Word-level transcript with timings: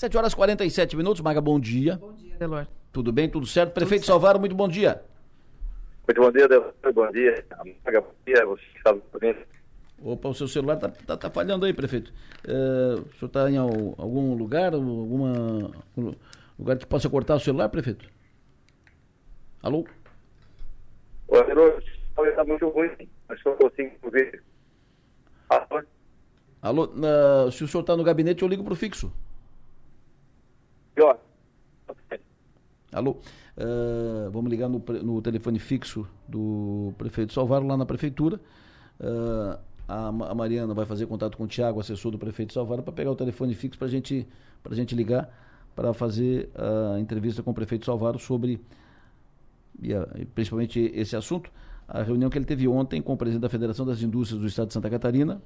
7 0.00 0.16
horas 0.16 0.32
e 0.32 0.36
47 0.36 0.96
minutos, 0.96 1.20
Maga, 1.20 1.42
bom 1.42 1.60
dia. 1.60 1.96
Bom 1.96 2.14
dia, 2.14 2.34
Delor. 2.38 2.66
Tudo 2.90 3.12
bem, 3.12 3.28
tudo 3.28 3.44
certo? 3.44 3.74
Prefeito 3.74 4.00
tudo 4.00 4.06
Salvaro, 4.06 4.40
muito 4.40 4.54
bom 4.54 4.66
dia. 4.66 5.02
Muito 6.08 6.22
bom 6.22 6.32
dia, 6.32 6.48
Delor. 6.48 6.72
Bom 6.94 7.12
dia. 7.12 7.44
Maga, 7.84 8.00
bom 8.00 8.14
dia. 8.24 8.46
Você 8.46 8.62
está 8.78 8.92
ouvindo? 8.92 9.38
Opa, 10.02 10.28
o 10.30 10.34
seu 10.34 10.48
celular 10.48 10.76
está 10.76 10.88
tá, 10.88 11.16
tá 11.18 11.28
falhando 11.28 11.66
aí, 11.66 11.74
prefeito. 11.74 12.14
É, 12.48 12.94
o 12.94 13.12
senhor 13.18 13.26
está 13.26 13.50
em 13.50 13.58
algum 13.58 14.34
lugar, 14.34 14.72
alguma 14.72 15.70
lugar 16.58 16.78
que 16.78 16.86
possa 16.86 17.10
cortar 17.10 17.34
o 17.34 17.40
celular, 17.40 17.68
prefeito? 17.68 18.08
Alô? 19.62 19.84
Oi, 21.28 21.44
Delor. 21.44 21.82
Está 22.26 22.42
muito 22.44 22.66
ruim, 22.70 22.90
mas 23.28 23.38
só 23.42 23.52
consigo 23.52 23.94
ouvir. 24.04 24.42
Alô? 25.50 25.82
Alô, 26.62 26.84
uh, 26.84 27.52
se 27.52 27.64
o 27.64 27.68
senhor 27.68 27.82
está 27.82 27.94
no 27.94 28.02
gabinete, 28.02 28.40
eu 28.40 28.48
ligo 28.48 28.64
para 28.64 28.72
o 28.72 28.76
fixo. 28.76 29.12
Pior. 31.00 31.18
Alô? 32.92 33.12
Uh, 33.56 34.30
vamos 34.30 34.50
ligar 34.50 34.68
no, 34.68 34.84
no, 35.02 35.22
telefone 35.22 35.58
fixo 35.58 36.06
do 36.28 36.92
prefeito 36.98 37.32
Salvaro, 37.32 37.66
lá 37.66 37.74
na 37.74 37.86
prefeitura. 37.86 38.38
Uh, 39.00 39.58
a, 39.88 40.08
a, 40.08 40.34
Mariana 40.34 40.74
vai 40.74 40.84
fazer 40.84 41.06
contato 41.06 41.38
com 41.38 41.44
o 41.44 41.46
Tiago, 41.46 41.80
assessor 41.80 42.12
do 42.12 42.18
prefeito 42.18 42.52
Salvaro, 42.52 42.82
para 42.82 42.92
pegar 42.92 43.10
o 43.12 43.16
telefone 43.16 43.54
fixo 43.54 43.78
para 43.78 43.88
gente, 43.88 44.28
a 44.62 44.74
gente 44.74 44.94
ligar 44.94 45.34
para 45.74 45.94
fazer 45.94 46.50
a 46.94 47.00
entrevista 47.00 47.42
com 47.42 47.50
o 47.52 47.54
prefeito 47.54 47.86
Salvaro 47.86 48.18
sobre, 48.18 48.60
principalmente 50.34 50.80
esse 50.94 51.16
assunto, 51.16 51.50
a 51.88 52.02
reunião 52.02 52.28
que 52.28 52.36
ele 52.36 52.44
teve 52.44 52.68
ontem 52.68 53.00
com 53.00 53.14
o 53.14 53.16
presidente 53.16 53.40
da 53.40 53.48
Federação 53.48 53.86
das 53.86 54.02
Indústrias 54.02 54.38
do 54.38 54.46
Estado 54.46 54.68
de 54.68 54.74
Santa 54.74 54.90
Catarina, 54.90 55.40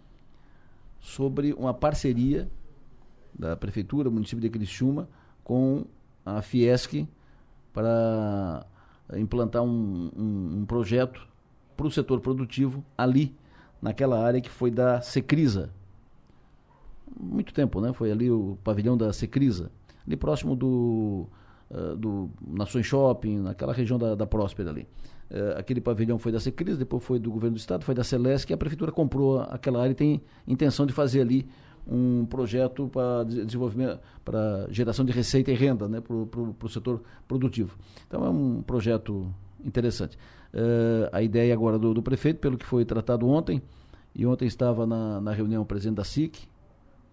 sobre 0.98 1.52
uma 1.52 1.72
parceria 1.72 2.50
da 3.32 3.54
Prefeitura, 3.54 4.10
município 4.10 4.40
de 4.40 4.50
Criciúma, 4.50 5.08
com 5.44 5.84
a 6.24 6.40
Fiesc 6.42 7.06
para 7.72 8.66
implantar 9.16 9.62
um, 9.62 10.10
um, 10.16 10.58
um 10.60 10.64
projeto 10.66 11.20
para 11.76 11.86
o 11.86 11.90
setor 11.90 12.20
produtivo 12.20 12.84
ali, 12.96 13.34
naquela 13.82 14.24
área 14.24 14.40
que 14.40 14.48
foi 14.48 14.70
da 14.70 15.00
Secrisa. 15.00 15.70
Muito 17.20 17.52
tempo, 17.52 17.80
né? 17.80 17.92
Foi 17.92 18.10
ali 18.10 18.30
o 18.30 18.56
pavilhão 18.64 18.96
da 18.96 19.12
Secrisa, 19.12 19.70
ali 20.06 20.16
próximo 20.16 20.56
do, 20.56 21.26
uh, 21.70 21.96
do 21.96 22.30
Nações 22.46 22.86
Shopping, 22.86 23.40
naquela 23.40 23.72
região 23.72 23.98
da, 23.98 24.14
da 24.14 24.26
Próspera 24.26 24.70
ali. 24.70 24.88
Uh, 25.30 25.58
aquele 25.58 25.80
pavilhão 25.80 26.18
foi 26.18 26.32
da 26.32 26.40
Secris, 26.40 26.78
depois 26.78 27.02
foi 27.02 27.18
do 27.18 27.30
governo 27.30 27.56
do 27.56 27.58
estado, 27.58 27.84
foi 27.84 27.94
da 27.94 28.04
Celeste, 28.04 28.46
que 28.46 28.52
a 28.52 28.56
prefeitura 28.56 28.92
comprou 28.92 29.40
aquela 29.40 29.82
área 29.82 29.92
e 29.92 29.94
tem 29.94 30.22
intenção 30.46 30.86
de 30.86 30.92
fazer 30.92 31.20
ali 31.20 31.48
um 31.86 32.24
projeto 32.26 32.88
para 32.88 33.24
desenvolvimento, 33.24 34.00
para 34.24 34.66
geração 34.70 35.04
de 35.04 35.12
receita 35.12 35.50
e 35.50 35.54
renda 35.54 35.88
né, 35.88 36.00
para 36.00 36.14
o 36.14 36.68
setor 36.68 37.02
produtivo. 37.28 37.76
Então 38.06 38.24
é 38.24 38.30
um 38.30 38.62
projeto 38.62 39.32
interessante. 39.64 40.16
Uh, 40.52 41.08
a 41.12 41.22
ideia 41.22 41.52
agora 41.52 41.78
do, 41.78 41.92
do, 41.92 42.02
prefeito, 42.02 42.38
pelo 42.38 42.56
que 42.56 42.64
foi 42.64 42.84
tratado 42.84 43.28
ontem, 43.28 43.60
e 44.14 44.24
ontem 44.24 44.46
estava 44.46 44.86
na, 44.86 45.20
na 45.20 45.32
reunião 45.32 45.62
o 45.62 45.66
presidente 45.66 45.96
da 45.96 46.04
SIC, 46.04 46.48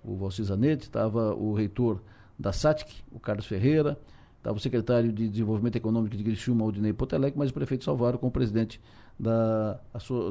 o 0.04 0.16
Valci 0.16 0.44
Zanetti, 0.44 0.84
estava 0.84 1.34
o 1.34 1.54
reitor 1.54 2.02
da 2.38 2.52
SATIC, 2.52 3.02
o 3.12 3.20
Carlos 3.20 3.46
Ferreira, 3.46 3.98
Estava 4.42 4.58
o 4.58 4.60
secretário 4.60 5.14
de 5.14 5.30
Desenvolvimento 5.30 5.76
Econômico 5.76 6.18
de 6.18 6.24
Criciúma, 6.24 6.64
Aldinei 6.66 6.92
Potelec, 6.92 7.38
mas 7.38 7.52
o 7.52 7.54
prefeito 7.54 7.84
Salvaro 7.84 8.18
com 8.18 8.26
o 8.26 8.32
presidente 8.32 8.82
da, 9.20 9.80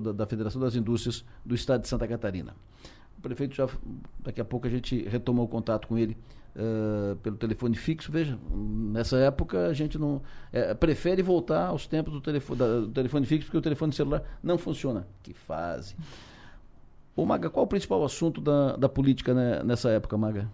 da, 0.02 0.12
da, 0.12 0.27
Federação 0.27 0.61
das 0.61 0.74
Indústrias 0.74 1.24
do 1.46 1.55
Estado 1.55 1.83
de 1.83 1.88
Santa 1.88 2.08
Catarina. 2.08 2.56
O 3.21 3.23
prefeito 3.23 3.55
já, 3.55 3.69
daqui 4.21 4.41
a 4.41 4.45
pouco 4.47 4.67
a 4.67 4.71
gente 4.71 5.07
retomou 5.07 5.45
o 5.45 5.49
contato 5.49 5.87
com 5.87 5.99
ele 5.99 6.17
uh, 6.57 7.15
pelo 7.17 7.37
telefone 7.37 7.77
fixo. 7.77 8.11
Veja, 8.11 8.39
nessa 8.51 9.19
época 9.19 9.67
a 9.67 9.75
gente 9.75 9.99
não 9.99 10.23
é, 10.51 10.73
prefere 10.73 11.23
voltar 11.23 11.67
aos 11.67 11.87
tempos 11.87 12.15
do 12.15 12.21
telefone, 12.23 12.59
da, 12.59 12.81
do 12.81 12.89
telefone 12.89 13.27
fixo, 13.27 13.45
porque 13.45 13.59
o 13.59 13.61
telefone 13.61 13.93
celular 13.93 14.23
não 14.43 14.57
funciona. 14.57 15.07
Que 15.23 15.35
fase. 15.35 15.95
Ô 17.14 17.27
Maga, 17.27 17.51
qual 17.51 17.67
o 17.67 17.69
principal 17.69 18.03
assunto 18.03 18.41
da, 18.41 18.75
da 18.75 18.89
política 18.89 19.35
né, 19.35 19.63
nessa 19.63 19.91
época, 19.91 20.17
Maga? 20.17 20.51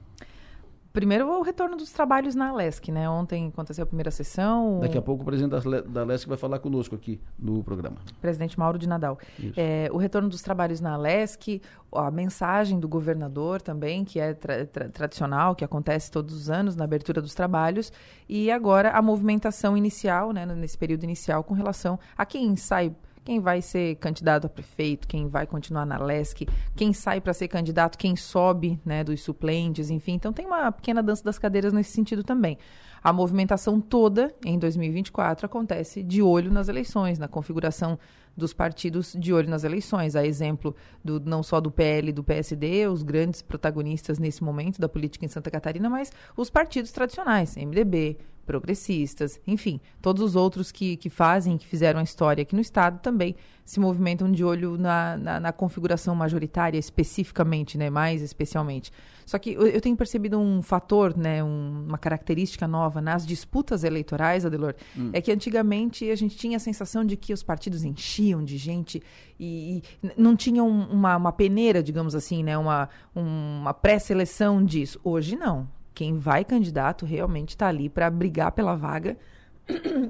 Primeiro, 0.97 1.29
o 1.29 1.43
retorno 1.43 1.77
dos 1.77 1.93
trabalhos 1.93 2.35
na 2.35 2.49
Alesc, 2.49 2.91
né? 2.91 3.07
Ontem 3.07 3.49
aconteceu 3.49 3.83
a 3.83 3.87
primeira 3.87 4.11
sessão. 4.11 4.81
Daqui 4.81 4.97
a 4.97 5.03
pouco 5.03 5.23
o 5.23 5.27
presidente 5.27 5.55
da 5.89 6.01
Alesc 6.01 6.27
vai 6.27 6.39
falar 6.39 6.59
conosco 6.59 6.95
aqui 6.95 7.21
no 7.39 7.63
programa. 7.63 7.99
Presidente 8.19 8.59
Mauro 8.59 8.79
de 8.79 8.89
Nadal. 8.89 9.19
É, 9.55 9.91
o 9.93 9.99
retorno 9.99 10.27
dos 10.27 10.41
trabalhos 10.41 10.81
na 10.81 10.95
Alesc, 10.95 11.61
a 11.93 12.11
mensagem 12.11 12.81
do 12.81 12.89
governador 12.89 13.61
também, 13.61 14.07
que 14.07 14.19
é 14.19 14.33
tra 14.33 14.65
tra 14.65 14.89
tradicional, 14.89 15.55
que 15.55 15.67
acontece 15.67 16.11
todos 16.11 16.35
os 16.35 16.49
anos 16.49 16.75
na 16.75 16.85
abertura 16.85 17.21
dos 17.21 17.35
trabalhos, 17.35 17.93
e 18.27 18.51
agora 18.51 18.93
a 18.93 19.03
movimentação 19.03 19.77
inicial, 19.77 20.33
né, 20.33 20.47
nesse 20.47 20.79
período 20.79 21.05
inicial, 21.05 21.45
com 21.45 21.53
relação 21.53 21.99
a 22.17 22.25
quem 22.25 22.57
sai 22.57 22.97
quem 23.27 23.41
vai 23.41 23.61
ser 23.61 23.97
candidato 23.97 24.47
a 24.47 24.49
prefeito, 24.49 25.09
quem 25.09 25.27
vai 25.27 25.49
continuar 25.49 25.85
na 25.85 25.99
LESC, 25.99 26.47
quem 26.77 26.93
sai 26.93 27.21
para 27.21 27.35
ser 27.35 27.49
candidato, 27.49 27.99
quem 27.99 28.15
sobe 28.15 28.81
né, 28.85 29.03
dos 29.03 29.21
suplentes, 29.21 29.91
enfim. 29.91 30.13
Então 30.13 30.33
tem 30.33 30.47
uma 30.47 30.71
pequena 30.71 31.03
dança 31.03 31.25
das 31.25 31.37
cadeiras 31.37 31.73
nesse 31.73 31.91
sentido 31.91 32.23
também. 32.23 32.57
A 33.03 33.13
movimentação 33.13 33.81
toda 33.81 34.33
em 34.45 34.57
2024 34.57 35.45
acontece 35.45 36.05
de 36.05 36.23
olho 36.23 36.53
nas 36.53 36.69
eleições, 36.69 37.19
na 37.19 37.27
configuração 37.27 37.99
dos 38.37 38.53
partidos 38.53 39.17
de 39.19 39.33
olho 39.33 39.51
nas 39.51 39.65
eleições. 39.65 40.15
A 40.15 40.25
exemplo 40.25 40.77
do, 41.05 41.19
não 41.19 41.43
só 41.43 41.61
do 41.61 41.71
PL 41.71 42.11
e 42.11 42.13
do 42.13 42.23
PSD, 42.23 42.87
os 42.87 43.03
grandes 43.03 43.43
protagonistas 43.43 44.21
nesse 44.21 44.45
momento 44.45 44.81
da 44.81 44.89
política 44.89 45.25
em 45.25 45.29
Santa 45.29 45.51
Catarina, 45.51 45.91
mas 45.91 46.13
os 46.37 46.49
partidos 46.49 46.93
tradicionais, 46.93 47.57
MDB, 47.57 48.19
progressistas, 48.47 49.41
enfim, 49.47 49.81
todos 50.01 50.23
os 50.23 50.37
outros 50.37 50.71
que, 50.71 50.97
que 50.97 51.11
fazem, 51.11 51.59
que 51.59 51.67
fizeram 51.67 52.01
a 52.01 52.03
história 52.03 52.43
aqui 52.43 52.55
no 52.55 52.61
Estado 52.61 53.01
também 53.01 53.35
se 53.65 53.81
movimentam 53.81 54.31
de 54.31 54.45
olho 54.45 54.79
na, 54.79 55.17
na, 55.17 55.41
na 55.41 55.53
configuração 55.53 56.15
majoritária 56.15 56.79
especificamente, 56.79 57.77
né, 57.77 57.91
mais 57.91 58.23
especialmente. 58.23 58.93
Só 59.27 59.41
que 59.41 59.55
eu, 59.55 59.67
eu 59.67 59.81
tenho 59.81 59.97
percebido 59.97 60.39
um 60.39 60.63
fator, 60.63 61.17
né, 61.19 61.43
um, 61.43 61.85
uma 61.89 61.99
característica 61.99 62.69
nova 62.69 63.01
nas 63.01 63.27
disputas 63.27 63.83
eleitorais, 63.83 64.47
Adelor, 64.47 64.77
hum. 64.97 65.11
é 65.13 65.21
que 65.21 65.33
antigamente 65.33 66.09
a 66.09 66.15
gente 66.15 66.37
tinha 66.37 66.59
a 66.59 66.61
sensação 66.61 67.05
de 67.05 67.17
que 67.17 67.33
os 67.33 67.43
partidos 67.43 67.83
enchiam 67.83 68.45
de 68.45 68.57
gente 68.57 69.03
e, 69.39 69.83
e 70.05 70.11
não 70.17 70.37
tinham 70.37 70.69
uma, 70.69 71.17
uma 71.17 71.33
peneira, 71.33 71.83
digamos 71.83 72.15
assim, 72.15 72.45
né, 72.45 72.57
uma, 72.57 72.89
uma 73.13 73.75
pré-seleção 73.75 74.65
disso. 74.65 75.01
Hoje 75.03 75.35
não 75.35 75.76
quem 75.97 76.19
vai 76.19 76.45
candidato 76.45 77.07
realmente 77.07 77.49
está 77.49 77.69
ali 77.69 77.89
para 77.89 78.11
brigar 78.11 78.53
pela 78.53 78.77
vaga 78.77 79.17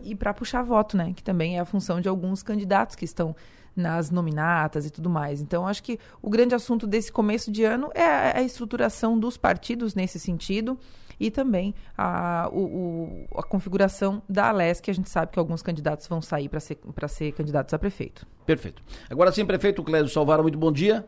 e 0.03 0.17
para 0.17 0.35
puxar 0.35 0.65
voto, 0.65 0.97
né? 0.97 1.13
Que 1.15 1.23
também 1.23 1.59
é 1.59 1.61
a 1.61 1.65
função 1.65 2.01
de 2.01 2.09
alguns 2.09 2.43
candidatos 2.43 2.97
que 2.97 3.05
estão 3.05 3.37
nas 3.75 4.11
nominatas 4.11 4.85
e 4.85 4.91
tudo 4.91 5.09
mais. 5.09 5.41
Então, 5.41 5.65
acho 5.65 5.85
que 5.85 6.01
o 6.21 6.29
grande 6.29 6.57
assunto 6.57 6.89
desse 6.89 7.13
começo 7.13 7.53
de 7.53 7.63
ano 7.63 7.89
é 7.95 8.03
a, 8.37 8.43
estruturação 8.43 9.17
dos 9.17 9.37
partidos 9.37 9.95
nesse 9.95 10.19
sentido 10.19 10.77
e 11.21 11.31
também 11.31 11.73
a, 11.97 12.49
o, 12.51 13.29
o, 13.31 13.39
a 13.39 13.45
configuração 13.45 14.21
da 14.29 14.49
ALES, 14.49 14.81
que 14.81 14.91
a 14.91 14.95
gente 14.95 15.09
sabe 15.09 15.31
que 15.31 15.39
alguns 15.39 15.63
candidatos 15.63 16.09
vão 16.09 16.21
sair 16.21 16.49
para 16.49 16.59
ser, 16.59 16.79
ser 17.09 17.31
candidatos 17.31 17.73
a 17.73 17.79
prefeito. 17.79 18.27
Perfeito. 18.45 18.83
Agora 19.09 19.31
sim, 19.31 19.47
prefeito 19.47 19.85
Clésio 19.85 20.09
Salvaro, 20.09 20.43
muito 20.43 20.59
bom 20.59 20.73
dia. 20.73 21.07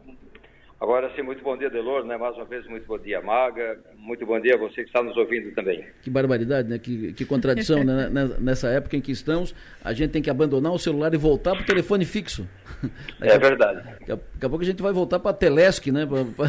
Agora 0.81 1.11
sim, 1.17 1.23
muito 1.23 1.43
bom 1.43 1.57
dia, 1.57 1.69
Delor, 1.69 2.05
né? 2.05 2.17
Mais 2.17 2.37
uma 2.37 2.45
vez, 2.45 2.65
muito 2.69 2.87
bom 2.87 2.97
dia, 2.97 3.21
Maga. 3.21 3.81
Muito 3.97 4.25
bom 4.25 4.39
dia 4.39 4.55
a 4.55 4.57
você 4.57 4.85
que 4.85 4.89
está 4.89 5.03
nos 5.03 5.17
ouvindo 5.17 5.53
também. 5.53 5.85
Que 6.03 6.09
barbaridade, 6.09 6.69
né? 6.69 6.79
Que, 6.79 7.13
que 7.15 7.25
contradição, 7.25 7.83
né? 7.83 8.09
Nessa 8.39 8.69
época 8.69 8.97
em 8.97 9.01
que 9.01 9.11
estamos, 9.11 9.53
a 9.83 9.93
gente 9.93 10.13
tem 10.13 10.23
que 10.23 10.31
abandonar 10.31 10.73
o 10.73 10.79
celular 10.79 11.13
e 11.13 11.17
voltar 11.17 11.55
para 11.55 11.63
o 11.63 11.67
telefone 11.67 12.05
fixo. 12.05 12.47
É 13.21 13.37
verdade. 13.37 13.83
Daqui 13.83 14.13
a, 14.13 14.15
daqui 14.15 14.47
a 14.47 14.49
pouco 14.49 14.63
a 14.63 14.65
gente 14.65 14.81
vai 14.81 14.93
voltar 14.93 15.19
para 15.19 15.33
a 15.33 15.35
Telesc, 15.35 15.91
né? 15.91 16.07
Pra, 16.07 16.47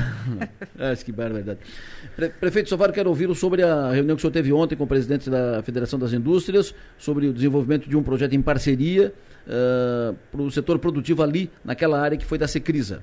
ah, 0.77 0.95
que 1.03 1.11
barbaridade. 1.11 1.59
Pre 2.15 2.29
Prefeito 2.29 2.69
Sovar, 2.69 2.91
quero 2.91 3.09
ouvir 3.09 3.33
sobre 3.33 3.63
a 3.63 3.89
reunião 3.89 4.15
que 4.15 4.19
o 4.19 4.21
senhor 4.21 4.31
teve 4.31 4.53
ontem 4.53 4.75
com 4.75 4.83
o 4.83 4.87
presidente 4.87 5.27
da 5.27 5.63
Federação 5.63 5.97
das 5.97 6.13
Indústrias, 6.13 6.75
sobre 6.99 7.25
o 7.25 7.33
desenvolvimento 7.33 7.89
de 7.89 7.97
um 7.97 8.03
projeto 8.03 8.35
em 8.35 8.43
parceria 8.43 9.11
uh, 9.47 10.15
para 10.31 10.41
o 10.41 10.51
setor 10.51 10.77
produtivo 10.77 11.23
ali, 11.23 11.49
naquela 11.65 11.99
área 11.99 12.15
que 12.15 12.25
foi 12.25 12.37
da 12.37 12.47
Secrisa. 12.47 13.01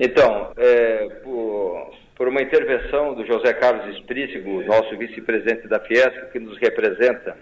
Então, 0.00 0.52
é, 0.56 1.08
por, 1.24 1.90
por, 2.14 2.28
uma 2.28 2.40
intervenção 2.40 3.14
do 3.14 3.26
José 3.26 3.52
Carlos 3.54 3.96
Esprícigo, 3.96 4.62
nosso 4.62 4.96
vice-presidente 4.96 5.66
da 5.66 5.80
Fiesc, 5.80 6.30
que 6.30 6.38
nos 6.38 6.56
representa 6.58 7.36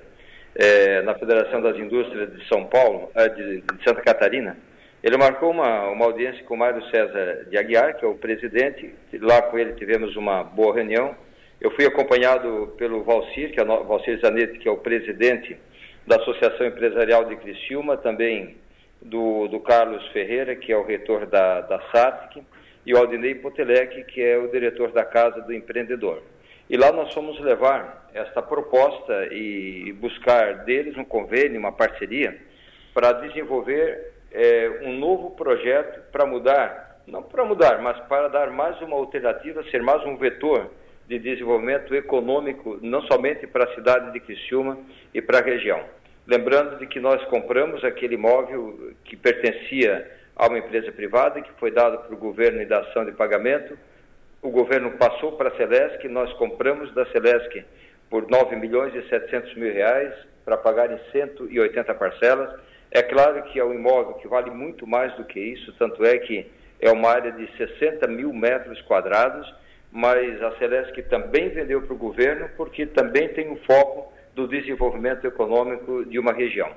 é, 0.54 1.02
na 1.02 1.14
Federação 1.14 1.60
das 1.60 1.76
Indústrias 1.76 2.32
de 2.32 2.48
São 2.48 2.64
Paulo, 2.64 3.10
é, 3.14 3.28
de, 3.28 3.60
de, 3.60 3.84
Santa 3.84 4.00
Catarina, 4.00 4.56
ele 5.02 5.18
marcou 5.18 5.50
uma, 5.50 5.90
uma 5.90 6.06
audiência 6.06 6.42
com 6.44 6.54
o 6.54 6.58
Mário 6.58 6.82
César 6.86 7.46
de 7.50 7.58
Aguiar, 7.58 7.98
que 7.98 8.06
é 8.06 8.08
o 8.08 8.14
presidente. 8.14 8.94
Lá 9.20 9.42
com 9.42 9.58
ele 9.58 9.74
tivemos 9.74 10.16
uma 10.16 10.42
boa 10.42 10.74
reunião. 10.74 11.14
Eu 11.60 11.70
fui 11.72 11.84
acompanhado 11.84 12.74
pelo 12.78 13.04
Valcir, 13.04 13.52
que 13.52 13.60
é 13.60 13.64
o 13.64 13.84
Valcir 13.84 14.18
Zanetti, 14.18 14.58
que 14.58 14.68
é 14.68 14.72
o 14.72 14.78
presidente 14.78 15.58
da 16.06 16.16
Associação 16.16 16.66
Empresarial 16.66 17.26
de 17.26 17.36
Criciúma, 17.36 17.98
também 17.98 18.56
do, 19.00 19.48
do 19.48 19.60
Carlos 19.60 20.06
Ferreira, 20.08 20.56
que 20.56 20.72
é 20.72 20.76
o 20.76 20.84
reitor 20.84 21.26
da, 21.26 21.60
da 21.62 21.81
SATIC, 21.93 22.43
e 22.84 22.94
o 22.94 22.98
Aldinei 22.98 23.34
Potelec, 23.34 24.04
que 24.04 24.22
é 24.22 24.38
o 24.38 24.48
diretor 24.48 24.93
da 24.93 25.04
Casa 25.04 25.40
do 25.40 25.52
Empreendedor. 25.52 26.22
E 26.69 26.76
lá 26.76 26.93
nós 26.93 27.12
fomos 27.12 27.38
levar 27.40 28.08
esta 28.14 28.43
proposta 28.43 29.28
e 29.32 29.93
buscar 30.00 30.64
deles 30.64 30.96
um 30.96 31.04
convênio, 31.04 31.58
uma 31.58 31.72
parceria, 31.72 32.37
para 32.94 33.12
desenvolver 33.12 34.12
é, 34.32 34.81
um 34.82 34.99
novo 34.99 35.31
projeto 35.32 36.00
para 36.10 36.26
mudar, 36.26 37.02
não 37.06 37.22
para 37.22 37.44
mudar, 37.44 37.81
mas 37.81 37.99
para 38.06 38.28
dar 38.28 38.50
mais 38.50 38.81
uma 38.81 38.96
alternativa, 38.96 39.62
ser 39.70 39.82
mais 39.82 40.04
um 40.04 40.16
vetor 40.16 40.70
de 41.08 41.19
desenvolvimento 41.19 41.94
econômico, 41.94 42.78
não 42.82 43.02
somente 43.02 43.46
para 43.46 43.64
a 43.64 43.75
cidade 43.75 44.12
de 44.12 44.20
Criciúma 44.20 44.78
e 45.14 45.22
para 45.22 45.38
a 45.38 45.42
região. 45.42 45.84
Lembrando 46.26 46.78
de 46.78 46.87
que 46.87 46.99
nós 46.99 47.25
compramos 47.26 47.84
aquele 47.84 48.14
imóvel 48.14 48.94
que 49.05 49.17
pertencia 49.17 50.11
a 50.34 50.49
uma 50.49 50.58
empresa 50.58 50.90
privada, 50.90 51.40
que 51.40 51.52
foi 51.52 51.70
dado 51.70 51.99
para 51.99 52.14
o 52.14 52.19
governo 52.19 52.61
em 52.61 52.67
dação 52.67 53.05
de 53.05 53.12
pagamento. 53.12 53.78
O 54.43 54.50
governo 54.50 54.90
passou 54.93 55.32
para 55.32 55.49
a 55.49 55.56
Celesc, 55.56 56.06
nós 56.08 56.32
compramos 56.34 56.93
da 56.94 57.06
Celesc 57.06 57.64
por 58.11 58.28
9 58.28 58.56
milhões 58.56 58.94
e 58.94 59.08
700 59.08 59.55
mil 59.55 59.73
reais 59.73 60.12
para 60.44 60.56
pagar 60.56 60.93
em 60.93 60.99
180 61.12 61.94
parcelas. 61.94 62.61
É 62.90 63.02
claro 63.02 63.43
que 63.44 63.58
é 63.58 63.64
um 63.64 63.73
imóvel 63.73 64.14
que 64.14 64.28
vale 64.28 64.50
muito 64.50 64.87
mais 64.87 65.14
do 65.14 65.25
que 65.25 65.38
isso, 65.38 65.73
tanto 65.78 66.05
é 66.05 66.19
que 66.19 66.50
é 66.81 66.90
uma 66.90 67.08
área 67.08 67.32
de 67.32 67.49
60 67.56 68.06
mil 68.08 68.32
metros 68.32 68.81
quadrados, 68.82 69.52
mas 69.90 70.43
a 70.43 70.56
Celesc 70.58 71.00
também 71.05 71.49
vendeu 71.49 71.82
para 71.82 71.94
o 71.94 71.99
governo 71.99 72.49
porque 72.56 72.84
também 72.84 73.28
tem 73.28 73.49
um 73.49 73.56
foco 73.58 74.12
do 74.36 74.46
desenvolvimento 74.46 75.26
econômico 75.26 76.04
de 76.04 76.18
uma 76.18 76.32
região. 76.32 76.70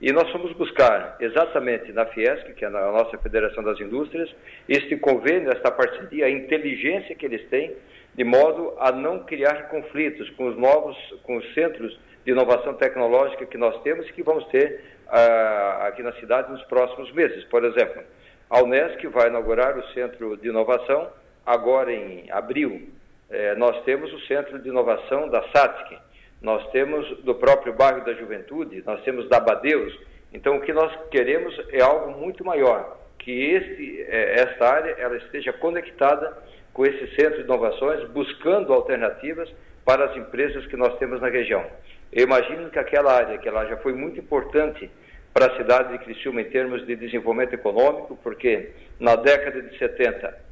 E 0.00 0.12
nós 0.12 0.30
fomos 0.30 0.52
buscar 0.52 1.16
exatamente 1.20 1.92
na 1.92 2.06
Fiesc, 2.06 2.54
que 2.54 2.64
é 2.64 2.68
a 2.68 2.70
nossa 2.70 3.18
Federação 3.18 3.62
das 3.62 3.78
Indústrias, 3.80 4.34
este 4.66 4.96
convênio, 4.96 5.50
esta 5.50 5.70
parceria, 5.70 6.26
a 6.26 6.30
inteligência 6.30 7.14
que 7.14 7.26
eles 7.26 7.46
têm, 7.50 7.74
de 8.14 8.24
modo 8.24 8.74
a 8.78 8.92
não 8.92 9.24
criar 9.24 9.68
conflitos 9.68 10.30
com 10.30 10.46
os 10.46 10.56
novos, 10.56 10.96
com 11.24 11.36
os 11.36 11.52
centros 11.52 11.98
de 12.24 12.30
inovação 12.30 12.74
tecnológica 12.74 13.44
que 13.44 13.58
nós 13.58 13.82
temos 13.82 14.08
e 14.08 14.12
que 14.12 14.22
vamos 14.22 14.46
ter 14.46 14.80
uh, 15.06 15.86
aqui 15.86 16.02
na 16.02 16.12
cidade 16.12 16.50
nos 16.50 16.62
próximos 16.64 17.12
meses. 17.12 17.44
Por 17.44 17.64
exemplo, 17.64 18.02
a 18.48 18.62
Unesc 18.62 19.04
vai 19.08 19.28
inaugurar 19.28 19.76
o 19.76 19.86
Centro 19.92 20.36
de 20.36 20.48
Inovação 20.48 21.10
agora 21.44 21.92
em 21.92 22.30
abril. 22.30 22.88
Eh, 23.30 23.54
nós 23.54 23.80
temos 23.84 24.12
o 24.12 24.20
Centro 24.26 24.58
de 24.58 24.68
Inovação 24.68 25.28
da 25.28 25.40
SATIC, 25.54 25.96
nós 26.40 26.66
temos 26.70 27.06
do 27.22 27.34
próprio 27.34 27.72
bairro 27.74 28.04
da 28.04 28.14
Juventude, 28.14 28.82
nós 28.86 29.02
temos 29.02 29.28
da 29.28 29.38
Badeus. 29.38 29.96
Então, 30.32 30.56
o 30.56 30.60
que 30.60 30.72
nós 30.72 30.92
queremos 31.10 31.54
é 31.70 31.82
algo 31.82 32.18
muito 32.18 32.44
maior, 32.44 32.98
que 33.18 33.30
este, 33.30 34.02
é, 34.08 34.40
esta 34.40 34.66
área 34.66 34.94
ela 34.98 35.16
esteja 35.16 35.52
conectada 35.52 36.36
com 36.72 36.86
esse 36.86 37.14
centro 37.14 37.38
de 37.38 37.44
inovações, 37.44 38.08
buscando 38.10 38.72
alternativas 38.72 39.52
para 39.84 40.04
as 40.04 40.16
empresas 40.16 40.66
que 40.66 40.76
nós 40.76 40.96
temos 40.98 41.20
na 41.20 41.28
região. 41.28 41.64
Eu 42.12 42.24
imagino 42.24 42.70
que 42.70 42.78
aquela 42.78 43.12
área, 43.12 43.38
que 43.38 43.48
ela 43.48 43.66
já 43.66 43.76
foi 43.78 43.92
muito 43.92 44.18
importante 44.18 44.90
para 45.32 45.46
a 45.46 45.56
cidade 45.56 45.92
de 45.92 46.04
Criciúma 46.04 46.40
em 46.40 46.50
termos 46.50 46.86
de 46.86 46.96
desenvolvimento 46.96 47.54
econômico, 47.54 48.18
porque 48.22 48.70
na 48.98 49.16
década 49.16 49.62
de 49.62 49.76
70 49.78 50.50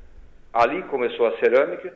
ali 0.53 0.83
começou 0.85 1.27
a 1.27 1.37
cerâmica, 1.39 1.93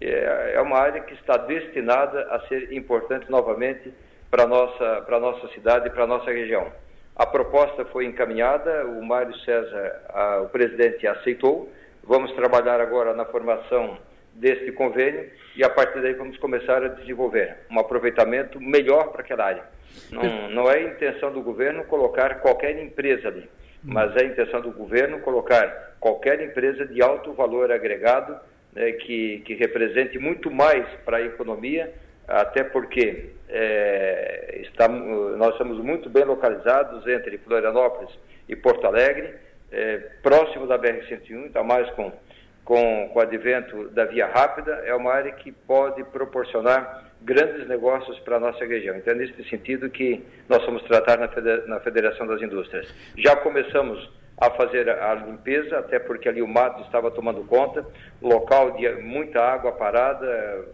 é, 0.00 0.52
é 0.54 0.60
uma 0.60 0.78
área 0.78 1.00
que 1.00 1.14
está 1.14 1.36
destinada 1.36 2.22
a 2.30 2.40
ser 2.48 2.72
importante 2.72 3.30
novamente 3.30 3.92
para 4.30 4.44
a 4.44 4.46
nossa, 4.46 5.02
para 5.02 5.20
nossa 5.20 5.48
cidade 5.48 5.88
e 5.88 5.90
para 5.90 6.04
a 6.04 6.06
nossa 6.06 6.30
região. 6.30 6.72
A 7.16 7.24
proposta 7.24 7.84
foi 7.84 8.06
encaminhada, 8.06 8.84
o 8.86 9.04
Mário 9.04 9.36
César, 9.40 10.02
a, 10.08 10.40
o 10.40 10.48
presidente, 10.48 11.06
aceitou. 11.06 11.72
Vamos 12.02 12.32
trabalhar 12.32 12.80
agora 12.80 13.14
na 13.14 13.24
formação 13.24 13.96
deste 14.34 14.72
convênio 14.72 15.30
e 15.54 15.62
a 15.62 15.70
partir 15.70 16.02
daí 16.02 16.14
vamos 16.14 16.36
começar 16.38 16.82
a 16.82 16.88
desenvolver 16.88 17.58
um 17.70 17.78
aproveitamento 17.78 18.60
melhor 18.60 19.12
para 19.12 19.22
aquela 19.22 19.44
área. 19.44 19.62
Não, 20.10 20.50
não 20.50 20.70
é 20.70 20.82
intenção 20.82 21.32
do 21.32 21.40
governo 21.40 21.84
colocar 21.84 22.40
qualquer 22.40 22.76
empresa 22.82 23.28
ali, 23.28 23.48
mas 23.82 24.16
é 24.16 24.24
intenção 24.24 24.60
do 24.60 24.72
governo 24.72 25.20
colocar 25.20 25.94
qualquer 26.00 26.40
empresa 26.40 26.84
de 26.84 27.00
alto 27.00 27.32
valor 27.32 27.70
agregado 27.70 28.36
né, 28.74 28.92
que, 28.92 29.40
que 29.40 29.54
represente 29.54 30.18
muito 30.18 30.50
mais 30.50 30.86
para 31.04 31.18
a 31.18 31.22
economia, 31.22 31.92
até 32.26 32.64
porque 32.64 33.30
é, 33.48 34.62
nós 35.36 35.52
estamos 35.52 35.78
muito 35.78 36.08
bem 36.08 36.24
localizados 36.24 37.06
entre 37.06 37.38
Florianópolis 37.38 38.10
e 38.48 38.56
Porto 38.56 38.86
Alegre, 38.86 39.34
é, 39.70 39.98
próximo 40.22 40.66
da 40.66 40.78
BR-101, 40.78 41.44
ainda 41.44 41.62
mais 41.62 41.88
com, 41.90 42.12
com, 42.64 43.10
com 43.12 43.18
o 43.18 43.22
advento 43.22 43.88
da 43.90 44.04
via 44.04 44.26
rápida, 44.26 44.82
é 44.84 44.94
uma 44.94 45.12
área 45.12 45.32
que 45.32 45.52
pode 45.52 46.02
proporcionar 46.04 47.04
grandes 47.22 47.66
negócios 47.66 48.18
para 48.20 48.36
a 48.36 48.40
nossa 48.40 48.64
região. 48.64 48.96
Então, 48.96 49.14
é 49.14 49.16
nesse 49.16 49.48
sentido 49.48 49.88
que 49.90 50.22
nós 50.48 50.64
vamos 50.64 50.82
tratar 50.84 51.18
na 51.66 51.80
Federação 51.80 52.26
das 52.26 52.40
Indústrias. 52.40 52.86
Já 53.16 53.34
começamos 53.36 54.10
a 54.36 54.50
fazer 54.50 54.88
a 54.88 55.14
limpeza, 55.14 55.78
até 55.78 55.98
porque 55.98 56.28
ali 56.28 56.42
o 56.42 56.48
mato 56.48 56.82
estava 56.82 57.10
tomando 57.10 57.44
conta, 57.44 57.86
local 58.20 58.72
de 58.72 58.88
muita 59.02 59.40
água 59.40 59.72
parada, 59.72 60.66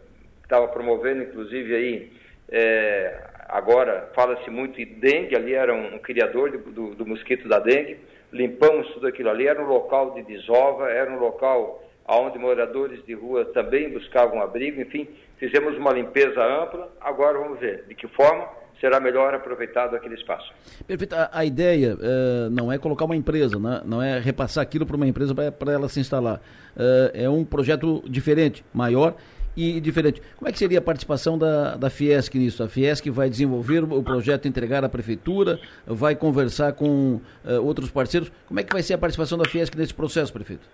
estava 0.42 0.68
promovendo 0.68 1.22
inclusive 1.22 1.74
aí, 1.74 2.12
é, 2.50 3.22
agora 3.48 4.10
fala-se 4.14 4.50
muito 4.50 4.80
em 4.80 4.86
dengue, 4.86 5.36
ali 5.36 5.54
era 5.54 5.74
um, 5.74 5.94
um 5.96 5.98
criador 5.98 6.50
do, 6.50 6.58
do, 6.58 6.94
do, 6.94 7.06
mosquito 7.06 7.48
da 7.48 7.58
dengue, 7.58 7.98
limpamos 8.32 8.88
tudo 8.94 9.06
aquilo 9.06 9.28
ali, 9.28 9.46
era 9.46 9.62
um 9.62 9.66
local 9.66 10.14
de 10.14 10.22
desova, 10.22 10.90
era 10.90 11.10
um 11.10 11.18
local 11.18 11.84
onde 12.08 12.38
moradores 12.38 13.04
de 13.04 13.14
rua 13.14 13.44
também 13.44 13.90
buscavam 13.90 14.42
abrigo, 14.42 14.80
enfim, 14.80 15.06
fizemos 15.38 15.76
uma 15.76 15.92
limpeza 15.92 16.42
ampla, 16.42 16.90
agora 17.00 17.38
vamos 17.38 17.60
ver 17.60 17.84
de 17.86 17.94
que 17.94 18.08
forma 18.08 18.48
será 18.80 18.98
melhor 18.98 19.34
aproveitado 19.34 19.94
aquele 19.94 20.14
espaço. 20.14 20.52
Perfeito. 20.86 21.14
A, 21.14 21.30
a 21.32 21.44
ideia 21.44 21.94
uh, 21.94 22.50
não 22.50 22.72
é 22.72 22.78
colocar 22.78 23.04
uma 23.04 23.14
empresa, 23.14 23.58
né? 23.58 23.82
não 23.84 24.02
é 24.02 24.18
repassar 24.18 24.62
aquilo 24.62 24.86
para 24.86 24.96
uma 24.96 25.06
empresa 25.06 25.34
para 25.34 25.72
ela 25.72 25.88
se 25.88 26.00
instalar. 26.00 26.40
Uh, 26.76 27.10
é 27.12 27.28
um 27.28 27.44
projeto 27.44 28.02
diferente, 28.06 28.64
maior 28.72 29.14
e 29.56 29.80
diferente. 29.80 30.22
Como 30.36 30.48
é 30.48 30.52
que 30.52 30.58
seria 30.58 30.78
a 30.78 30.82
participação 30.82 31.36
da, 31.36 31.76
da 31.76 31.90
Fiesc 31.90 32.36
nisso? 32.38 32.62
A 32.62 32.68
Fiesc 32.68 33.08
vai 33.10 33.28
desenvolver 33.28 33.84
o 33.84 34.02
projeto, 34.02 34.48
entregar 34.48 34.84
à 34.84 34.88
prefeitura, 34.88 35.58
vai 35.86 36.14
conversar 36.14 36.72
com 36.72 37.20
uh, 37.44 37.62
outros 37.62 37.90
parceiros. 37.90 38.32
Como 38.46 38.58
é 38.58 38.62
que 38.62 38.72
vai 38.72 38.82
ser 38.82 38.94
a 38.94 38.98
participação 38.98 39.36
da 39.36 39.48
Fiesc 39.48 39.76
nesse 39.76 39.92
processo, 39.92 40.32
prefeito? 40.32 40.66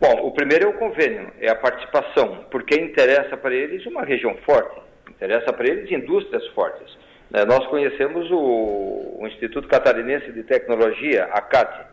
Bom, 0.00 0.26
o 0.26 0.32
primeiro 0.32 0.64
é 0.64 0.68
o 0.68 0.72
convênio, 0.72 1.30
é 1.38 1.48
a 1.48 1.54
participação, 1.54 2.46
porque 2.50 2.74
interessa 2.74 3.36
para 3.36 3.54
eles 3.54 3.86
uma 3.86 4.02
região 4.02 4.36
forte, 4.44 4.80
interessa 5.08 5.52
para 5.52 5.68
eles 5.68 5.88
indústrias 5.92 6.44
fortes. 6.48 7.01
Né, 7.32 7.46
nós 7.46 7.66
conhecemos 7.68 8.30
o, 8.30 9.16
o 9.18 9.26
Instituto 9.26 9.66
Catarinense 9.66 10.30
de 10.32 10.42
Tecnologia, 10.42 11.24
a 11.32 11.40
CAT. 11.40 11.86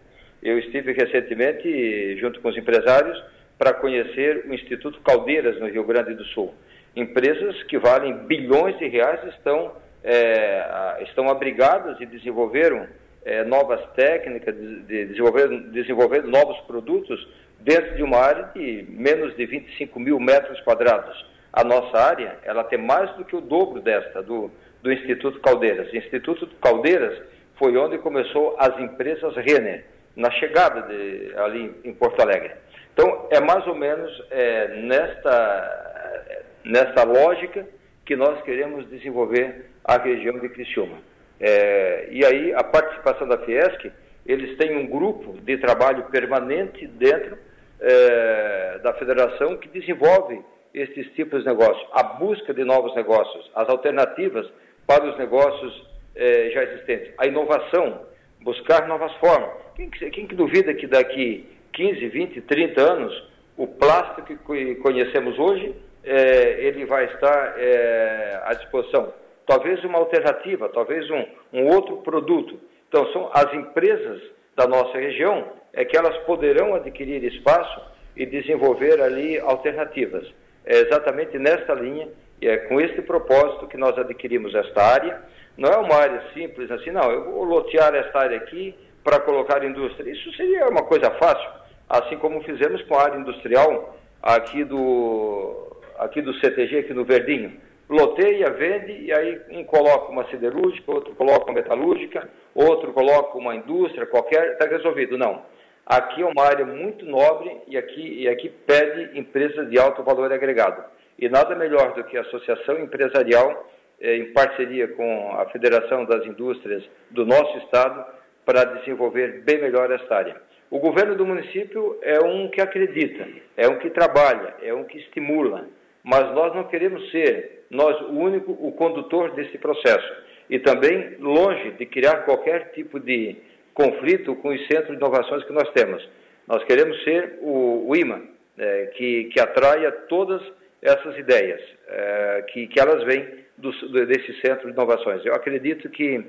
Eu 0.44 0.60
estive 0.60 0.92
recentemente 0.92 2.18
junto 2.18 2.42
com 2.42 2.50
os 2.50 2.58
empresários 2.58 3.18
para 3.58 3.74
conhecer 3.74 4.46
o 4.46 4.54
Instituto 4.54 5.00
Caldeiras, 5.00 5.58
no 5.60 5.68
Rio 5.68 5.86
Grande 5.86 6.14
do 6.14 6.26
Sul. 6.26 6.54
Empresas 6.94 7.64
que 7.64 7.78
valem 7.78 8.26
bilhões 8.26 8.78
de 8.80 8.88
reais 8.88 9.22
estão, 9.34 9.74
é, 10.04 11.04
estão 11.08 11.30
abrigadas 11.30 12.00
e 12.02 12.06
desenvolveram 12.06 12.86
é, 13.24 13.44
novas 13.46 13.82
técnicas, 13.96 14.54
de, 14.56 15.06
de 15.06 15.94
novos 16.24 16.60
produtos 16.68 17.28
dentro 17.62 17.96
de 17.96 18.04
uma 18.04 18.18
área 18.18 18.50
de 18.54 18.86
menos 18.90 19.36
de 19.38 19.46
25 19.46 20.00
mil 20.00 20.20
metros 20.20 20.60
quadrados. 20.62 21.26
A 21.52 21.64
nossa 21.64 21.98
área, 21.98 22.38
ela 22.44 22.64
tem 22.64 22.80
mais 22.80 23.10
do 23.16 23.26
que 23.26 23.36
o 23.36 23.42
dobro 23.42 23.82
desta, 23.82 24.22
do, 24.22 24.52
do 24.82 24.92
Instituto 24.92 25.40
Caldeiras. 25.40 25.92
O 25.92 25.96
Instituto 25.96 26.48
Caldeiras 26.62 27.22
foi 27.58 27.76
onde 27.78 27.98
começou 27.98 28.56
as 28.58 28.80
empresas 28.80 29.36
Renner, 29.36 29.86
na 30.16 30.32
chegada 30.32 30.82
de, 30.84 31.34
ali 31.38 31.76
em 31.84 31.94
Porto 31.94 32.22
Alegre. 32.22 32.52
Então, 32.94 33.28
é 33.32 33.40
mais 33.40 33.66
ou 33.68 33.76
menos 33.76 34.12
é, 34.32 34.82
nesta, 34.82 36.34
nesta 36.64 37.04
lógica 37.04 37.66
que 38.06 38.16
nós 38.16 38.42
queremos 38.44 38.90
desenvolver 38.90 39.70
a 39.84 39.98
região 39.98 40.40
de 40.40 40.50
Criciúma. 40.50 40.98
É, 41.40 42.10
e 42.12 42.26
aí, 42.26 42.54
a 42.54 42.64
participação 42.64 43.28
da 43.28 43.38
Fiesc, 43.40 43.92
eles 44.26 44.58
têm 44.58 44.76
um 44.78 44.88
grupo 44.88 45.34
de 45.42 45.58
trabalho 45.58 46.04
permanente 46.06 46.86
dentro 46.88 47.38
é, 47.80 48.80
da 48.84 48.94
federação 48.94 49.58
que 49.58 49.70
desenvolve 49.70 50.42
esses 50.74 51.08
tipos 51.14 51.44
de 51.44 51.48
negócios, 51.48 51.88
a 51.94 52.04
busca 52.04 52.54
de 52.54 52.64
novos 52.64 52.94
negócios, 52.96 53.50
as 53.56 53.68
alternativas 53.70 54.48
para 54.90 55.06
os 55.06 55.16
negócios 55.20 55.88
eh, 56.16 56.50
já 56.52 56.64
existentes. 56.64 57.14
A 57.20 57.28
inovação, 57.28 58.08
buscar 58.42 58.88
novas 58.88 59.14
formas. 59.18 59.52
Quem, 59.76 59.88
quem 59.92 60.26
que 60.26 60.34
duvida 60.34 60.74
que 60.74 60.88
daqui 60.88 61.48
15, 61.74 62.08
20, 62.08 62.42
30 62.42 62.82
anos, 62.82 63.30
o 63.56 63.68
plástico 63.68 64.36
que 64.36 64.76
conhecemos 64.78 65.38
hoje, 65.38 65.76
eh, 66.04 66.58
ele 66.62 66.86
vai 66.88 67.06
estar 67.06 67.54
eh, 67.60 68.42
à 68.46 68.56
disposição? 68.56 69.14
Talvez 69.46 69.84
uma 69.84 70.00
alternativa, 70.00 70.68
talvez 70.70 71.08
um, 71.12 71.24
um 71.54 71.68
outro 71.68 71.98
produto. 71.98 72.60
Então, 72.88 73.06
são 73.14 73.30
as 73.32 73.54
empresas 73.54 74.20
da 74.58 74.66
nossa 74.66 74.98
região 74.98 75.50
é 75.72 75.86
que 75.86 75.96
elas 75.96 76.18
poderão 76.24 76.74
adquirir 76.74 77.24
espaço 77.26 77.80
e 78.18 78.26
desenvolver 78.26 79.00
ali 79.00 79.40
alternativas. 79.40 80.28
é 80.66 80.80
exatamente 80.80 81.38
nesta 81.38 81.76
linha 81.76 82.08
e 82.42 82.48
é 82.48 82.58
com 82.58 82.80
esse 82.80 83.02
propósito 83.02 83.68
que 83.68 83.78
nós 83.78 83.98
adquirimos 83.98 84.54
esta 84.56 84.82
área. 84.82 85.22
Não 85.58 85.70
é 85.70 85.78
uma 85.78 85.96
área 85.96 86.24
simples 86.34 86.72
assim, 86.72 86.92
não, 86.92 87.12
eu 87.12 87.32
vou 87.32 87.44
lotear 87.44 87.94
esta 87.94 88.20
área 88.20 88.38
aqui 88.38 88.74
para 89.04 89.20
colocar 89.20 89.64
indústria. 89.64 90.12
Isso 90.12 90.32
seria 90.34 90.68
uma 90.68 90.84
coisa 90.84 91.12
fácil, 91.12 91.50
assim 91.90 92.18
como 92.18 92.44
fizemos 92.44 92.82
com 92.84 92.96
a 92.96 93.04
área 93.04 93.18
industrial 93.18 93.98
aqui 94.22 94.64
do, 94.64 95.76
aqui 95.98 96.22
do 96.22 96.34
CTG, 96.36 96.80
aqui 96.80 96.94
no 96.94 97.04
Verdinho. 97.04 97.54
Loteia, 97.90 98.52
vende, 98.52 98.92
e 98.92 99.12
aí 99.12 99.42
um 99.50 99.64
coloca 99.64 100.12
uma 100.12 100.24
siderúrgica, 100.30 100.92
outro 100.92 101.16
coloca 101.16 101.46
uma 101.46 101.56
metalúrgica, 101.56 102.30
outro 102.54 102.94
coloca 102.94 103.36
uma 103.38 103.56
indústria 103.56 104.06
qualquer, 104.06 104.54
está 104.54 104.68
resolvido. 104.68 105.18
Não. 105.18 105.42
Aqui 105.86 106.22
é 106.22 106.26
uma 106.26 106.44
área 106.44 106.66
muito 106.66 107.04
nobre 107.04 107.52
e 107.68 107.76
aqui, 107.76 108.22
e 108.22 108.30
aqui 108.30 108.48
pede 108.48 109.18
empresas 109.18 109.68
de 109.72 109.80
alto 109.80 110.04
valor 110.04 110.32
agregado. 110.32 110.84
E 111.22 111.28
nada 111.28 111.54
melhor 111.56 111.94
do 111.94 112.04
que 112.06 112.18
a 112.18 112.22
associação 112.22 112.80
empresarial, 112.80 113.70
eh, 114.00 114.16
em 114.18 114.32
parceria 114.32 114.88
com 114.88 115.32
a 115.34 115.46
Federação 115.50 116.06
das 116.06 116.26
Indústrias 116.26 116.84
do 117.12 117.26
nosso 117.26 117.58
estado, 117.60 118.06
para 118.46 118.64
desenvolver 118.64 119.44
bem 119.44 119.62
melhor 119.62 119.92
esta 119.92 120.16
área. 120.16 120.42
O 120.72 120.80
governo 120.80 121.16
do 121.16 121.26
município 121.26 121.98
é 122.02 122.20
um 122.20 122.48
que 122.48 122.62
acredita, 122.62 123.28
é 123.58 123.68
um 123.68 123.80
que 123.80 123.90
trabalha, 123.90 124.56
é 124.62 124.74
um 124.74 124.86
que 124.86 124.98
estimula, 124.98 125.68
mas 126.04 126.34
nós 126.34 126.56
não 126.56 126.64
queremos 126.66 127.12
ser 127.12 127.66
nós 127.70 128.00
o 128.02 128.14
único 128.14 128.52
o 128.52 128.72
condutor 128.72 129.32
desse 129.32 129.58
processo 129.58 130.14
e 130.50 130.58
também 130.60 131.18
longe 131.20 131.72
de 131.72 131.86
criar 131.86 132.24
qualquer 132.24 132.72
tipo 132.72 133.00
de 133.00 133.36
conflito 133.74 134.36
com 134.38 134.50
os 134.50 134.62
centros 134.68 134.90
de 134.90 134.96
inovações 134.96 135.44
que 135.44 135.54
nós 135.54 135.70
temos. 135.72 136.08
Nós 136.48 136.64
queremos 136.64 137.04
ser 137.04 137.40
o, 137.42 137.88
o 137.88 137.96
imã 137.96 138.22
é, 138.58 138.88
que, 138.96 139.26
que 139.26 139.40
atraia 139.40 139.92
todas 139.92 140.42
essas 140.82 141.18
ideias, 141.18 141.62
é, 141.88 142.46
que, 142.50 142.68
que 142.68 142.80
elas 142.80 143.04
vêm 143.04 143.28
do, 143.58 143.72
desse 144.06 144.40
centro 144.42 144.68
de 144.68 144.74
inovações. 144.74 145.26
Eu 145.26 145.34
acredito 145.34 145.90
que 145.90 146.26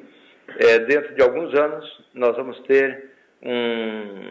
é, 0.59 0.78
dentro 0.80 1.14
de 1.14 1.23
alguns 1.23 1.54
anos 1.54 2.04
nós 2.12 2.37
vamos 2.37 2.59
ter 2.61 3.11
um, 3.42 4.30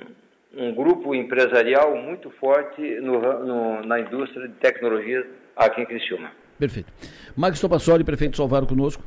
um 0.65 0.73
grupo 0.73 1.15
empresarial 1.15 1.95
muito 1.95 2.29
forte 2.31 2.81
no, 2.99 3.19
no, 3.45 3.81
na 3.85 3.99
indústria 3.99 4.47
de 4.47 4.55
tecnologia 4.55 5.25
aqui 5.55 5.81
em 5.81 5.85
Criciúma. 5.85 6.31
Perfeito. 6.57 6.91
Max 7.35 7.61
Topassoli, 7.61 8.03
prefeito 8.03 8.31
de 8.31 8.37
Salvador 8.37 8.67
conosco. 8.67 9.03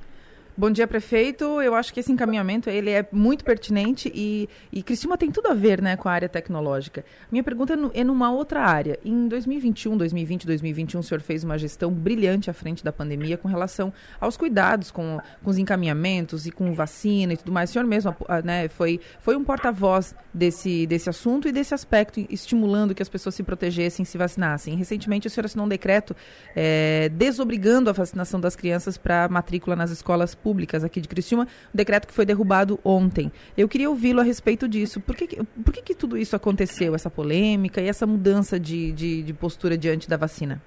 Bom 0.55 0.71
dia, 0.71 0.87
prefeito. 0.87 1.63
Eu 1.63 1.75
acho 1.75 1.95
que 1.95 2.01
esse 2.01 2.13
encaminhamento 2.13 2.69
ele 2.69 2.91
é 2.91 3.09
muito 3.11 3.43
pertinente 3.43 4.13
e, 4.15 4.51
e 4.71 4.83
tem 4.83 5.31
tudo 5.31 5.49
a 5.49 5.55
ver 5.55 5.81
né, 5.81 5.97
com 5.97 6.11
a 6.11 6.13
área 6.13 6.29
tecnológica. 6.29 7.07
Minha 7.31 7.43
pergunta 7.43 7.73
é, 7.73 7.77
no, 7.77 7.91
é 7.95 8.05
numa 8.05 8.31
outra 8.31 8.61
área. 8.61 8.99
Em 9.03 9.29
2021, 9.29 9.97
2020, 9.97 10.47
2021, 10.47 11.01
o 11.01 11.03
senhor 11.03 11.23
fez 11.23 11.43
uma 11.43 11.57
gestão 11.57 11.91
brilhante 11.91 12.51
à 12.51 12.53
frente 12.53 12.85
da 12.85 12.93
pandemia 12.93 13.39
com 13.39 13.49
relação 13.49 13.91
aos 14.21 14.37
cuidados 14.37 14.91
com, 14.91 15.19
com 15.43 15.51
os 15.51 15.57
encaminhamentos 15.57 16.47
e 16.47 16.51
com 16.51 16.75
vacina 16.75 17.33
e 17.33 17.37
tudo 17.39 17.51
mais. 17.51 17.71
O 17.71 17.73
senhor 17.73 17.87
mesmo 17.87 18.15
né, 18.45 18.69
foi, 18.69 19.01
foi 19.21 19.35
um 19.37 19.45
porta-voz 19.45 20.15
desse, 20.35 20.87
desse 20.87 21.09
assunto 21.09 21.49
e 21.49 21.53
desse 21.53 21.73
aspecto, 21.73 22.21
estimulando 22.29 22.95
que 22.95 23.03
as 23.03 23.09
pessoas 23.09 23.35
se 23.35 23.43
protegessem, 23.43 24.05
se 24.05 24.19
vacinassem. 24.19 24.77
Recentemente, 24.77 25.27
o 25.27 25.31
senhor 25.31 25.47
assinou 25.47 25.65
um 25.65 25.69
decreto 25.69 26.15
é, 26.55 27.09
desobrigando 27.09 27.89
a 27.89 27.93
vacinação 27.95 28.39
das 28.39 28.55
crianças 28.55 28.99
para 28.99 29.27
matrícula 29.31 29.75
nas 29.75 29.91
escolas 29.91 30.35
públicas 30.43 30.85
aqui 30.85 31.01
de 31.01 31.09
Criciúma, 31.09 31.45
um 31.45 31.77
decreto 31.77 32.07
que 32.07 32.13
foi 32.13 32.27
derrubado 32.27 32.79
ontem. 32.85 33.31
Eu 33.57 33.69
queria 33.69 33.89
ouvi-lo 33.89 34.21
a 34.21 34.25
respeito 34.25 34.69
disso. 34.69 35.01
Por 35.01 35.15
que, 35.17 35.39
por 35.65 35.73
que, 35.73 35.83
que 35.83 35.95
tudo 35.95 36.19
isso 36.19 36.35
aconteceu, 36.35 36.95
essa 36.95 37.11
polêmica 37.11 37.81
e 37.81 37.89
essa 37.89 38.07
mudança 38.07 38.59
de, 38.59 38.93
de, 38.93 39.23
de 39.23 39.33
postura 39.33 39.77
diante 39.77 40.09
da 40.09 40.17
vacina? 40.17 40.61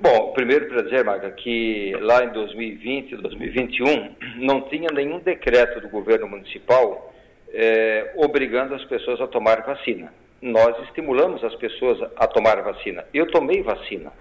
Bom, 0.00 0.32
primeiro 0.32 0.68
para 0.68 0.82
dizer, 0.82 1.04
Marga, 1.04 1.30
que 1.32 1.92
lá 2.00 2.24
em 2.24 2.32
2020 2.32 3.12
e 3.12 3.16
2021 3.16 4.14
não 4.36 4.62
tinha 4.68 4.88
nenhum 4.92 5.18
decreto 5.18 5.80
do 5.80 5.88
governo 5.88 6.28
municipal 6.28 7.12
é, 7.52 8.12
obrigando 8.16 8.74
as 8.74 8.84
pessoas 8.84 9.20
a 9.20 9.26
tomar 9.26 9.62
vacina. 9.62 10.12
Nós 10.40 10.78
estimulamos 10.84 11.42
as 11.42 11.54
pessoas 11.56 11.98
a 12.16 12.26
tomar 12.28 12.62
vacina. 12.62 13.04
Eu 13.12 13.26
tomei 13.26 13.62
vacina. 13.62 14.12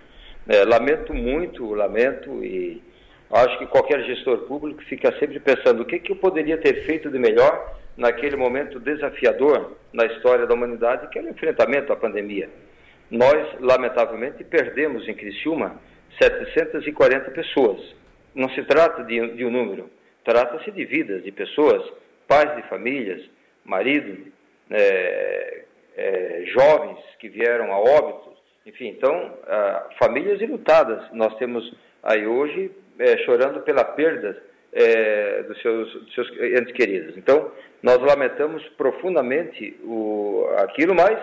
É, 0.47 0.63
lamento 0.63 1.13
muito, 1.13 1.73
lamento 1.73 2.43
e 2.43 2.81
Acho 3.29 3.57
que 3.59 3.65
qualquer 3.67 4.03
gestor 4.05 4.39
público 4.47 4.81
fica 4.83 5.11
sempre 5.19 5.39
pensando 5.39 5.81
o 5.81 5.85
que, 5.85 5.99
que 5.99 6.11
eu 6.11 6.15
poderia 6.15 6.57
ter 6.57 6.85
feito 6.85 7.09
de 7.09 7.19
melhor 7.19 7.77
naquele 7.97 8.35
momento 8.35 8.79
desafiador 8.79 9.75
na 9.91 10.05
história 10.05 10.45
da 10.45 10.53
humanidade, 10.53 11.09
que 11.09 11.19
é 11.19 11.21
o 11.21 11.29
enfrentamento 11.29 11.91
à 11.91 11.95
pandemia. 11.95 12.49
Nós, 13.09 13.59
lamentavelmente, 13.59 14.43
perdemos 14.43 15.07
em 15.07 15.13
Criciúma 15.13 15.79
740 16.21 17.31
pessoas. 17.31 17.81
Não 18.33 18.49
se 18.49 18.63
trata 18.63 19.03
de, 19.03 19.35
de 19.35 19.45
um 19.45 19.51
número, 19.51 19.89
trata-se 20.23 20.71
de 20.71 20.85
vidas, 20.85 21.23
de 21.23 21.31
pessoas, 21.31 21.83
pais 22.27 22.55
de 22.55 22.61
famílias, 22.69 23.21
marido, 23.65 24.31
é, 24.69 25.63
é, 25.97 26.43
jovens 26.47 26.99
que 27.19 27.29
vieram 27.29 27.73
a 27.73 27.79
óbitos, 27.79 28.36
enfim, 28.67 28.89
então, 28.89 29.33
ah, 29.47 29.87
famílias 29.97 30.41
ilutadas. 30.41 31.01
Nós 31.13 31.33
temos 31.37 31.73
aí 32.03 32.27
hoje 32.27 32.69
é, 32.99 33.17
chorando 33.19 33.61
pela 33.61 33.83
perda 33.83 34.41
é, 34.73 35.43
dos, 35.43 35.61
seus, 35.61 35.93
dos 35.93 36.13
seus 36.13 36.29
entes 36.31 36.73
queridos. 36.73 37.17
Então, 37.17 37.51
nós 37.81 37.97
lamentamos 37.99 38.61
profundamente 38.77 39.79
o, 39.83 40.45
aquilo, 40.57 40.93
mas 40.93 41.17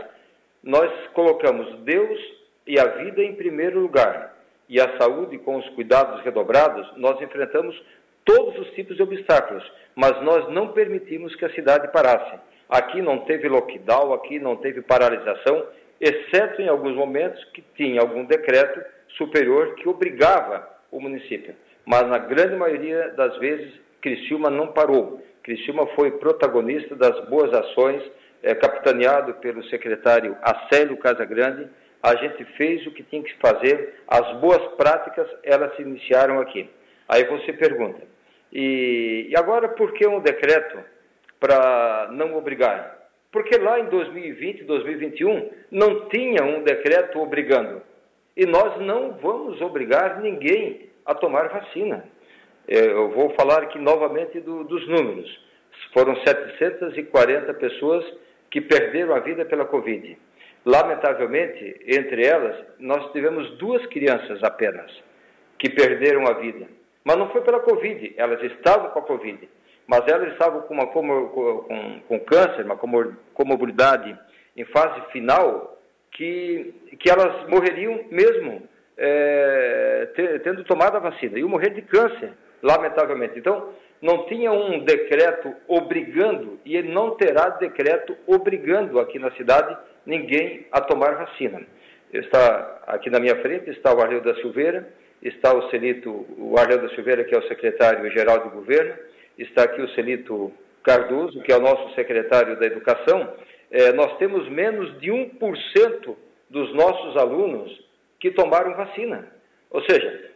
nós 0.62 0.90
colocamos 1.12 1.80
Deus 1.80 2.18
e 2.66 2.80
a 2.80 2.86
vida 2.86 3.22
em 3.22 3.34
primeiro 3.34 3.78
lugar. 3.78 4.34
E 4.66 4.80
a 4.80 4.96
saúde, 4.98 5.36
com 5.38 5.56
os 5.56 5.68
cuidados 5.70 6.24
redobrados, 6.24 6.90
nós 6.96 7.20
enfrentamos 7.20 7.78
todos 8.24 8.58
os 8.58 8.70
tipos 8.74 8.96
de 8.96 9.02
obstáculos, 9.02 9.62
mas 9.94 10.18
nós 10.22 10.48
não 10.50 10.68
permitimos 10.68 11.36
que 11.36 11.44
a 11.44 11.52
cidade 11.52 11.92
parasse. 11.92 12.38
Aqui 12.70 13.02
não 13.02 13.18
teve 13.18 13.46
lockdown, 13.46 14.14
aqui 14.14 14.38
não 14.38 14.56
teve 14.56 14.80
paralisação, 14.80 15.66
exceto 16.04 16.60
em 16.60 16.68
alguns 16.68 16.94
momentos 16.94 17.42
que 17.52 17.62
tinha 17.76 18.00
algum 18.00 18.24
decreto 18.24 18.80
superior 19.16 19.74
que 19.76 19.88
obrigava 19.88 20.68
o 20.90 21.00
município 21.00 21.54
mas 21.84 22.06
na 22.06 22.18
grande 22.18 22.56
maioria 22.56 23.10
das 23.10 23.36
vezes 23.38 23.72
Criciúma 24.00 24.50
não 24.50 24.68
parou. 24.68 25.22
Criciúma 25.42 25.86
foi 25.88 26.12
protagonista 26.12 26.94
das 26.94 27.28
boas 27.28 27.52
ações, 27.52 28.02
é, 28.42 28.54
capitaneado 28.54 29.34
pelo 29.34 29.64
secretário 29.64 30.36
Acélio 30.42 30.96
Casagrande. 30.96 31.68
A 32.02 32.14
gente 32.16 32.44
fez 32.56 32.86
o 32.86 32.90
que 32.90 33.02
tinha 33.02 33.22
que 33.22 33.34
fazer, 33.38 34.00
as 34.06 34.36
boas 34.40 34.62
práticas 34.76 35.26
elas 35.42 35.74
se 35.76 35.82
iniciaram 35.82 36.38
aqui. 36.40 36.68
Aí 37.08 37.24
você 37.24 37.52
pergunta, 37.52 38.02
e, 38.52 39.28
e 39.30 39.36
agora 39.36 39.68
por 39.68 39.92
que 39.92 40.06
um 40.06 40.20
decreto 40.20 40.78
para 41.40 42.08
não 42.12 42.34
obrigar? 42.34 42.93
Porque 43.34 43.58
lá 43.58 43.80
em 43.80 43.86
2020, 43.86 44.62
2021, 44.62 45.50
não 45.68 46.08
tinha 46.08 46.44
um 46.44 46.62
decreto 46.62 47.20
obrigando. 47.20 47.82
E 48.36 48.46
nós 48.46 48.80
não 48.80 49.14
vamos 49.20 49.60
obrigar 49.60 50.20
ninguém 50.20 50.88
a 51.04 51.16
tomar 51.16 51.48
vacina. 51.48 52.04
É, 52.68 52.78
eu 52.78 53.10
vou 53.10 53.30
falar 53.30 53.64
aqui 53.64 53.76
novamente 53.76 54.38
do, 54.38 54.62
dos 54.62 54.86
números. 54.86 55.28
Foram 55.92 56.14
740 56.24 57.52
pessoas 57.54 58.04
que 58.52 58.60
perderam 58.60 59.16
a 59.16 59.18
vida 59.18 59.44
pela 59.44 59.64
Covid. 59.64 60.16
Lamentavelmente, 60.64 61.80
entre 61.88 62.24
elas, 62.24 62.56
nós 62.78 63.10
tivemos 63.10 63.50
duas 63.58 63.84
crianças 63.86 64.44
apenas 64.44 64.92
que 65.58 65.68
perderam 65.70 66.24
a 66.28 66.34
vida. 66.34 66.68
Mas 67.02 67.16
não 67.16 67.28
foi 67.30 67.40
pela 67.40 67.58
Covid, 67.58 68.14
elas 68.16 68.40
estavam 68.44 68.90
com 68.90 69.00
a 69.00 69.02
Covid, 69.02 69.48
mas 69.86 70.06
elas 70.08 70.32
estavam 70.32 70.62
com, 70.62 70.74
uma 70.74 70.86
com, 70.86 72.00
com 72.08 72.20
câncer, 72.20 72.64
uma 72.64 72.76
comor, 72.76 73.16
comorbidade 73.34 74.18
em 74.56 74.64
fase 74.66 75.00
final, 75.12 75.78
que, 76.10 76.74
que 76.98 77.10
elas 77.10 77.48
morreriam 77.48 78.04
mesmo 78.10 78.62
é, 78.96 80.08
tendo 80.44 80.64
tomado 80.64 80.96
a 80.96 81.00
vacina, 81.00 81.38
e 81.38 81.42
morrer 81.42 81.70
de 81.70 81.82
câncer, 81.82 82.32
lamentavelmente. 82.62 83.38
Então, 83.38 83.70
não 84.00 84.26
tinha 84.26 84.52
um 84.52 84.84
decreto 84.84 85.54
obrigando, 85.66 86.58
e 86.64 86.76
ele 86.76 86.92
não 86.92 87.16
terá 87.16 87.50
decreto 87.50 88.16
obrigando 88.26 89.00
aqui 89.00 89.18
na 89.18 89.30
cidade 89.32 89.76
ninguém 90.06 90.66
a 90.70 90.80
tomar 90.80 91.14
vacina. 91.16 91.62
Está 92.12 92.82
aqui 92.86 93.10
na 93.10 93.18
minha 93.18 93.36
frente 93.42 93.70
está 93.70 93.92
o 93.92 94.00
Arleu 94.00 94.20
da 94.20 94.34
Silveira, 94.36 94.88
está 95.22 95.52
o 95.52 95.70
Celito, 95.70 96.26
o 96.38 96.54
Arleu 96.58 96.82
da 96.82 96.88
Silveira, 96.90 97.24
que 97.24 97.34
é 97.34 97.38
o 97.38 97.48
secretário-geral 97.48 98.40
do 98.40 98.50
governo, 98.50 98.94
está 99.38 99.64
aqui 99.64 99.80
o 99.80 99.88
Celito 99.90 100.52
Cardoso, 100.82 101.40
que 101.42 101.52
é 101.52 101.56
o 101.56 101.60
nosso 101.60 101.94
secretário 101.94 102.58
da 102.58 102.66
Educação. 102.66 103.32
É, 103.70 103.92
nós 103.92 104.16
temos 104.18 104.48
menos 104.48 104.98
de 105.00 105.10
1% 105.10 106.16
dos 106.50 106.74
nossos 106.74 107.16
alunos 107.16 107.84
que 108.20 108.30
tomaram 108.30 108.74
vacina. 108.74 109.26
Ou 109.70 109.82
seja, 109.82 110.30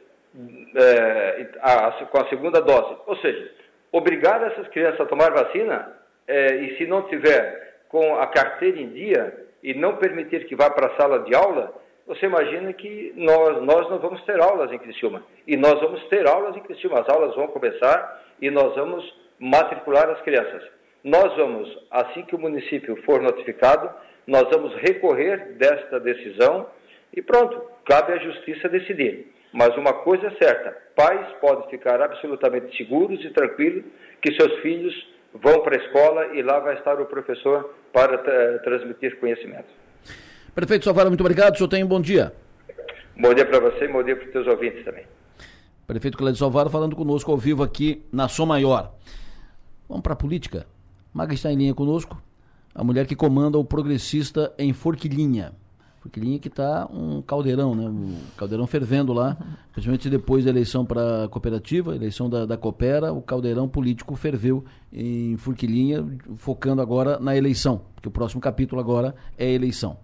é, 0.75 1.49
a, 1.61 1.89
a, 1.89 1.93
com 2.07 2.21
a 2.21 2.29
segunda 2.29 2.61
dose. 2.61 2.97
Ou 3.07 3.17
seja, 3.19 3.51
obrigar 3.93 4.43
essas 4.51 4.69
crianças 4.69 5.01
a 5.01 5.07
tomar 5.07 5.31
vacina 5.31 5.97
é, 6.27 6.57
e 6.57 6.77
se 6.77 6.87
não 6.87 7.03
tiver 7.09 7.81
com 7.89 8.17
a 8.17 8.27
carteira 8.27 8.81
em 8.81 8.89
dia 8.91 9.47
e 9.63 9.75
não 9.75 9.97
permitir 9.97 10.47
que 10.47 10.57
vá 10.57 10.71
para 10.71 10.93
a 10.93 10.97
sala 10.97 11.21
de 11.21 11.35
aula, 11.35 11.75
você 12.09 12.25
imagina 12.25 12.73
que 12.73 13.13
nós, 13.15 13.63
nós 13.63 13.91
não 13.91 13.99
vamos 13.99 14.23
ter 14.25 14.41
aulas 14.41 14.73
em 14.73 14.79
Criciúma. 14.79 15.23
E 15.47 15.59
nós 15.59 15.79
vamos 15.79 16.03
ter 16.09 16.27
aulas 16.27 16.57
em 16.57 16.61
Criciúma. 16.61 17.01
As 17.01 17.09
aulas 17.09 17.37
vão 17.37 17.49
começar 17.49 18.25
e 18.41 18.51
nós 18.51 18.75
vamos 18.75 19.05
matricular 19.39 20.09
as 20.09 20.21
crianças. 20.23 20.63
Nós 21.05 21.37
vamos, 21.37 21.69
assim 21.91 22.23
que 22.23 22.35
o 22.35 22.39
município 22.39 22.97
for 23.05 23.21
notificado, 23.21 23.91
nós 24.27 24.45
vamos 24.51 24.75
recorrer 24.77 25.53
desta 25.59 26.01
decisão 26.01 26.67
e 27.15 27.21
pronto, 27.21 27.63
cabe 27.85 28.15
à 28.15 28.17
justiça 28.17 28.71
decidir. 28.71 29.31
Mas 29.53 29.77
uma 29.77 29.93
coisa 29.93 30.29
é 30.29 30.43
certa: 30.43 30.77
pais 30.97 31.27
podem 31.43 31.69
ficar 31.69 32.01
absolutamente 32.01 32.75
seguros 32.77 33.23
e 33.23 33.31
tranquilos 33.31 33.85
que 34.23 34.35
seus 34.35 34.61
filhos 34.61 34.95
vão 35.35 35.61
para 35.61 35.79
a 35.79 35.85
escola 35.85 36.27
e 36.35 36.43
lá 36.43 36.59
vai 36.59 36.75
estar 36.75 37.01
o 37.01 37.07
professor 37.07 37.75
para 37.93 38.19
transmitir 38.61 39.21
conhecimento. 39.21 39.88
Prefeito 40.59 40.87
Salvara, 40.87 41.09
muito 41.09 41.21
obrigado. 41.21 41.55
O 41.55 41.57
senhor 41.57 41.69
tem 41.69 41.85
um 41.85 41.87
bom 41.87 42.01
dia. 42.01 42.35
Bom 43.17 43.33
dia 43.33 43.47
para 43.47 43.61
você 43.61 43.85
e 43.85 43.93
bom 43.93 44.03
dia 44.03 44.17
para 44.17 44.27
os 44.27 44.33
teus 44.33 44.45
ouvintes 44.49 44.85
também. 44.85 45.05
Prefeito 45.87 46.19
Clédio 46.19 46.37
Salvara 46.37 46.69
falando 46.69 46.97
conosco 46.97 47.31
ao 47.31 47.39
vivo 47.39 47.63
aqui 47.63 48.03
na 48.11 48.27
Som 48.27 48.47
Maior. 48.47 48.93
Vamos 49.89 50.03
para 50.03 50.15
a 50.15 50.17
política. 50.17 50.67
Maga 51.15 51.33
está 51.33 51.53
em 51.53 51.57
linha 51.57 51.75
conosco, 51.75 52.21
a 52.75 52.83
mulher 52.83 53.07
que 53.07 53.15
comanda 53.15 53.57
o 53.57 53.65
progressista 53.65 54.53
em 54.59 54.73
Forquilinha. 54.73 55.53
Forquilinha 56.01 56.41
que 56.41 56.49
está 56.49 56.89
um 56.93 57.23
caldeirão, 57.23 57.77
né? 57.77 57.85
Um 57.89 58.17
caldeirão 58.37 58.67
fervendo 58.67 59.13
lá, 59.13 59.37
principalmente 59.73 60.11
depois 60.11 60.45
da 60.45 60.51
eleição 60.51 60.85
para 60.85 61.27
a 61.27 61.29
cooperativa, 61.29 61.95
eleição 61.95 62.29
da, 62.29 62.45
da 62.45 62.57
Coopera, 62.57 63.13
o 63.13 63.23
caldeirão 63.23 63.69
político 63.69 64.17
ferveu 64.17 64.65
em 64.93 65.37
Forquilinha, 65.37 66.05
focando 66.35 66.83
agora 66.83 67.17
na 67.21 67.37
eleição, 67.37 67.83
porque 67.95 68.09
o 68.09 68.13
próximo 68.13 68.41
capítulo 68.41 68.81
agora 68.81 69.15
é 69.37 69.47
a 69.47 69.51
eleição. 69.51 69.99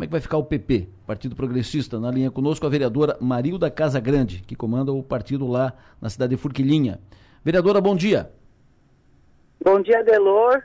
Como 0.00 0.04
é 0.04 0.06
que 0.06 0.12
vai 0.12 0.20
ficar 0.22 0.38
o 0.38 0.44
PP, 0.44 0.88
Partido 1.06 1.36
Progressista? 1.36 2.00
Na 2.00 2.10
linha 2.10 2.30
conosco 2.30 2.64
a 2.64 2.70
vereadora 2.70 3.18
Marilda 3.20 3.70
Casa 3.70 4.00
Grande, 4.00 4.42
que 4.46 4.56
comanda 4.56 4.90
o 4.90 5.02
partido 5.02 5.46
lá 5.46 5.74
na 6.00 6.08
cidade 6.08 6.34
de 6.34 6.40
Forquilinha. 6.40 6.98
Vereadora, 7.44 7.82
bom 7.82 7.94
dia. 7.94 8.30
Bom 9.62 9.78
dia, 9.82 10.02
Delor. 10.02 10.62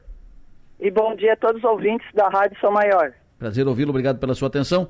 E 0.79 0.89
bom 0.89 1.13
dia 1.17 1.33
a 1.33 1.35
todos 1.35 1.57
os 1.57 1.69
ouvintes 1.69 2.07
da 2.13 2.29
Rádio 2.29 2.57
São 2.61 2.71
Maior. 2.71 3.11
Prazer 3.37 3.67
ouvi-lo, 3.67 3.89
obrigado 3.89 4.19
pela 4.19 4.33
sua 4.33 4.47
atenção. 4.47 4.87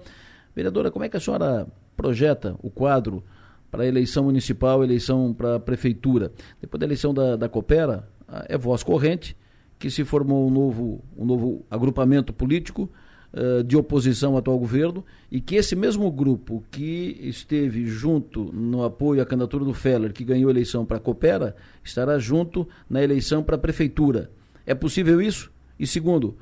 Vereadora, 0.55 0.91
como 0.91 1.03
é 1.03 1.09
que 1.09 1.17
a 1.17 1.19
senhora 1.19 1.65
projeta 1.97 2.55
o 2.61 2.69
quadro 2.69 3.23
para 3.71 3.81
a 3.81 3.87
eleição 3.87 4.25
municipal, 4.25 4.83
eleição 4.83 5.33
para 5.33 5.55
a 5.55 5.59
prefeitura? 5.59 6.31
Depois 6.61 6.79
da 6.79 6.85
eleição 6.85 7.15
da, 7.15 7.35
da 7.35 7.49
Coopera, 7.49 8.07
é 8.47 8.55
voz 8.59 8.83
corrente 8.83 9.35
que 9.79 9.89
se 9.89 10.05
formou 10.05 10.45
um 10.45 10.51
novo, 10.51 11.03
um 11.17 11.25
novo 11.25 11.65
agrupamento 11.67 12.31
político 12.31 12.87
uh, 13.35 13.63
de 13.63 13.75
oposição 13.75 14.31
ao 14.31 14.37
atual 14.37 14.57
governo 14.57 15.03
e 15.31 15.41
que 15.41 15.55
esse 15.55 15.75
mesmo 15.75 16.09
grupo 16.09 16.63
que 16.71 17.17
esteve 17.21 17.85
junto 17.85 18.45
no 18.53 18.83
apoio 18.83 19.21
à 19.21 19.25
candidatura 19.25 19.65
do 19.65 19.73
Feller, 19.73 20.13
que 20.13 20.23
ganhou 20.23 20.47
a 20.47 20.51
eleição 20.51 20.85
para 20.85 20.97
a 20.97 20.99
Coopera, 20.99 21.55
estará 21.83 22.17
junto 22.17 22.67
na 22.89 23.03
eleição 23.03 23.43
para 23.43 23.55
a 23.55 23.59
prefeitura. 23.59 24.31
É 24.65 24.73
possível 24.73 25.21
isso? 25.21 25.51
E 25.79 25.85
segundo, 25.85 26.37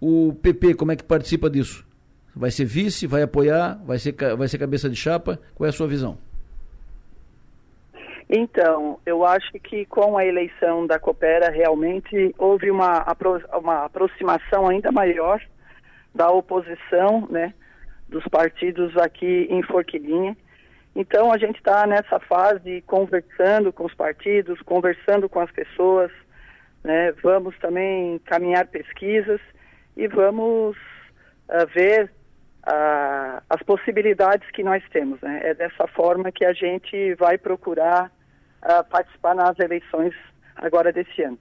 o 0.00 0.34
PP, 0.42 0.74
como 0.74 0.92
é 0.92 0.96
que 0.96 1.04
participa 1.04 1.50
disso? 1.50 1.86
Vai 2.34 2.50
ser 2.50 2.64
vice, 2.64 3.06
vai 3.06 3.22
apoiar, 3.22 3.80
vai 3.84 3.98
ser, 3.98 4.14
vai 4.36 4.48
ser 4.48 4.58
cabeça 4.58 4.88
de 4.88 4.96
chapa? 4.96 5.38
Qual 5.54 5.66
é 5.66 5.70
a 5.70 5.72
sua 5.72 5.86
visão? 5.86 6.18
Então, 8.30 8.98
eu 9.06 9.24
acho 9.24 9.52
que 9.52 9.86
com 9.86 10.18
a 10.18 10.24
eleição 10.24 10.86
da 10.86 10.98
Coopera 10.98 11.50
realmente 11.50 12.34
houve 12.36 12.70
uma, 12.70 13.04
uma 13.58 13.86
aproximação 13.86 14.68
ainda 14.68 14.92
maior 14.92 15.40
da 16.14 16.30
oposição, 16.30 17.26
né, 17.30 17.54
dos 18.08 18.24
partidos 18.28 18.96
aqui 18.96 19.46
em 19.50 19.62
Forquilinha. 19.62 20.36
Então, 20.96 21.32
a 21.32 21.38
gente 21.38 21.56
está 21.56 21.86
nessa 21.86 22.18
fase 22.18 22.82
conversando 22.86 23.72
com 23.72 23.84
os 23.84 23.94
partidos, 23.94 24.60
conversando 24.62 25.28
com 25.28 25.40
as 25.40 25.50
pessoas, 25.50 26.10
né, 26.82 27.12
vamos 27.22 27.56
também 27.58 28.18
caminhar 28.20 28.66
pesquisas 28.66 29.40
e 29.96 30.08
vamos 30.08 30.76
uh, 30.76 31.66
ver 31.74 32.10
uh, 32.66 33.42
as 33.48 33.62
possibilidades 33.64 34.48
que 34.50 34.62
nós 34.62 34.82
temos. 34.90 35.20
Né? 35.20 35.40
É 35.42 35.54
dessa 35.54 35.86
forma 35.88 36.32
que 36.32 36.44
a 36.44 36.52
gente 36.52 37.14
vai 37.14 37.36
procurar 37.38 38.10
uh, 38.62 38.84
participar 38.88 39.34
nas 39.34 39.58
eleições 39.58 40.14
agora 40.56 40.92
desse 40.92 41.22
ano. 41.22 41.38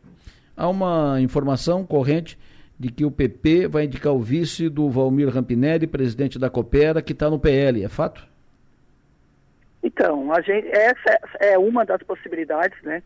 Há 0.55 0.67
uma 0.67 1.21
informação 1.21 1.85
corrente 1.85 2.37
de 2.79 2.91
que 2.91 3.05
o 3.05 3.11
PP 3.11 3.67
vai 3.67 3.85
indicar 3.85 4.13
o 4.13 4.19
vice 4.19 4.69
do 4.69 4.89
Valmir 4.89 5.29
Rampinelli, 5.29 5.87
presidente 5.87 6.37
da 6.37 6.49
Coopera, 6.49 7.01
que 7.01 7.13
está 7.13 7.29
no 7.29 7.39
PL, 7.39 7.83
é 7.83 7.89
fato? 7.89 8.27
Então, 9.81 10.29
gente, 10.43 10.67
essa 10.67 11.19
é 11.39 11.57
uma 11.57 11.85
das 11.85 12.01
possibilidades, 12.03 12.81
né? 12.83 13.01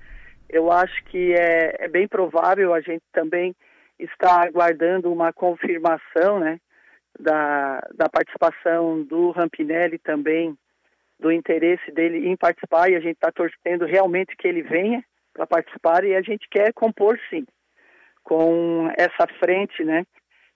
Eu 0.49 0.71
acho 0.71 1.03
que 1.05 1.33
é, 1.33 1.75
é 1.79 1.87
bem 1.87 2.07
provável 2.07 2.73
a 2.73 2.81
gente 2.81 3.03
também 3.13 3.55
está 3.97 4.43
aguardando 4.43 5.11
uma 5.11 5.31
confirmação 5.31 6.39
né, 6.39 6.59
da, 7.17 7.87
da 7.93 8.09
participação 8.09 9.03
do 9.03 9.31
Rampinelli 9.31 9.97
também, 9.99 10.57
do 11.19 11.31
interesse 11.31 11.91
dele 11.91 12.27
em 12.27 12.35
participar, 12.35 12.89
e 12.89 12.95
a 12.95 12.99
gente 12.99 13.15
está 13.15 13.31
torcendo 13.31 13.85
realmente 13.85 14.35
que 14.35 14.47
ele 14.47 14.63
venha 14.63 15.03
para 15.33 15.45
participar, 15.45 16.03
e 16.03 16.15
a 16.15 16.21
gente 16.21 16.47
quer 16.49 16.73
compor 16.73 17.17
sim, 17.29 17.45
com 18.23 18.89
essa 18.97 19.27
frente 19.39 19.83
né, 19.83 20.05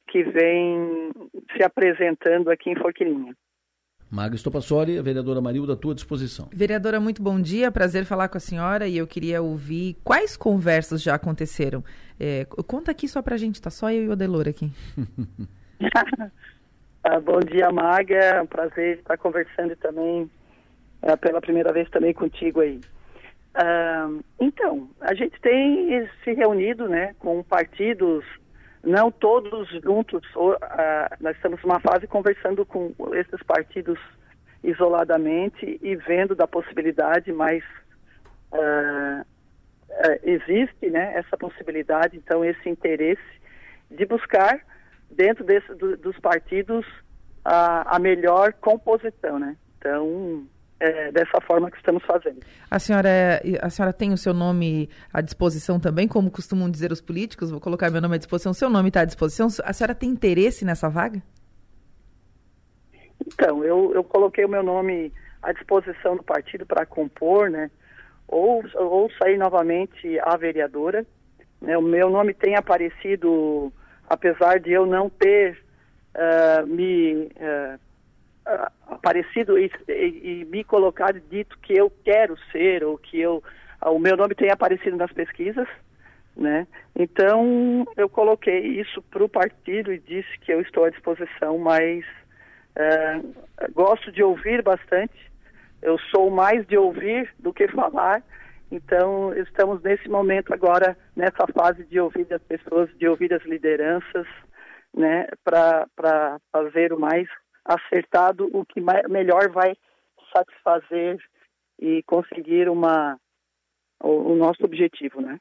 que 0.08 0.24
vem 0.24 1.12
se 1.56 1.64
apresentando 1.64 2.50
aqui 2.50 2.70
em 2.70 2.76
Forquilinha. 2.76 3.36
Maga 4.10 4.36
Estopassori, 4.36 4.98
a 4.98 5.02
vereadora 5.02 5.42
Marilda, 5.42 5.74
à 5.74 5.76
tua 5.76 5.96
disposição. 5.96 6.48
Vereadora, 6.54 7.00
muito 7.00 7.22
bom 7.22 7.42
dia, 7.42 7.72
prazer 7.72 8.06
falar 8.06 8.30
com 8.30 8.38
a 8.38 8.40
senhora 8.40 8.88
e 8.88 8.98
eu 8.98 9.08
queria 9.08 9.42
ouvir 9.42 9.98
quais 10.04 10.38
conversas 10.38 11.02
já 11.02 11.16
aconteceram. 11.16 11.84
É, 12.20 12.46
conta 12.68 12.92
aqui 12.92 13.08
só 13.08 13.22
pra 13.22 13.36
gente, 13.36 13.62
tá 13.62 13.70
só 13.70 13.92
eu 13.92 14.04
e 14.04 14.08
o 14.08 14.12
Adelor 14.12 14.48
aqui. 14.48 14.72
ah, 17.04 17.20
bom 17.20 17.40
dia, 17.40 17.72
Maga, 17.72 18.16
é 18.16 18.42
um 18.42 18.46
prazer 18.46 19.00
estar 19.00 19.18
conversando 19.18 19.76
também 19.76 20.30
é, 21.02 21.16
pela 21.16 21.42
primeira 21.42 21.74
vez 21.74 21.90
também 21.90 22.14
contigo 22.14 22.62
aí. 22.62 22.80
Ah, 23.56 24.10
então, 24.38 24.90
a 25.00 25.14
gente 25.14 25.40
tem 25.40 26.08
se 26.24 26.34
reunido 26.34 26.90
né, 26.90 27.16
com 27.20 27.42
partidos 27.42 28.26
não 28.84 29.10
todos 29.10 29.68
juntos, 29.82 30.22
uh, 30.36 30.56
nós 31.20 31.36
estamos 31.38 31.60
numa 31.64 31.80
fase 31.80 32.06
conversando 32.06 32.64
com 32.66 32.94
esses 33.16 33.42
partidos 33.44 33.98
isoladamente 34.64 35.80
e 35.82 35.96
vendo 35.96 36.36
da 36.36 36.46
possibilidade, 36.46 37.32
mas 37.32 37.64
uh, 38.52 39.22
uh, 39.22 40.20
existe 40.22 40.90
né, 40.92 41.14
essa 41.16 41.36
possibilidade, 41.36 42.18
então 42.18 42.46
esse 42.46 42.70
interesse 42.70 43.24
de 43.90 44.06
buscar 44.06 44.60
dentro 45.10 45.44
desse, 45.44 45.74
do, 45.74 45.98
dos 45.98 46.20
partidos 46.20 46.86
a 47.44 48.00
melhor 48.00 48.54
composição, 48.54 49.38
né? 49.38 49.56
Então 49.78 50.48
é 50.80 51.12
dessa 51.12 51.40
forma 51.42 51.72
que 51.72 51.78
estamos 51.78 52.04
fazendo. 52.04 52.40
A 52.70 52.80
senhora, 52.80 53.10
é, 53.10 53.42
a 53.62 53.70
senhora 53.70 53.94
tem 53.94 54.12
o 54.12 54.18
seu 54.18 54.34
nome 54.34 54.90
à 55.14 55.22
disposição 55.22 55.80
também, 55.80 56.08
como 56.08 56.30
costumam 56.30 56.70
dizer 56.70 56.92
os 56.92 57.02
políticos? 57.02 57.50
Vou 57.52 57.62
colocar 57.62 57.90
meu 57.90 58.02
nome 58.02 58.16
à 58.16 58.18
disposição. 58.18 58.52
O 58.52 58.56
seu 58.56 58.70
nome 58.70 58.90
está 58.90 59.02
à 59.02 59.06
disposição? 59.06 59.48
A 59.64 59.74
senhora 59.74 59.96
tem 59.96 60.10
interesse 60.10 60.66
nessa 60.66 60.90
vaga? 60.90 61.22
Então, 63.26 63.64
eu, 63.64 63.94
eu 63.94 64.04
coloquei 64.04 64.44
o 64.44 64.50
meu 64.50 64.64
nome 64.64 65.14
à 65.42 65.54
disposição 65.54 66.18
do 66.18 66.24
partido 66.24 66.66
para 66.66 66.86
compor, 66.86 67.50
né? 67.50 67.72
Ou, 68.28 68.64
ou 68.76 69.10
sair 69.22 69.38
novamente 69.38 70.20
a 70.20 70.36
vereadora. 70.36 71.06
Né? 71.62 71.78
O 71.78 71.82
meu 71.82 72.10
nome 72.10 72.34
tem 72.34 72.56
aparecido, 72.56 73.72
apesar 74.10 74.60
de 74.60 74.72
eu 74.72 74.86
não 74.86 75.10
ter 75.10 75.64
uh, 76.16 76.66
me 76.68 77.30
uh, 77.36 77.80
aparecido 78.88 79.58
e, 79.58 79.72
e, 79.88 80.42
e, 80.42 80.46
me 80.46 80.64
colocado 80.64 81.20
dito 81.20 81.58
que 81.60 81.74
eu 81.74 81.92
quero 82.04 82.38
ser 82.52 82.84
ou 82.84 82.98
que 82.98 83.20
eu 83.20 83.44
o 83.84 84.00
meu 84.00 84.16
nome 84.16 84.34
tem 84.34 84.50
aparecido 84.50 84.98
nas 84.98 85.12
pesquisas, 85.12 85.68
né? 86.36 86.66
Então 86.96 87.86
eu 87.96 88.10
coloquei 88.10 88.60
isso 88.80 89.02
para 89.04 89.24
o 89.24 89.30
partido 89.30 89.92
e 89.92 90.00
disse 90.00 90.40
que 90.40 90.52
eu 90.52 90.62
estou 90.62 90.86
à 90.86 90.90
disposição, 90.90 91.58
mas 91.58 92.04
é, 92.76 93.22
gosto 93.74 94.12
de 94.12 94.24
ouvir 94.24 94.62
bastante. 94.62 95.32
Eu 95.82 96.00
sou 96.10 96.32
mais 96.32 96.66
de 96.66 96.78
ouvir 96.78 97.32
do 97.38 97.54
que 97.54 97.68
falar. 97.68 98.24
Então 98.72 99.34
estamos 99.36 99.82
nesse 99.84 100.10
momento 100.10 100.54
agora 100.54 100.98
nessa 101.16 101.46
fase 101.48 101.86
de 101.86 102.00
ouvir 102.00 102.28
as 102.34 102.42
pessoas, 102.42 102.90
de 102.98 103.08
ouvir 103.08 103.34
as 103.34 103.44
lideranças, 103.44 104.28
né? 104.96 105.28
Para 105.44 106.40
fazer 106.52 106.92
o 106.92 107.00
mais 107.00 107.28
acertado 107.66 108.50
o 108.54 108.64
que 108.64 108.80
melhor 109.10 109.50
vai 109.50 109.76
satisfazer 110.34 111.18
e 111.80 112.04
conseguir 112.04 112.70
uma 112.70 113.18
o, 114.02 114.34
o 114.34 114.36
nosso 114.36 114.64
objetivo, 114.64 115.22
né? 115.22 115.40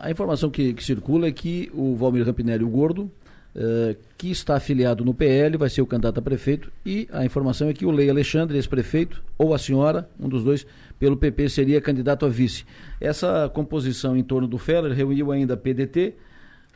a 0.00 0.10
informação 0.10 0.50
que, 0.50 0.74
que, 0.74 0.82
circula 0.82 1.28
é 1.28 1.32
que 1.32 1.70
o 1.72 1.94
Valmir 1.94 2.26
Rampinelli, 2.26 2.64
o 2.64 2.68
gordo, 2.68 3.02
uh, 3.54 3.96
que 4.18 4.30
está 4.30 4.56
afiliado 4.56 5.04
no 5.04 5.14
PL, 5.14 5.56
vai 5.56 5.68
ser 5.68 5.82
o 5.82 5.86
candidato 5.86 6.18
a 6.18 6.22
prefeito, 6.22 6.72
e 6.84 7.08
a 7.12 7.24
informação 7.24 7.68
é 7.68 7.72
que 7.72 7.86
o 7.86 7.92
Lei 7.92 8.10
Alexandre, 8.10 8.56
ex-prefeito, 8.56 9.22
ou 9.38 9.54
a 9.54 9.58
senhora, 9.58 10.10
um 10.18 10.28
dos 10.28 10.42
dois, 10.42 10.66
pelo 10.98 11.16
PP, 11.16 11.48
seria 11.48 11.80
candidato 11.80 12.26
a 12.26 12.28
vice. 12.28 12.66
Essa 13.00 13.48
composição 13.48 14.16
em 14.16 14.24
torno 14.24 14.48
do 14.48 14.58
Feller 14.58 14.92
reuniu 14.92 15.30
ainda 15.30 15.56
PDT, 15.56 16.16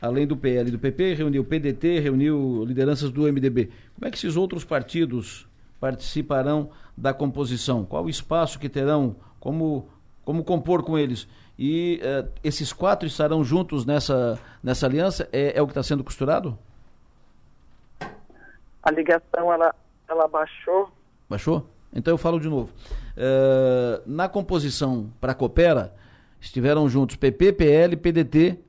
além 0.01 0.27
do 0.27 0.35
PL 0.35 0.69
e 0.69 0.71
do 0.71 0.79
PP, 0.79 1.13
reuniu 1.15 1.43
PDT, 1.43 1.99
reuniu 1.99 2.63
lideranças 2.65 3.11
do 3.11 3.23
MDB. 3.23 3.69
Como 3.95 4.07
é 4.07 4.11
que 4.11 4.17
esses 4.17 4.35
outros 4.35 4.63
partidos 4.63 5.47
participarão 5.79 6.69
da 6.95 7.13
composição? 7.13 7.85
Qual 7.85 8.05
o 8.05 8.09
espaço 8.09 8.59
que 8.59 8.69
terão? 8.69 9.15
Como, 9.39 9.89
como 10.23 10.43
compor 10.43 10.83
com 10.83 10.97
eles? 10.97 11.27
E 11.57 12.01
uh, 12.03 12.29
esses 12.43 12.73
quatro 12.73 13.07
estarão 13.07 13.43
juntos 13.43 13.85
nessa, 13.85 14.39
nessa 14.61 14.85
aliança? 14.85 15.29
É, 15.31 15.57
é 15.57 15.61
o 15.61 15.65
que 15.65 15.71
está 15.71 15.83
sendo 15.83 16.03
costurado? 16.03 16.57
A 18.83 18.91
ligação, 18.91 19.51
ela, 19.51 19.73
ela 20.07 20.27
baixou. 20.27 20.91
Baixou? 21.29 21.67
Então 21.93 22.13
eu 22.13 22.17
falo 22.17 22.39
de 22.39 22.49
novo. 22.49 22.71
Uh, 23.15 24.01
na 24.05 24.27
composição 24.27 25.09
para 25.21 25.31
a 25.31 25.35
Coopera, 25.35 25.95
estiveram 26.41 26.87
juntos 26.89 27.15
PP, 27.15 27.53
PL, 27.53 27.95
PDT 27.95 28.59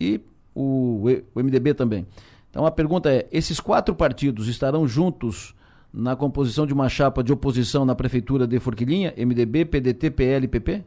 e 0.00 0.20
o, 0.56 1.04
o 1.34 1.42
MDB 1.42 1.74
também. 1.74 2.06
Então 2.50 2.64
a 2.64 2.70
pergunta 2.70 3.12
é: 3.12 3.26
esses 3.30 3.60
quatro 3.60 3.94
partidos 3.94 4.48
estarão 4.48 4.88
juntos 4.88 5.54
na 5.92 6.16
composição 6.16 6.66
de 6.66 6.72
uma 6.72 6.88
chapa 6.88 7.22
de 7.22 7.32
oposição 7.32 7.84
na 7.84 7.94
prefeitura 7.94 8.46
de 8.46 8.58
Forquilinha, 8.58 9.12
MDB, 9.16 9.66
PDT, 9.66 10.10
PL 10.10 10.48
PP? 10.48 10.84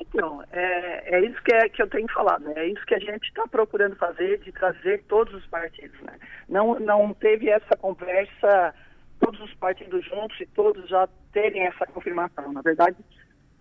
Então, 0.00 0.42
é, 0.52 1.16
é 1.16 1.24
isso 1.24 1.42
que, 1.42 1.52
é, 1.52 1.68
que 1.68 1.82
eu 1.82 1.88
tenho 1.88 2.10
falado, 2.12 2.44
né? 2.44 2.54
é 2.56 2.68
isso 2.68 2.84
que 2.86 2.94
a 2.94 2.98
gente 2.98 3.24
está 3.24 3.46
procurando 3.46 3.96
fazer, 3.96 4.38
de 4.38 4.52
trazer 4.52 5.02
todos 5.08 5.34
os 5.34 5.44
partidos. 5.46 6.00
Né? 6.00 6.12
Não, 6.48 6.78
não 6.78 7.12
teve 7.12 7.50
essa 7.50 7.76
conversa, 7.76 8.74
todos 9.20 9.40
os 9.40 9.52
partidos 9.54 10.04
juntos 10.06 10.40
e 10.40 10.46
todos 10.46 10.88
já 10.88 11.08
terem 11.32 11.66
essa 11.66 11.84
confirmação. 11.86 12.52
Na 12.52 12.62
verdade, 12.62 12.96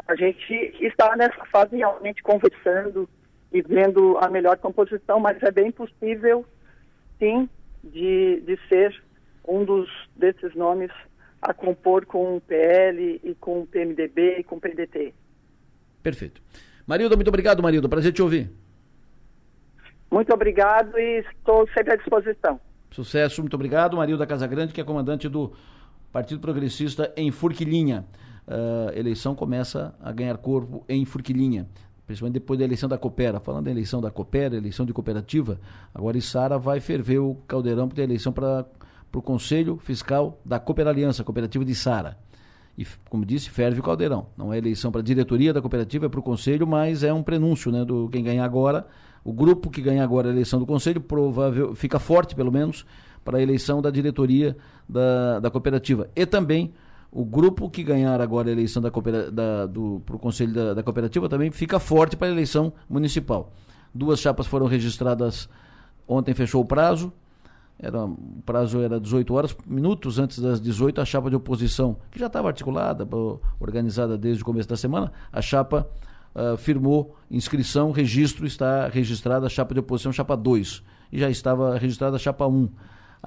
a 0.08 0.16
gente 0.16 0.54
está 0.80 1.16
nessa 1.18 1.44
fase 1.46 1.76
realmente 1.76 2.24
conversando 2.24 3.10
e 3.52 3.62
vendo 3.62 4.18
a 4.20 4.30
melhor 4.30 4.58
composição, 4.58 5.20
mas 5.20 5.42
é 5.42 5.52
bem 5.52 5.72
possível, 5.72 6.46
sim, 7.20 7.50
de, 7.84 8.42
de 8.42 8.60
ser 8.68 9.02
um 9.48 9.64
dos 9.64 9.90
desses 10.16 10.54
nomes 10.56 10.92
a 11.42 11.54
compor 11.54 12.06
com 12.06 12.38
o 12.38 12.42
PL 12.42 13.22
e 13.24 13.36
com 13.36 13.62
o 13.62 13.68
PMDB 13.68 14.40
e 14.40 14.44
com 14.44 14.56
o 14.56 14.60
PDT. 14.60 15.14
Perfeito. 16.04 16.42
Marilda, 16.86 17.16
muito 17.16 17.28
obrigado, 17.28 17.62
Marilda. 17.62 17.88
Prazer 17.88 18.12
te 18.12 18.22
ouvir. 18.22 18.50
Muito 20.10 20.34
obrigado 20.34 20.98
e 20.98 21.20
estou 21.20 21.68
sempre 21.70 21.94
à 21.94 21.96
disposição. 21.96 22.60
Sucesso, 22.92 23.42
muito 23.42 23.54
obrigado. 23.56 23.98
Marilda 23.98 24.26
Casagrande, 24.26 24.74
que 24.74 24.82
é 24.82 24.84
comandante 24.84 25.28
do 25.28 25.54
Partido 26.12 26.40
Progressista 26.40 27.14
em 27.16 27.32
Furquilinha. 27.32 28.06
Uh, 28.48 28.98
eleição 28.98 29.36
começa 29.36 29.94
a 30.02 30.12
ganhar 30.14 30.38
corpo 30.38 30.86
em 30.88 31.04
Furquilinha, 31.04 31.68
principalmente 32.08 32.36
depois 32.36 32.58
da 32.58 32.66
eleição 32.66 32.90
da 32.90 32.98
Coopera. 32.98 33.40
Falando 33.40 33.66
da 33.66 33.72
eleição 33.72 34.02
da 34.02 34.10
Coopera, 34.10 34.56
eleição 34.56 34.86
de 34.86 34.94
cooperativa, 34.94 35.60
agora 35.94 36.20
Sara 36.22 36.58
vai 36.58 36.80
ferver 36.80 37.20
o 37.20 37.36
caldeirão 37.48 37.88
é 37.96 38.02
a 38.02 38.04
eleição 38.04 38.34
para 38.34 38.66
o 39.14 39.22
Conselho 39.22 39.78
Fiscal 39.78 40.40
da 40.44 40.60
Cooper 40.60 40.88
Aliança, 40.88 41.24
Cooperativa 41.24 41.64
de 41.64 41.76
Sara 41.76 42.18
e, 42.78 42.86
como 43.10 43.26
disse, 43.26 43.50
ferve 43.50 43.80
o 43.80 43.84
caldeirão. 43.84 44.28
Não 44.38 44.54
é 44.54 44.58
eleição 44.58 44.92
para 44.92 45.02
a 45.02 45.04
diretoria 45.04 45.52
da 45.52 45.60
cooperativa, 45.60 46.06
é 46.06 46.10
para 46.10 46.20
o 46.20 46.24
conselho, 46.24 46.68
mas 46.68 47.02
é 47.02 47.12
um 47.12 47.24
prenúncio, 47.24 47.72
né, 47.72 47.84
do 47.84 48.08
quem 48.10 48.24
ganhar 48.24 48.46
agora. 48.46 48.86
O 49.24 49.34
grupo 49.34 49.70
que 49.70 49.82
ganhar 49.82 50.04
agora 50.04 50.30
a 50.30 50.32
eleição 50.32 50.60
do 50.60 50.66
conselho 50.66 51.02
provável 51.02 51.74
fica 51.74 51.98
forte, 51.98 52.36
pelo 52.36 52.52
menos, 52.52 52.86
para 53.26 53.40
a 53.40 53.42
eleição 53.42 53.82
da 53.82 53.90
diretoria 53.90 54.56
da, 54.88 55.40
da 55.40 55.50
cooperativa. 55.50 56.08
E 56.16 56.26
também 56.26 56.72
o 57.12 57.26
grupo 57.26 57.70
que 57.70 57.84
ganhar 57.84 58.20
agora 58.22 58.50
a 58.50 58.52
eleição 58.52 58.82
da, 58.82 58.90
da, 59.32 59.66
do 59.66 60.02
pro 60.06 60.20
conselho 60.20 60.54
da, 60.54 60.74
da 60.74 60.84
cooperativa 60.84 61.30
também 61.30 61.52
fica 61.52 61.80
forte 61.80 62.16
para 62.16 62.28
a 62.28 62.32
eleição 62.32 62.74
municipal. 62.90 63.54
Duas 63.94 64.20
chapas 64.20 64.48
foram 64.48 64.66
registradas 64.66 65.50
ontem, 66.08 66.34
fechou 66.34 66.62
o 66.62 66.66
prazo 66.66 67.12
era, 67.80 68.06
o 68.06 68.42
prazo 68.44 68.82
era 68.82 69.00
18 69.00 69.34
horas, 69.34 69.56
minutos 69.66 70.18
antes 70.18 70.40
das 70.40 70.60
18, 70.60 71.00
a 71.00 71.06
chapa 71.06 71.30
de 71.30 71.36
oposição, 71.36 71.98
que 72.10 72.20
já 72.20 72.26
estava 72.26 72.48
articulada, 72.48 73.08
organizada 73.60 74.18
desde 74.18 74.42
o 74.42 74.46
começo 74.46 74.68
da 74.68 74.76
semana, 74.76 75.12
a 75.32 75.42
chapa 75.42 75.88
uh, 76.34 76.58
firmou 76.58 77.16
inscrição, 77.30 77.92
registro, 77.92 78.48
está 78.48 78.88
registrada 78.88 79.46
a 79.46 79.50
chapa 79.50 79.76
de 79.76 79.80
oposição, 79.80 80.12
chapa 80.12 80.36
2, 80.36 80.84
e 81.12 81.20
já 81.20 81.30
estava 81.30 81.78
registrada 81.78 82.16
a 82.16 82.20
chapa 82.20 82.48
1. 82.48 82.68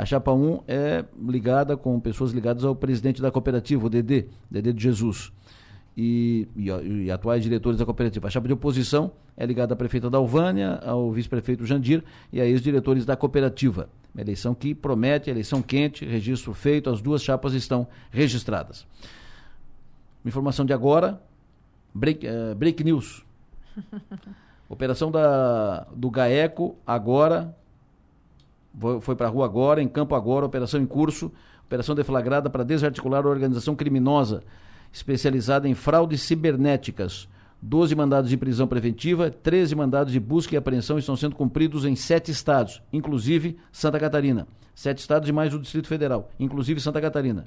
A 0.00 0.06
chapa 0.06 0.32
1 0.32 0.62
é 0.66 1.04
ligada 1.28 1.76
com 1.76 2.00
pessoas 2.00 2.32
ligadas 2.32 2.64
ao 2.64 2.74
presidente 2.74 3.20
da 3.20 3.30
cooperativa, 3.30 3.84
o 3.84 3.90
Dedê, 3.90 4.28
Dedê 4.50 4.72
de 4.72 4.82
Jesus 4.82 5.30
e, 5.94 6.48
e, 6.56 6.70
e, 6.70 7.10
atuais 7.10 7.42
diretores 7.42 7.78
da 7.78 7.84
cooperativa. 7.84 8.26
A 8.26 8.30
chapa 8.30 8.46
de 8.46 8.54
oposição 8.54 9.12
é 9.36 9.44
ligada 9.44 9.74
à 9.74 9.76
prefeita 9.76 10.08
da 10.08 10.16
Alvânia, 10.16 10.80
ao 10.86 11.12
vice-prefeito 11.12 11.66
Jandir 11.66 12.02
e 12.32 12.40
a 12.40 12.46
ex-diretores 12.46 13.04
da 13.04 13.14
cooperativa. 13.14 13.90
Uma 14.14 14.22
eleição 14.22 14.54
que 14.54 14.74
promete, 14.74 15.28
eleição 15.28 15.60
quente, 15.60 16.06
registro 16.06 16.54
feito, 16.54 16.88
as 16.88 17.02
duas 17.02 17.22
chapas 17.22 17.52
estão 17.52 17.86
registradas. 18.10 18.86
Informação 20.24 20.64
de 20.64 20.72
agora, 20.72 21.20
break, 21.94 22.26
uh, 22.26 22.54
break 22.54 22.82
news. 22.82 23.22
Operação 24.66 25.10
da, 25.10 25.86
do 25.94 26.08
GAECO 26.10 26.74
agora, 26.86 27.54
foi 29.00 29.14
para 29.14 29.26
a 29.26 29.30
rua 29.30 29.44
agora, 29.44 29.82
em 29.82 29.88
campo 29.88 30.14
agora, 30.14 30.46
operação 30.46 30.80
em 30.80 30.86
curso, 30.86 31.30
operação 31.64 31.94
deflagrada 31.94 32.48
para 32.48 32.64
desarticular 32.64 33.24
a 33.24 33.28
organização 33.28 33.76
criminosa 33.76 34.42
especializada 34.92 35.68
em 35.68 35.74
fraudes 35.74 36.22
cibernéticas. 36.22 37.28
12 37.62 37.94
mandados 37.94 38.30
de 38.30 38.36
prisão 38.36 38.66
preventiva, 38.66 39.30
13 39.30 39.74
mandados 39.74 40.12
de 40.12 40.18
busca 40.18 40.54
e 40.54 40.58
apreensão 40.58 40.98
estão 40.98 41.14
sendo 41.14 41.36
cumpridos 41.36 41.84
em 41.84 41.94
sete 41.94 42.30
estados, 42.30 42.82
inclusive 42.92 43.58
Santa 43.70 44.00
Catarina. 44.00 44.46
Sete 44.74 44.98
estados 44.98 45.28
e 45.28 45.32
mais 45.32 45.52
o 45.52 45.58
Distrito 45.58 45.86
Federal, 45.86 46.30
inclusive 46.38 46.80
Santa 46.80 47.00
Catarina. 47.00 47.44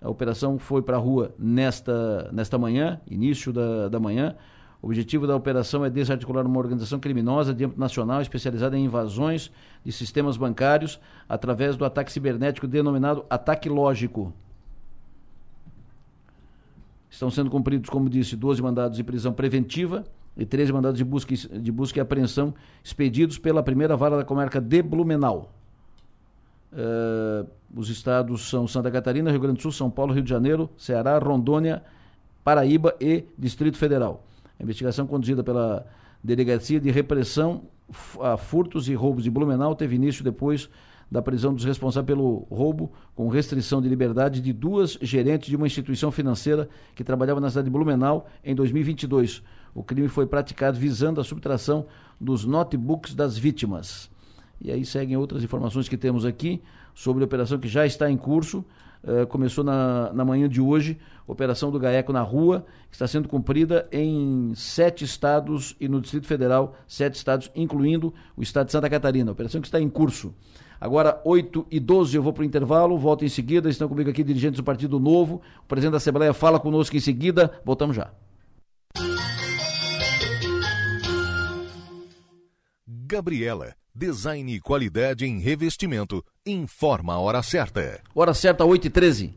A 0.00 0.10
operação 0.10 0.58
foi 0.58 0.82
para 0.82 0.96
a 0.96 1.00
rua 1.00 1.32
nesta, 1.38 2.28
nesta 2.32 2.58
manhã, 2.58 3.00
início 3.08 3.52
da, 3.52 3.88
da 3.88 4.00
manhã. 4.00 4.34
O 4.82 4.86
objetivo 4.86 5.26
da 5.26 5.34
operação 5.34 5.84
é 5.84 5.90
desarticular 5.90 6.46
uma 6.46 6.58
organização 6.58 7.00
criminosa 7.00 7.54
de 7.54 7.64
âmbito 7.64 7.80
nacional 7.80 8.20
especializada 8.20 8.76
em 8.76 8.84
invasões 8.84 9.50
de 9.84 9.90
sistemas 9.90 10.36
bancários 10.36 11.00
através 11.28 11.76
do 11.76 11.84
ataque 11.84 12.12
cibernético 12.12 12.66
denominado 12.66 13.24
ataque 13.30 13.68
lógico. 13.68 14.32
Estão 17.08 17.30
sendo 17.30 17.50
cumpridos, 17.50 17.88
como 17.88 18.10
disse, 18.10 18.36
12 18.36 18.60
mandados 18.60 18.96
de 18.96 19.02
prisão 19.02 19.32
preventiva 19.32 20.04
e 20.36 20.44
13 20.44 20.72
mandados 20.72 20.98
de 20.98 21.04
busca, 21.04 21.34
de 21.34 21.72
busca 21.72 21.98
e 21.98 22.02
apreensão 22.02 22.52
expedidos 22.84 23.38
pela 23.38 23.62
primeira 23.62 23.96
vara 23.96 24.18
da 24.18 24.24
comarca 24.24 24.60
de 24.60 24.82
Blumenau. 24.82 25.50
Uh, 26.72 27.48
os 27.74 27.88
estados 27.88 28.50
são 28.50 28.68
Santa 28.68 28.90
Catarina, 28.90 29.30
Rio 29.30 29.40
Grande 29.40 29.56
do 29.56 29.62
Sul, 29.62 29.72
São 29.72 29.90
Paulo, 29.90 30.12
Rio 30.12 30.22
de 30.22 30.28
Janeiro, 30.28 30.68
Ceará, 30.76 31.18
Rondônia, 31.18 31.82
Paraíba 32.44 32.94
e 33.00 33.24
Distrito 33.38 33.78
Federal. 33.78 34.25
A 34.58 34.62
investigação 34.62 35.06
conduzida 35.06 35.42
pela 35.42 35.86
Delegacia 36.22 36.80
de 36.80 36.90
Repressão 36.90 37.64
a 38.20 38.36
Furtos 38.36 38.88
e 38.88 38.94
Roubos 38.94 39.22
de 39.22 39.30
Blumenau 39.30 39.74
teve 39.74 39.94
início 39.94 40.24
depois 40.24 40.68
da 41.10 41.22
prisão 41.22 41.54
dos 41.54 41.64
responsáveis 41.64 42.06
pelo 42.06 42.46
roubo 42.50 42.92
com 43.14 43.28
restrição 43.28 43.80
de 43.80 43.88
liberdade 43.88 44.40
de 44.40 44.52
duas 44.52 44.98
gerentes 45.00 45.48
de 45.48 45.54
uma 45.56 45.66
instituição 45.66 46.10
financeira 46.10 46.68
que 46.94 47.04
trabalhava 47.04 47.40
na 47.40 47.48
cidade 47.48 47.66
de 47.66 47.70
Blumenau 47.70 48.26
em 48.44 48.54
2022. 48.54 49.42
O 49.72 49.84
crime 49.84 50.08
foi 50.08 50.26
praticado 50.26 50.78
visando 50.78 51.20
a 51.20 51.24
subtração 51.24 51.86
dos 52.20 52.44
notebooks 52.44 53.14
das 53.14 53.38
vítimas. 53.38 54.10
E 54.60 54.72
aí 54.72 54.84
seguem 54.84 55.16
outras 55.16 55.44
informações 55.44 55.88
que 55.88 55.96
temos 55.96 56.24
aqui 56.24 56.62
sobre 56.94 57.22
a 57.22 57.26
operação 57.26 57.58
que 57.58 57.68
já 57.68 57.86
está 57.86 58.10
em 58.10 58.16
curso. 58.16 58.64
Uh, 59.06 59.24
começou 59.28 59.62
na, 59.62 60.12
na 60.12 60.24
manhã 60.24 60.48
de 60.48 60.60
hoje, 60.60 60.98
operação 61.28 61.70
do 61.70 61.78
GAECO 61.78 62.12
na 62.12 62.22
rua, 62.22 62.66
que 62.90 62.96
está 62.96 63.06
sendo 63.06 63.28
cumprida 63.28 63.88
em 63.92 64.52
sete 64.56 65.04
estados 65.04 65.76
e 65.80 65.88
no 65.88 66.00
Distrito 66.00 66.26
Federal, 66.26 66.74
sete 66.88 67.14
estados, 67.14 67.48
incluindo 67.54 68.12
o 68.36 68.42
estado 68.42 68.66
de 68.66 68.72
Santa 68.72 68.90
Catarina. 68.90 69.30
Operação 69.30 69.60
que 69.60 69.68
está 69.68 69.80
em 69.80 69.88
curso. 69.88 70.34
Agora, 70.80 71.20
8 71.24 71.66
e 71.70 71.80
12, 71.80 72.16
eu 72.16 72.22
vou 72.22 72.32
para 72.32 72.42
o 72.42 72.44
intervalo, 72.44 72.98
volto 72.98 73.24
em 73.24 73.28
seguida. 73.28 73.70
Estão 73.70 73.88
comigo 73.88 74.10
aqui 74.10 74.22
dirigentes 74.22 74.58
do 74.58 74.64
Partido 74.64 75.00
Novo. 75.00 75.40
O 75.62 75.66
presidente 75.66 75.92
da 75.92 75.96
Assembleia 75.98 76.34
fala 76.34 76.60
conosco 76.60 76.96
em 76.96 77.00
seguida. 77.00 77.50
Voltamos 77.64 77.96
já. 77.96 78.10
Gabriela, 82.86 83.74
design 83.96 84.52
e 84.52 84.60
qualidade 84.60 85.24
em 85.24 85.38
revestimento. 85.38 86.22
Informa 86.44 87.14
a 87.14 87.18
hora 87.18 87.42
certa. 87.42 88.00
Hora 88.14 88.34
certa, 88.34 88.62
8 88.62 88.86
e 88.86 88.90
13. 88.90 89.34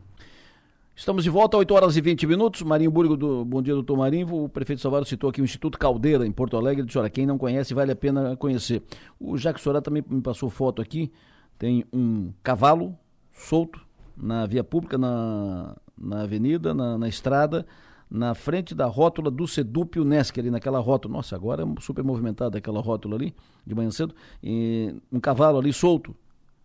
Estamos 0.94 1.24
de 1.24 1.30
volta, 1.30 1.56
8 1.56 1.72
horas 1.72 1.96
e 1.96 2.00
20 2.02 2.26
minutos. 2.26 2.60
Marinho 2.60 2.90
Burgo, 2.90 3.16
do 3.16 3.42
Bom 3.42 3.62
Dia, 3.62 3.72
doutor 3.72 3.96
Marinho. 3.96 4.44
O 4.44 4.48
prefeito 4.50 4.82
Salvador 4.82 5.06
citou 5.06 5.30
aqui 5.30 5.40
o 5.40 5.44
Instituto 5.44 5.78
Caldeira, 5.78 6.26
em 6.26 6.30
Porto 6.30 6.58
Alegre. 6.58 6.82
Ele 6.82 6.86
disse, 6.86 7.10
quem 7.10 7.24
não 7.24 7.38
conhece, 7.38 7.72
vale 7.72 7.92
a 7.92 7.96
pena 7.96 8.36
conhecer. 8.36 8.82
O 9.18 9.38
Jacques 9.38 9.62
Sorá 9.62 9.80
também 9.80 10.04
me 10.06 10.20
passou 10.20 10.50
foto 10.50 10.82
aqui. 10.82 11.10
Tem 11.58 11.86
um 11.90 12.30
cavalo 12.42 12.94
solto 13.32 13.80
na 14.14 14.44
via 14.44 14.62
pública, 14.62 14.98
na, 14.98 15.74
na 15.96 16.20
avenida, 16.22 16.74
na, 16.74 16.98
na 16.98 17.08
estrada, 17.08 17.66
na 18.10 18.34
frente 18.34 18.74
da 18.74 18.86
rótula 18.86 19.30
do 19.30 19.46
Sedup 19.46 19.98
Unesc, 20.00 20.38
ali 20.38 20.50
naquela 20.50 20.80
rótula. 20.80 21.14
Nossa, 21.14 21.36
agora 21.36 21.62
é 21.62 21.80
super 21.80 22.02
movimentada 22.02 22.58
aquela 22.58 22.80
rótula 22.80 23.16
ali, 23.16 23.34
de 23.64 23.74
manhã 23.74 23.90
cedo. 23.90 24.14
E 24.42 24.94
um 25.12 25.20
cavalo 25.20 25.58
ali 25.58 25.72
solto. 25.72 26.14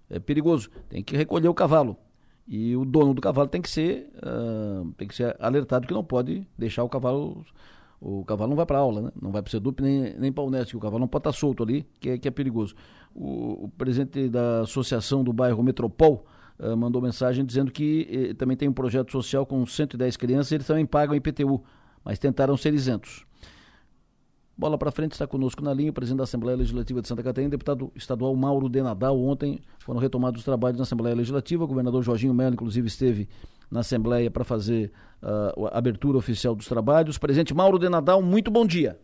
É 0.10 0.20
perigoso. 0.20 0.70
Tem 0.90 1.04
que 1.04 1.16
recolher 1.16 1.48
o 1.48 1.54
cavalo 1.54 1.98
e 2.48 2.76
o 2.76 2.86
dono 2.86 3.14
do 3.14 3.22
cavalo 3.22 3.48
tem 3.48 3.62
que 3.62 3.70
ser 3.70 4.08
uh, 4.18 4.92
tem 4.98 5.08
que 5.08 5.16
ser 5.16 5.36
alertado 5.40 5.88
que 5.88 5.94
não 5.94 6.04
pode 6.04 6.48
deixar 6.56 6.84
o 6.84 6.90
cavalo 6.90 7.44
o 8.00 8.24
cavalo 8.24 8.50
não 8.50 8.58
vai 8.58 8.66
para 8.66 8.78
aula, 8.78 9.02
né? 9.02 9.12
não 9.20 9.32
vai 9.32 9.42
para 9.42 9.50
o 9.50 9.52
SEDUP 9.52 9.82
nem, 9.82 10.14
nem 10.20 10.32
para 10.32 10.44
o 10.44 10.48
Unesco, 10.48 10.78
o 10.78 10.82
cavalo 10.82 11.00
não 11.00 11.08
pode 11.08 11.22
estar 11.22 11.32
tá 11.32 11.38
solto 11.38 11.64
ali, 11.64 11.88
que 12.00 12.10
é, 12.10 12.18
que 12.20 12.28
é 12.28 12.32
perigoso. 12.32 12.76
O, 13.16 13.66
o 13.66 13.72
presidente 13.76 14.30
da 14.30 14.62
Associação 14.62 15.24
do 15.24 15.34
Bairro 15.34 15.64
Metropol 15.64 16.24
uh, 16.60 16.76
mandou 16.76 17.02
mensagem 17.02 17.46
dizendo 17.46 17.72
que 17.72 18.30
eh, 18.30 18.34
também 18.34 18.56
tem 18.56 18.68
um 18.68 18.74
projeto 18.74 19.12
social 19.12 19.46
com 19.46 19.66
110 19.66 20.18
crianças, 20.18 20.52
eles 20.52 20.68
também 20.68 20.86
pagam 20.86 21.16
IPTU, 21.16 21.64
mas 22.04 22.20
tentaram 22.20 22.56
ser 22.56 22.74
isentos. 22.74 23.26
Bola 24.58 24.78
para 24.78 24.90
frente, 24.90 25.12
está 25.12 25.28
conosco 25.28 25.62
na 25.62 25.74
linha 25.74 25.90
o 25.90 25.94
presidente 25.94 26.20
da 26.20 26.24
Assembleia 26.24 26.58
Legislativa 26.58 27.02
de 27.02 27.08
Santa 27.10 27.22
Catarina, 27.22 27.50
deputado 27.50 27.92
estadual 27.94 28.34
Mauro 28.38 28.70
de 28.70 28.82
Nadal. 28.82 29.20
Ontem 29.20 29.60
foram 29.80 30.00
retomados 30.00 30.40
os 30.40 30.46
trabalhos 30.46 30.78
na 30.78 30.84
Assembleia 30.84 31.14
Legislativa. 31.14 31.66
O 31.66 31.68
governador 31.68 32.02
Jorginho 32.02 32.34
Melo, 32.34 32.54
inclusive, 32.54 32.88
esteve 32.88 33.28
na 33.70 33.82
Assembleia 33.82 34.32
para 34.32 34.46
fazer 34.46 34.94
uh, 35.22 35.68
a 35.68 35.78
abertura 35.78 36.18
oficial 36.18 36.56
dos 36.56 36.68
trabalhos. 36.68 37.18
Presidente 37.18 37.54
Mauro 37.54 37.78
de 37.78 37.90
Nadal, 37.90 38.22
muito 38.22 38.50
bom 38.50 38.66
dia. 38.66 38.98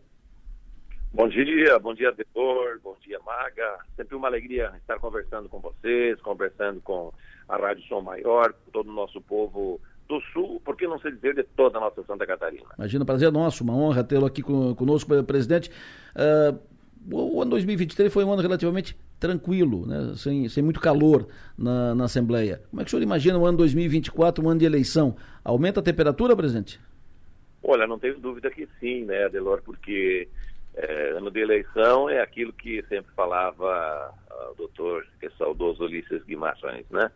Bom 1.12 1.28
dia, 1.28 1.78
bom 1.78 1.92
dia, 1.92 2.10
Debor, 2.12 2.80
bom 2.82 2.96
dia, 3.02 3.18
Maga. 3.20 3.80
Sempre 3.94 4.16
uma 4.16 4.28
alegria 4.28 4.72
estar 4.78 4.98
conversando 4.98 5.46
com 5.50 5.60
vocês, 5.60 6.18
conversando 6.22 6.80
com 6.80 7.12
a 7.48 7.56
Rádio 7.56 7.84
Som 7.84 8.00
Maior, 8.00 8.54
todo 8.72 8.88
o 8.88 8.92
nosso 8.92 9.20
povo 9.20 9.80
do 10.08 10.20
Sul, 10.32 10.60
por 10.64 10.76
que 10.76 10.86
não 10.86 10.98
se 10.98 11.10
dizer 11.10 11.34
de 11.34 11.42
toda 11.42 11.78
a 11.78 11.80
nossa 11.80 12.02
Santa 12.04 12.26
Catarina. 12.26 12.66
Imagina, 12.78 13.04
prazer 13.04 13.28
é 13.28 13.30
nosso, 13.30 13.64
uma 13.64 13.74
honra 13.74 14.04
tê-lo 14.04 14.26
aqui 14.26 14.42
conosco, 14.42 15.22
presidente. 15.24 15.70
Uh, 16.14 16.58
o 17.10 17.40
ano 17.40 17.50
2023 17.52 18.12
foi 18.12 18.24
um 18.24 18.32
ano 18.32 18.42
relativamente 18.42 18.96
tranquilo, 19.18 19.86
né? 19.86 20.14
sem, 20.16 20.48
sem 20.48 20.62
muito 20.62 20.80
calor 20.80 21.26
na, 21.56 21.94
na 21.94 22.04
Assembleia. 22.04 22.62
Como 22.70 22.80
é 22.80 22.84
que 22.84 22.88
o 22.88 22.90
senhor 22.90 23.02
imagina 23.02 23.38
o 23.38 23.46
ano 23.46 23.58
2024, 23.58 24.44
um 24.44 24.48
ano 24.48 24.60
de 24.60 24.66
eleição? 24.66 25.16
Aumenta 25.44 25.80
a 25.80 25.82
temperatura, 25.82 26.36
presidente? 26.36 26.80
Olha, 27.62 27.86
não 27.86 27.98
tenho 27.98 28.18
dúvida 28.18 28.50
que 28.50 28.68
sim, 28.80 29.04
né, 29.04 29.24
Adelor, 29.24 29.62
porque 29.62 30.28
é, 30.74 31.10
ano 31.10 31.30
de 31.30 31.40
eleição 31.40 32.08
é 32.08 32.20
aquilo 32.20 32.52
que 32.52 32.82
sempre 32.88 33.12
falava 33.14 34.12
o 34.50 34.54
doutor, 34.54 35.06
que 35.20 35.26
é 35.26 35.30
saudoso 35.38 35.84
Ulisses 35.84 36.24
Guimarães, 36.24 36.86
né? 36.90 37.10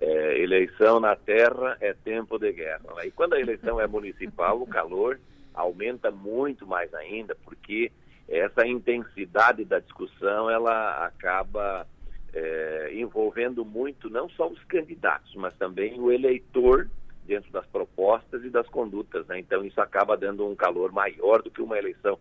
É, 0.00 0.38
eleição 0.38 0.98
na 0.98 1.14
terra 1.14 1.76
é 1.80 1.92
tempo 1.92 2.38
de 2.38 2.52
guerra. 2.52 2.94
Né? 2.96 3.06
E 3.06 3.10
quando 3.10 3.34
a 3.34 3.40
eleição 3.40 3.80
é 3.80 3.86
municipal, 3.86 4.60
o 4.60 4.66
calor 4.66 5.20
aumenta 5.54 6.10
muito 6.10 6.66
mais 6.66 6.92
ainda, 6.94 7.36
porque 7.44 7.92
essa 8.28 8.66
intensidade 8.66 9.64
da 9.64 9.78
discussão 9.80 10.48
ela 10.48 11.04
acaba 11.04 11.86
é, 12.32 12.90
envolvendo 12.94 13.64
muito 13.64 14.08
não 14.08 14.28
só 14.30 14.48
os 14.48 14.62
candidatos, 14.64 15.34
mas 15.34 15.52
também 15.54 16.00
o 16.00 16.10
eleitor 16.10 16.88
dentro 17.26 17.50
das 17.52 17.66
propostas 17.66 18.44
e 18.44 18.50
das 18.50 18.68
condutas. 18.68 19.26
Né? 19.26 19.40
Então 19.40 19.64
isso 19.64 19.80
acaba 19.80 20.16
dando 20.16 20.46
um 20.46 20.54
calor 20.54 20.92
maior 20.92 21.42
do 21.42 21.50
que 21.50 21.60
uma 21.60 21.78
eleição 21.78 22.18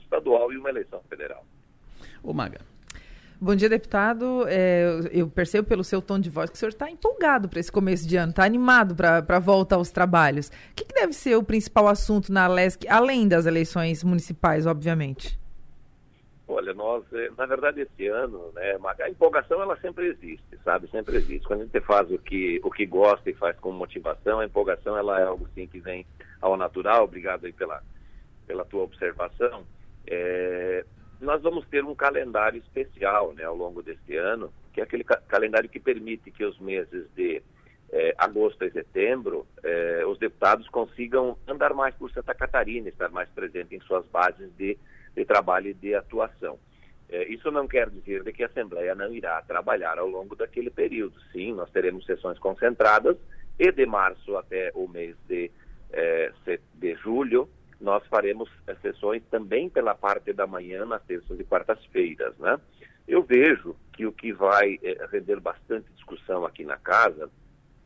estadual 0.00 0.52
e 0.52 0.58
uma 0.58 0.68
eleição 0.68 1.00
federal. 1.08 1.44
Ô 2.22 2.32
Maga, 2.32 2.60
Bom 3.44 3.56
dia, 3.56 3.68
deputado. 3.68 4.46
É, 4.46 5.00
eu 5.10 5.28
percebo 5.28 5.66
pelo 5.66 5.82
seu 5.82 6.00
tom 6.00 6.16
de 6.16 6.30
voz 6.30 6.48
que 6.48 6.54
o 6.54 6.58
senhor 6.60 6.68
está 6.68 6.88
empolgado 6.88 7.48
para 7.48 7.58
esse 7.58 7.72
começo 7.72 8.06
de 8.08 8.16
ano, 8.16 8.30
está 8.30 8.44
animado 8.44 8.94
para 8.94 9.18
a 9.18 9.38
volta 9.40 9.74
aos 9.74 9.90
trabalhos. 9.90 10.46
O 10.46 10.74
que, 10.76 10.84
que, 10.84 10.94
deve 10.94 11.12
ser 11.12 11.34
o 11.34 11.42
principal 11.42 11.88
assunto 11.88 12.32
na 12.32 12.46
LESC, 12.46 12.86
além 12.86 13.26
das 13.26 13.44
eleições 13.44 14.04
municipais, 14.04 14.64
obviamente? 14.64 15.36
Olha, 16.46 16.72
nós, 16.72 17.02
é, 17.12 17.30
na 17.36 17.44
verdade, 17.44 17.80
esse 17.80 18.06
ano, 18.06 18.52
né, 18.54 18.78
a 19.00 19.10
empolgação 19.10 19.60
ela 19.60 19.76
sempre 19.80 20.06
existe, 20.06 20.56
sabe? 20.64 20.88
Sempre 20.88 21.16
existe. 21.16 21.44
Quando 21.44 21.62
a 21.62 21.64
gente 21.64 21.80
faz 21.80 22.08
o 22.12 22.18
que, 22.18 22.60
o 22.62 22.70
que 22.70 22.86
gosta 22.86 23.28
e 23.28 23.34
faz 23.34 23.58
com 23.58 23.72
motivação, 23.72 24.38
a 24.38 24.44
empolgação 24.44 24.96
ela 24.96 25.18
é 25.18 25.24
algo 25.24 25.48
sim 25.52 25.66
que 25.66 25.80
vem 25.80 26.06
ao 26.40 26.56
natural. 26.56 27.02
Obrigado 27.02 27.44
aí 27.44 27.52
pela, 27.52 27.82
pela 28.46 28.64
tua 28.64 28.84
observação. 28.84 29.64
Vamos 31.42 31.66
ter 31.66 31.84
um 31.84 31.94
calendário 31.94 32.60
especial 32.60 33.32
né, 33.32 33.42
ao 33.42 33.56
longo 33.56 33.82
deste 33.82 34.16
ano, 34.16 34.52
que 34.72 34.80
é 34.80 34.84
aquele 34.84 35.02
ca 35.02 35.16
calendário 35.26 35.68
que 35.68 35.80
permite 35.80 36.30
que 36.30 36.44
os 36.44 36.56
meses 36.60 37.08
de 37.16 37.42
eh, 37.90 38.14
agosto 38.16 38.64
e 38.64 38.70
setembro 38.70 39.44
eh, 39.64 40.04
os 40.06 40.20
deputados 40.20 40.68
consigam 40.68 41.36
andar 41.48 41.74
mais 41.74 41.96
por 41.96 42.12
Santa 42.12 42.32
Catarina, 42.32 42.88
estar 42.88 43.08
mais 43.08 43.28
presente 43.30 43.74
em 43.74 43.80
suas 43.80 44.06
bases 44.06 44.50
de, 44.56 44.78
de 45.16 45.24
trabalho 45.24 45.70
e 45.70 45.74
de 45.74 45.96
atuação. 45.96 46.60
Eh, 47.10 47.24
isso 47.24 47.50
não 47.50 47.66
quer 47.66 47.90
dizer 47.90 48.22
de 48.22 48.32
que 48.32 48.44
a 48.44 48.46
Assembleia 48.46 48.94
não 48.94 49.12
irá 49.12 49.42
trabalhar 49.42 49.98
ao 49.98 50.06
longo 50.06 50.36
daquele 50.36 50.70
período. 50.70 51.20
Sim, 51.32 51.54
nós 51.54 51.68
teremos 51.70 52.06
sessões 52.06 52.38
concentradas 52.38 53.16
e 53.58 53.72
de 53.72 53.84
março 53.84 54.36
até 54.36 54.70
o 54.76 54.86
mês 54.86 55.16
de, 55.28 55.50
de 56.74 56.94
julho 56.94 57.48
nós 57.82 58.06
faremos 58.06 58.48
sessões 58.80 59.22
também 59.30 59.68
pela 59.68 59.94
parte 59.94 60.32
da 60.32 60.46
manhã, 60.46 60.86
nas 60.86 61.02
terças 61.02 61.38
e 61.38 61.44
quartas-feiras, 61.44 62.36
né? 62.38 62.58
Eu 63.06 63.22
vejo 63.22 63.76
que 63.92 64.06
o 64.06 64.12
que 64.12 64.32
vai 64.32 64.78
é, 64.82 65.06
render 65.10 65.40
bastante 65.40 65.90
discussão 65.92 66.46
aqui 66.46 66.64
na 66.64 66.76
casa, 66.76 67.28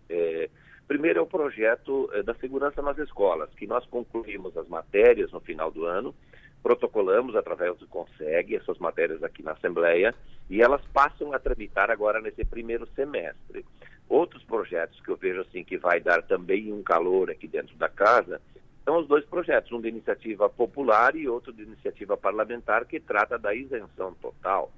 é, 0.09 0.51
primeiro 0.87 1.19
é 1.19 1.23
o 1.23 1.27
projeto 1.27 2.11
é, 2.13 2.23
da 2.23 2.35
segurança 2.35 2.83
nas 2.83 2.99
escolas, 2.99 3.49
que 3.55 3.67
nós 3.67 3.87
concluímos 3.87 4.57
as 4.57 4.69
matérias 4.69 5.33
no 5.33 5.41
final 5.41 5.71
do 5.71 5.87
ano, 5.87 6.15
protocolamos 6.63 7.35
através 7.35 7.77
do 7.79 7.87
CONSEG 7.87 8.57
essas 8.57 8.79
matérias 8.79 9.23
aqui 9.23 9.43
na 9.43 9.53
Assembleia 9.53 10.15
e 10.51 10.61
elas 10.61 10.83
passam 10.93 11.33
a 11.33 11.39
tramitar 11.39 11.91
agora 11.91 12.21
nesse 12.21 12.45
primeiro 12.45 12.87
semestre. 12.95 13.65
Outros 14.09 14.45
projetos 14.45 15.01
que 15.01 15.11
eu 15.11 15.17
vejo 15.17 15.41
assim 15.41 15.65
que 15.65 15.79
vai 15.79 16.01
dar 16.01 16.23
também 16.23 16.73
um 16.73 16.83
calor 16.83 17.31
aqui 17.31 17.49
dentro 17.49 17.75
da 17.77 17.89
casa 17.89 18.41
são 18.87 19.01
os 19.01 19.09
dois 19.09 19.25
projetos, 19.25 19.73
um 19.73 19.81
de 19.81 19.89
iniciativa 19.89 20.49
popular 20.49 21.17
e 21.17 21.29
outro 21.29 21.53
de 21.53 21.65
iniciativa 21.65 22.17
parlamentar, 22.17 22.85
que 22.85 23.01
trata 23.01 23.37
da 23.37 23.53
isenção 23.53 24.15
total 24.23 24.71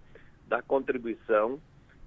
da 0.47 0.62
contribuição 0.62 1.61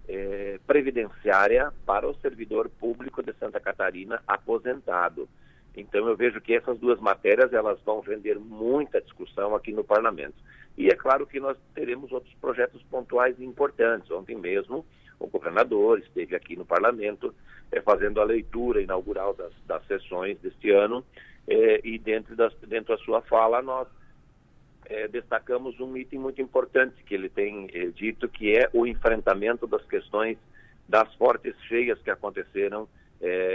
eh, 0.07 0.59
previdenciária 0.65 1.71
para 1.85 2.09
o 2.09 2.15
servidor 2.15 2.67
público 2.69 3.21
de 3.21 3.31
Santa 3.33 3.59
Catarina 3.59 4.19
aposentado. 4.27 5.29
Então 5.77 6.07
eu 6.07 6.17
vejo 6.17 6.41
que 6.41 6.55
essas 6.55 6.79
duas 6.79 6.99
matérias 6.99 7.53
elas 7.53 7.79
vão 7.85 7.99
render 7.99 8.39
muita 8.39 8.99
discussão 8.99 9.53
aqui 9.53 9.71
no 9.71 9.83
parlamento. 9.83 10.33
E 10.75 10.89
é 10.89 10.95
claro 10.95 11.27
que 11.27 11.39
nós 11.39 11.55
teremos 11.75 12.11
outros 12.11 12.33
projetos 12.41 12.81
pontuais 12.89 13.39
importantes. 13.39 14.09
Ontem 14.09 14.35
mesmo 14.35 14.83
o 15.19 15.27
governador 15.27 15.99
esteve 15.99 16.35
aqui 16.35 16.55
no 16.55 16.65
parlamento 16.65 17.31
eh, 17.71 17.79
fazendo 17.79 18.19
a 18.19 18.25
leitura 18.25 18.81
inaugural 18.81 19.35
das, 19.35 19.53
das 19.67 19.85
sessões 19.85 20.39
deste 20.39 20.71
ano 20.71 21.05
é, 21.47 21.81
e 21.83 21.97
dentro, 21.97 22.35
das, 22.35 22.53
dentro 22.67 22.95
da 22.95 23.03
sua 23.03 23.21
fala 23.21 23.61
nós 23.61 23.87
é, 24.85 25.07
destacamos 25.07 25.79
um 25.79 25.95
item 25.95 26.19
muito 26.19 26.41
importante 26.41 27.03
que 27.03 27.13
ele 27.13 27.29
tem 27.29 27.69
é, 27.73 27.87
dito, 27.87 28.27
que 28.27 28.55
é 28.55 28.69
o 28.73 28.85
enfrentamento 28.85 29.65
das 29.67 29.83
questões 29.85 30.37
das 30.87 31.13
fortes 31.15 31.55
cheias 31.67 31.99
que 32.01 32.09
aconteceram 32.09 32.87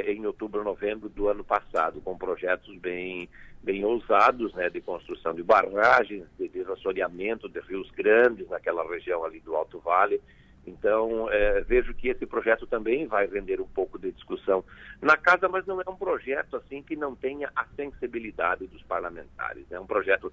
em 0.06 0.24
outubro, 0.24 0.62
novembro 0.62 1.08
do 1.08 1.28
ano 1.28 1.42
passado, 1.42 2.00
com 2.00 2.16
projetos 2.16 2.72
bem, 2.76 3.28
bem 3.64 3.84
ousados 3.84 4.54
né, 4.54 4.70
de 4.70 4.80
construção 4.80 5.34
de 5.34 5.42
barragens, 5.42 6.22
de 6.38 6.46
desassoreamento 6.46 7.48
de 7.48 7.58
rios 7.58 7.90
grandes 7.90 8.48
naquela 8.48 8.88
região 8.88 9.24
ali 9.24 9.40
do 9.40 9.56
Alto 9.56 9.80
Vale, 9.80 10.22
então, 10.66 11.30
é, 11.30 11.60
vejo 11.60 11.94
que 11.94 12.08
esse 12.08 12.26
projeto 12.26 12.66
também 12.66 13.06
vai 13.06 13.26
render 13.26 13.60
um 13.60 13.68
pouco 13.68 13.98
de 13.98 14.10
discussão 14.10 14.64
na 15.00 15.16
casa, 15.16 15.48
mas 15.48 15.64
não 15.64 15.80
é 15.80 15.88
um 15.88 15.96
projeto 15.96 16.56
assim 16.56 16.82
que 16.82 16.96
não 16.96 17.14
tenha 17.14 17.50
a 17.54 17.64
sensibilidade 17.76 18.66
dos 18.66 18.82
parlamentares. 18.82 19.70
É 19.70 19.78
um 19.78 19.86
projeto 19.86 20.32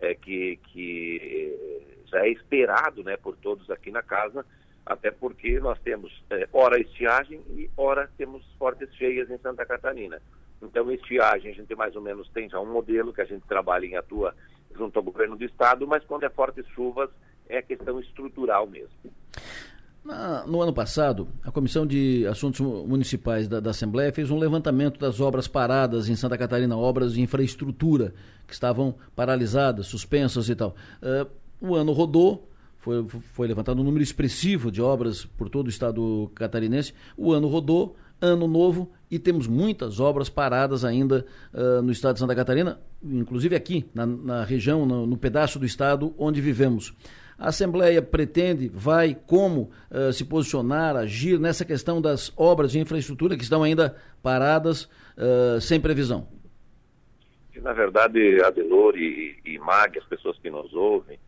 é, 0.00 0.14
que, 0.14 0.58
que 0.72 2.02
já 2.06 2.24
é 2.24 2.30
esperado 2.30 3.04
né, 3.04 3.16
por 3.16 3.36
todos 3.36 3.70
aqui 3.70 3.90
na 3.90 4.02
casa, 4.02 4.44
até 4.86 5.10
porque 5.10 5.60
nós 5.60 5.78
temos 5.80 6.24
é, 6.30 6.48
ora 6.52 6.80
estiagem 6.80 7.42
e 7.50 7.70
ora 7.76 8.10
temos 8.16 8.42
fortes 8.58 8.92
cheias 8.94 9.30
em 9.30 9.38
Santa 9.38 9.66
Catarina. 9.66 10.20
Então, 10.62 10.90
estiagem, 10.90 11.52
a 11.52 11.54
gente 11.54 11.74
mais 11.74 11.94
ou 11.94 12.00
menos 12.00 12.28
tem 12.30 12.48
já 12.48 12.58
um 12.58 12.72
modelo 12.72 13.12
que 13.12 13.20
a 13.20 13.26
gente 13.26 13.46
trabalha 13.46 13.84
e 13.84 13.96
atua 13.96 14.34
junto 14.74 14.98
ao 14.98 15.02
governo 15.02 15.36
do 15.36 15.44
estado, 15.44 15.86
mas 15.86 16.02
quando 16.04 16.24
é 16.24 16.30
fortes 16.30 16.66
chuvas, 16.68 17.10
é 17.48 17.60
questão 17.60 18.00
estrutural 18.00 18.66
mesmo. 18.66 19.12
Na, 20.04 20.46
no 20.46 20.60
ano 20.60 20.72
passado, 20.72 21.28
a 21.42 21.50
Comissão 21.50 21.86
de 21.86 22.26
Assuntos 22.26 22.60
Municipais 22.60 23.48
da, 23.48 23.58
da, 23.58 23.70
Assembleia 23.70 24.12
fez 24.12 24.30
um 24.30 24.38
levantamento 24.38 25.00
das 25.00 25.18
obras 25.18 25.48
paradas 25.48 26.10
em 26.10 26.14
Santa 26.14 26.36
Catarina, 26.36 26.76
obras 26.76 27.14
de 27.14 27.22
infraestrutura 27.22 28.12
que 28.46 28.52
estavam 28.52 28.94
paralisadas, 29.16 29.86
suspensas 29.86 30.50
e 30.50 30.54
tal. 30.54 30.76
Uh, 31.02 31.26
o 31.58 31.74
ano 31.74 31.92
rodou, 31.92 32.46
foi, 32.76 33.06
foi 33.32 33.48
levantado 33.48 33.80
um 33.80 33.84
número 33.84 34.02
expressivo 34.02 34.70
de 34.70 34.82
obras 34.82 35.24
por 35.24 35.48
todo 35.48 35.68
o 35.68 35.70
estado 35.70 36.30
catarinense. 36.34 36.92
O 37.16 37.32
ano 37.32 37.48
rodou, 37.48 37.96
ano 38.20 38.46
novo, 38.46 38.92
e 39.10 39.18
temos 39.18 39.46
muitas 39.46 40.00
obras 40.00 40.28
paradas 40.28 40.84
ainda 40.84 41.24
uh, 41.54 41.80
no 41.80 41.90
estado 41.90 42.16
de 42.16 42.20
Santa 42.20 42.34
Catarina, 42.34 42.78
inclusive 43.02 43.56
aqui, 43.56 43.86
na, 43.94 44.04
na 44.04 44.44
região, 44.44 44.84
no, 44.84 45.06
no 45.06 45.16
pedaço 45.16 45.58
do 45.58 45.64
estado 45.64 46.14
onde 46.18 46.42
vivemos. 46.42 46.92
A 47.44 47.48
Assembleia 47.48 48.00
pretende, 48.00 48.68
vai, 48.68 49.14
como 49.14 49.70
uh, 49.90 50.10
se 50.14 50.24
posicionar, 50.24 50.96
agir 50.96 51.38
nessa 51.38 51.62
questão 51.62 52.00
das 52.00 52.32
obras 52.38 52.72
de 52.72 52.78
infraestrutura 52.78 53.36
que 53.36 53.42
estão 53.42 53.62
ainda 53.62 53.94
paradas, 54.22 54.84
uh, 54.84 55.60
sem 55.60 55.78
previsão? 55.78 56.26
Na 57.56 57.74
verdade, 57.74 58.42
Adelor 58.42 58.96
e, 58.96 59.38
e 59.44 59.58
Mag, 59.58 59.98
as 59.98 60.06
pessoas 60.06 60.38
que 60.38 60.48
nos 60.48 60.72
ouvem, 60.72 61.18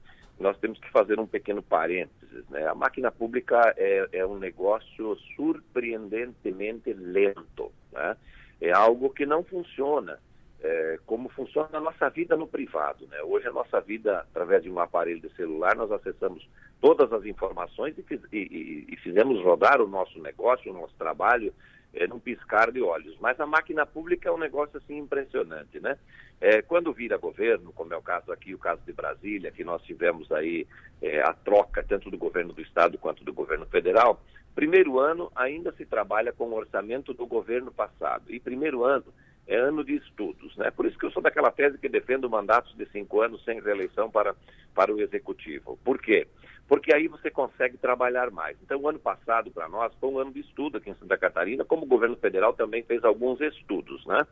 nós 0.40 0.57
temos 0.57 0.79
que 0.79 0.90
fazer 0.90 1.20
um 1.20 1.26
pequeno 1.26 1.62
parênteses. 1.62 2.48
Né? 2.48 2.66
A 2.66 2.74
máquina 2.74 3.12
pública 3.12 3.74
é, 3.76 4.09
é 4.11 4.26
um 4.26 4.38
negócio 4.38 5.18
surpreendentemente 5.37 6.94
lento. 6.94 7.70
Né? 7.92 8.16
É 8.62 8.72
algo 8.72 9.11
que 9.11 9.26
não 9.26 9.44
funciona 9.44 10.18
é, 10.62 10.99
como 11.07 11.29
funciona 11.29 11.69
a 11.73 11.81
nossa 11.81 12.09
vida 12.09 12.37
no 12.37 12.47
privado. 12.47 13.07
Né? 13.07 13.23
Hoje, 13.23 13.47
a 13.47 13.53
nossa 13.53 13.81
vida, 13.81 14.21
através 14.21 14.62
de 14.62 14.71
um 14.71 14.81
aparelho 14.81 15.21
de 15.21 15.35
celular, 15.37 15.77
nós 15.77 15.90
acessamos 15.92 16.49
todas 16.81 17.12
as 17.12 17.25
informações 17.25 17.95
e, 17.99 18.05
e, 18.33 18.87
e 18.88 18.97
fizemos 18.97 19.42
rodar 19.42 19.81
o 19.81 19.88
nosso 19.88 20.21
negócio, 20.21 20.71
o 20.71 20.79
nosso 20.79 20.95
trabalho, 20.99 21.53
é, 21.95 22.07
num 22.07 22.19
piscar 22.19 22.71
de 22.71 22.83
olhos. 22.83 23.16
Mas 23.21 23.40
a 23.40 23.47
máquina 23.47 23.87
pública 23.87 24.29
é 24.29 24.33
um 24.33 24.38
negócio 24.38 24.77
assim 24.77 24.99
impressionante, 24.99 25.81
né? 25.81 25.97
É, 26.38 26.61
quando 26.61 26.92
vira 26.92 27.16
governo, 27.16 27.73
como 27.73 27.95
é 27.95 27.97
o 27.97 28.03
caso 28.03 28.31
aqui, 28.31 28.55
o 28.55 28.59
caso 28.59 28.83
de 28.85 28.92
Brasília, 28.92 29.51
que 29.51 29.64
nós 29.64 29.83
tivemos 29.83 30.31
aí 30.31 30.66
é, 31.01 31.23
a 31.23 31.33
troca 31.33 31.83
tanto 31.83 32.11
do 32.11 32.19
governo 32.19 32.53
do 32.53 32.61
estado 32.61 32.99
quanto 32.99 33.25
do 33.25 33.33
governo 33.33 33.64
federal, 33.66 34.21
primeiro 34.55 34.99
ano 34.99 35.33
ainda 35.35 35.73
se 35.73 35.87
trabalha 35.87 36.33
com 36.33 36.45
o 36.45 36.55
orçamento 36.55 37.14
do 37.14 37.27
governo 37.27 37.73
passado. 37.73 38.25
E 38.29 38.38
primeiro 38.38 38.85
ano 38.85 39.07
é 39.46 39.56
ano 39.56 39.85
de 39.85 39.96
estudos. 39.96 40.56
Né? 40.56 40.70
Por 40.70 40.87
isso 40.87 40.98
que 40.98 41.06
eu 41.06 41.11
sou 41.11 41.22
daquela 41.22 41.50
tese 41.50 41.78
que 41.78 41.88
defendo 41.88 42.28
mandatos 42.28 42.74
de 42.76 42.87
cinco 42.87 43.20
anos 43.20 43.44
sem 43.44 43.61
reeleição 43.61 44.11
para, 44.11 44.35
para 44.74 44.92
o 44.92 45.00
executivo. 45.00 45.78
Por 45.85 46.00
quê? 46.00 46.26
Porque 46.68 46.92
aí 46.92 47.06
você 47.06 47.30
consegue 47.30 47.76
trabalhar 47.76 48.30
mais. 48.30 48.56
Então, 48.62 48.80
o 48.80 48.88
ano 48.88 48.98
passado, 48.98 49.50
para 49.50 49.68
nós, 49.68 49.92
foi 50.00 50.11
um 50.11 50.18
ano 50.18 50.32
de 50.32 50.40
estudo 50.40 50.78
aqui 50.78 50.90
em 50.90 50.96
Santa 50.96 51.16
Catarina, 51.16 51.64
como 51.64 51.85
o 51.85 51.88
governo 51.88 52.16
federal 52.16 52.52
também 52.52 52.82
fez 52.82 53.04
alguns 53.04 53.40
estudos. 53.40 54.04
Né? 54.04 54.26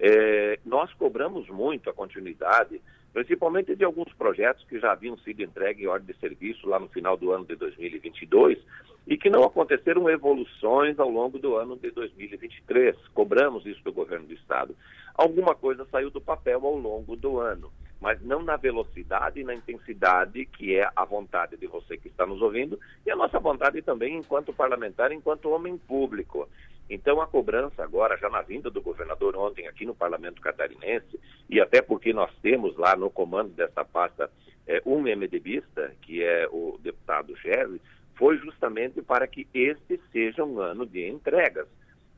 É, 0.00 0.58
nós 0.64 0.92
cobramos 0.94 1.46
muito 1.48 1.90
a 1.90 1.92
continuidade, 1.92 2.80
principalmente 3.14 3.76
de 3.76 3.84
alguns 3.84 4.12
projetos 4.14 4.64
que 4.64 4.80
já 4.80 4.90
haviam 4.90 5.16
sido 5.18 5.40
entregues 5.40 5.84
em 5.84 5.86
ordem 5.86 6.12
de 6.12 6.20
serviço 6.20 6.68
lá 6.68 6.80
no 6.80 6.88
final 6.88 7.16
do 7.16 7.30
ano 7.30 7.46
de 7.46 7.54
2022 7.54 8.58
e 9.06 9.16
que 9.16 9.30
não 9.30 9.44
aconteceram 9.44 10.10
evoluções 10.10 10.98
ao 10.98 11.08
longo 11.08 11.38
do 11.38 11.54
ano 11.56 11.76
de 11.76 11.92
2023. 11.92 12.96
Cobramos 13.14 13.64
isso 13.66 13.82
do 13.84 13.92
governo 13.92 14.26
do 14.26 14.34
Estado. 14.34 14.74
Alguma 15.14 15.54
coisa 15.54 15.86
saiu 15.92 16.10
do 16.10 16.20
papel 16.20 16.66
ao 16.66 16.76
longo 16.76 17.14
do 17.14 17.38
ano, 17.38 17.70
mas 18.00 18.20
não 18.20 18.42
na 18.42 18.56
velocidade 18.56 19.40
e 19.40 19.44
na 19.44 19.54
intensidade 19.54 20.44
que 20.46 20.74
é 20.74 20.90
a 20.96 21.04
vontade 21.04 21.56
de 21.56 21.68
você 21.68 21.96
que 21.96 22.08
está 22.08 22.26
nos 22.26 22.42
ouvindo 22.42 22.80
e 23.06 23.12
a 23.12 23.16
nossa 23.16 23.38
vontade 23.38 23.80
também 23.80 24.16
enquanto 24.16 24.52
parlamentar, 24.52 25.12
enquanto 25.12 25.50
homem 25.50 25.78
público. 25.78 26.48
Então, 26.88 27.20
a 27.20 27.26
cobrança 27.26 27.82
agora, 27.82 28.16
já 28.18 28.28
na 28.28 28.42
vinda 28.42 28.70
do 28.70 28.82
governador 28.82 29.36
ontem 29.36 29.66
aqui 29.66 29.86
no 29.86 29.94
Parlamento 29.94 30.40
Catarinense, 30.40 31.18
e 31.48 31.60
até 31.60 31.80
porque 31.80 32.12
nós 32.12 32.30
temos 32.42 32.76
lá 32.76 32.94
no 32.94 33.10
comando 33.10 33.50
dessa 33.50 33.84
pasta 33.84 34.30
é, 34.66 34.82
um 34.84 35.00
MDBista, 35.00 35.94
que 36.02 36.22
é 36.22 36.46
o 36.50 36.78
deputado 36.82 37.34
Gerry, 37.36 37.80
foi 38.16 38.38
justamente 38.38 39.02
para 39.02 39.26
que 39.26 39.46
este 39.52 40.00
seja 40.12 40.44
um 40.44 40.60
ano 40.60 40.86
de 40.86 41.06
entregas. 41.08 41.66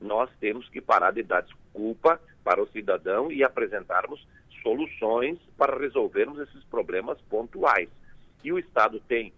Nós 0.01 0.31
temos 0.41 0.69
que 0.69 0.81
parar 0.81 1.13
de 1.13 1.23
dar 1.23 1.43
desculpa 1.43 2.21
para 2.45 2.63
o 2.63 2.69
cidadão 2.69 3.33
e 3.33 3.43
apresentarmos 3.43 4.27
soluções 4.63 5.39
para 5.57 5.79
resolvermos 5.79 6.39
esses 6.41 6.63
problemas 6.65 7.21
pontuais. 7.31 7.89
E 8.45 8.53
o 8.53 8.59
Estado 8.59 9.01
tem 9.09 9.33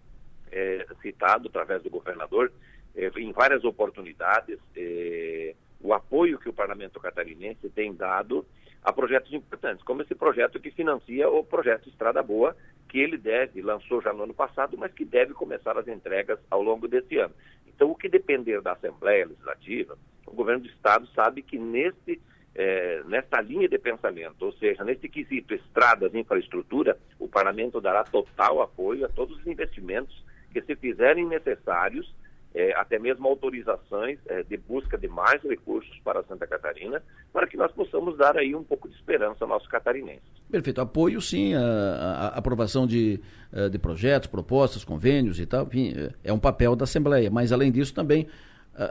é, 0.51 0.85
citado, 1.01 1.47
através 1.47 1.81
do 1.81 1.89
governador, 1.89 2.51
é, 2.99 3.19
em 3.19 3.31
várias 3.31 3.63
oportunidades, 3.63 4.59
é, 4.75 5.55
o 5.79 5.93
apoio 5.93 6.37
que 6.37 6.49
o 6.49 6.53
Parlamento 6.53 6.99
Catarinense 6.99 7.69
tem 7.69 7.93
dado 7.93 8.45
a 8.83 8.91
projetos 8.91 9.31
importantes, 9.31 9.83
como 9.83 10.01
esse 10.01 10.13
projeto 10.13 10.59
que 10.59 10.69
financia 10.71 11.29
o 11.29 11.43
projeto 11.43 11.87
Estrada 11.87 12.21
Boa, 12.21 12.55
que 12.89 12.99
ele 12.99 13.17
deve, 13.17 13.61
lançou 13.61 14.01
já 14.01 14.11
no 14.11 14.23
ano 14.23 14.33
passado, 14.33 14.77
mas 14.77 14.91
que 14.91 15.05
deve 15.05 15.33
começar 15.33 15.77
as 15.77 15.87
entregas 15.87 16.39
ao 16.49 16.61
longo 16.61 16.87
desse 16.87 17.17
ano. 17.17 17.33
Então, 17.67 17.89
o 17.89 17.95
que 17.95 18.09
depender 18.09 18.61
da 18.61 18.73
Assembleia 18.73 19.27
Legislativa, 19.27 19.97
o 20.27 20.33
governo 20.33 20.63
do 20.63 20.69
Estado 20.69 21.07
sabe 21.15 21.41
que 21.41 21.57
nesse, 21.57 22.19
é, 22.53 23.01
nesta 23.05 23.39
linha 23.39 23.69
de 23.69 23.77
pensamento, 23.77 24.43
ou 24.43 24.51
seja, 24.53 24.83
nesse 24.83 25.07
quesito 25.07 25.53
estradas 25.53 26.13
e 26.13 26.19
infraestrutura, 26.19 26.97
o 27.17 27.29
Parlamento 27.29 27.79
dará 27.79 28.03
total 28.03 28.61
apoio 28.61 29.05
a 29.05 29.09
todos 29.09 29.37
os 29.37 29.47
investimentos 29.47 30.21
que 30.51 30.61
se 30.61 30.75
fizerem 30.75 31.25
necessários 31.25 32.13
é, 32.53 32.73
até 32.73 32.97
mesmo 32.97 33.27
autorizações 33.27 34.19
é, 34.27 34.43
de 34.43 34.57
busca 34.57 34.97
de 34.97 35.07
mais 35.07 35.41
recursos 35.43 35.97
para 36.03 36.23
Santa 36.23 36.47
Catarina, 36.47 37.01
para 37.31 37.47
que 37.47 37.55
nós 37.55 37.71
possamos 37.71 38.17
dar 38.17 38.37
aí 38.37 38.55
um 38.55 38.63
pouco 38.63 38.89
de 38.89 38.95
esperança 38.95 39.37
aos 39.41 39.49
nossos 39.49 39.67
catarinenses. 39.67 40.23
Perfeito. 40.49 40.81
Apoio, 40.81 41.21
sim, 41.21 41.53
a, 41.53 41.61
a 41.61 42.27
aprovação 42.37 42.87
de, 42.87 43.19
eh, 43.53 43.69
de 43.69 43.77
projetos, 43.77 44.27
propostas, 44.27 44.83
convênios 44.83 45.39
e 45.39 45.45
tal, 45.45 45.67
enfim, 45.67 45.93
é 46.23 46.33
um 46.33 46.39
papel 46.39 46.75
da 46.75 46.85
Assembleia, 46.85 47.29
mas 47.29 47.51
além 47.51 47.71
disso 47.71 47.93
também 47.93 48.27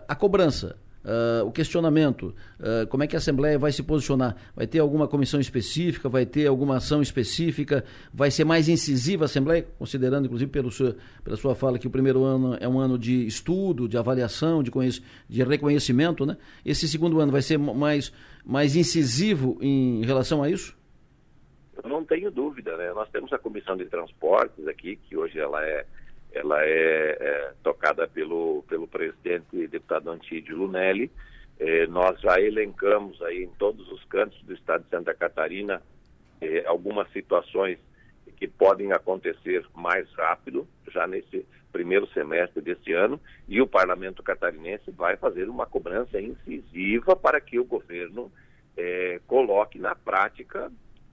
a 0.06 0.14
cobrança 0.14 0.76
Uh, 1.08 1.46
o 1.46 1.50
questionamento, 1.50 2.34
uh, 2.60 2.86
como 2.88 3.02
é 3.02 3.06
que 3.06 3.16
a 3.16 3.18
Assembleia 3.18 3.58
vai 3.58 3.72
se 3.72 3.82
posicionar? 3.82 4.36
Vai 4.54 4.66
ter 4.66 4.78
alguma 4.78 5.08
comissão 5.08 5.40
específica? 5.40 6.06
Vai 6.06 6.26
ter 6.26 6.46
alguma 6.46 6.76
ação 6.76 7.00
específica? 7.00 7.82
Vai 8.12 8.30
ser 8.30 8.44
mais 8.44 8.68
incisiva 8.68 9.24
a 9.24 9.26
Assembleia? 9.26 9.66
Considerando, 9.78 10.26
inclusive, 10.26 10.50
pelo 10.50 10.70
seu, 10.70 10.94
pela 11.24 11.38
sua 11.38 11.54
fala, 11.54 11.78
que 11.78 11.86
o 11.86 11.90
primeiro 11.90 12.24
ano 12.24 12.58
é 12.60 12.68
um 12.68 12.78
ano 12.78 12.98
de 12.98 13.26
estudo, 13.26 13.88
de 13.88 13.96
avaliação, 13.96 14.62
de, 14.62 14.70
de 15.26 15.42
reconhecimento, 15.42 16.26
né? 16.26 16.36
Esse 16.62 16.86
segundo 16.86 17.18
ano 17.20 17.32
vai 17.32 17.40
ser 17.40 17.58
mais, 17.58 18.12
mais 18.44 18.76
incisivo 18.76 19.56
em 19.62 20.04
relação 20.04 20.42
a 20.42 20.50
isso? 20.50 20.76
Eu 21.82 21.88
não 21.88 22.04
tenho 22.04 22.30
dúvida, 22.30 22.76
né? 22.76 22.92
Nós 22.92 23.08
temos 23.08 23.32
a 23.32 23.38
Comissão 23.38 23.78
de 23.78 23.86
Transportes 23.86 24.68
aqui, 24.68 24.96
que 24.96 25.16
hoje 25.16 25.38
ela 25.38 25.64
é 25.64 25.86
ela 26.32 26.64
é, 26.64 27.16
é, 27.20 27.52
tocada 27.62 28.06
pelo, 28.06 28.64
pelo 28.68 28.86
presidente 28.86 29.66
deputado 29.66 30.10
Antídio 30.10 30.56
Lunelli. 30.56 31.10
É, 31.58 31.86
nós 31.86 32.20
já 32.20 32.40
elencamos 32.40 33.20
aí 33.22 33.44
em 33.44 33.50
todos 33.58 33.90
os 33.90 34.04
cantos 34.04 34.40
do 34.42 34.54
estado 34.54 34.84
de 34.84 34.90
Santa 34.90 35.14
Catarina 35.14 35.82
é, 36.40 36.64
algumas 36.66 37.10
situações 37.12 37.78
que 38.36 38.46
podem 38.46 38.92
acontecer 38.92 39.66
mais 39.74 40.08
rápido, 40.12 40.68
já 40.92 41.06
nesse 41.06 41.44
primeiro 41.72 42.06
semestre 42.12 42.62
deste 42.62 42.92
ano, 42.92 43.20
e 43.48 43.60
o 43.60 43.66
parlamento 43.66 44.22
catarinense 44.22 44.90
vai 44.92 45.16
fazer 45.16 45.48
uma 45.48 45.66
cobrança 45.66 46.20
incisiva 46.20 47.16
para 47.16 47.40
que 47.40 47.58
o 47.58 47.64
governo 47.64 48.30
é, 48.76 49.20
coloque 49.26 49.78
na 49.78 49.94
prática 49.94 50.70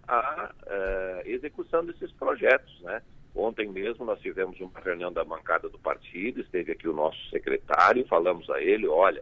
a, 0.08 0.51
a 0.67 1.21
execução 1.25 1.84
desses 1.84 2.12
projetos, 2.12 2.80
né? 2.82 3.01
Ontem 3.35 3.69
mesmo 3.69 4.05
nós 4.05 4.19
tivemos 4.21 4.59
uma 4.61 4.79
reunião 4.79 5.11
da 5.11 5.23
bancada 5.23 5.67
do 5.67 5.77
partido, 5.77 6.39
esteve 6.39 6.71
aqui 6.71 6.87
o 6.87 6.93
nosso 6.93 7.19
secretário, 7.29 8.07
falamos 8.07 8.49
a 8.49 8.61
ele, 8.61 8.87
olha, 8.87 9.21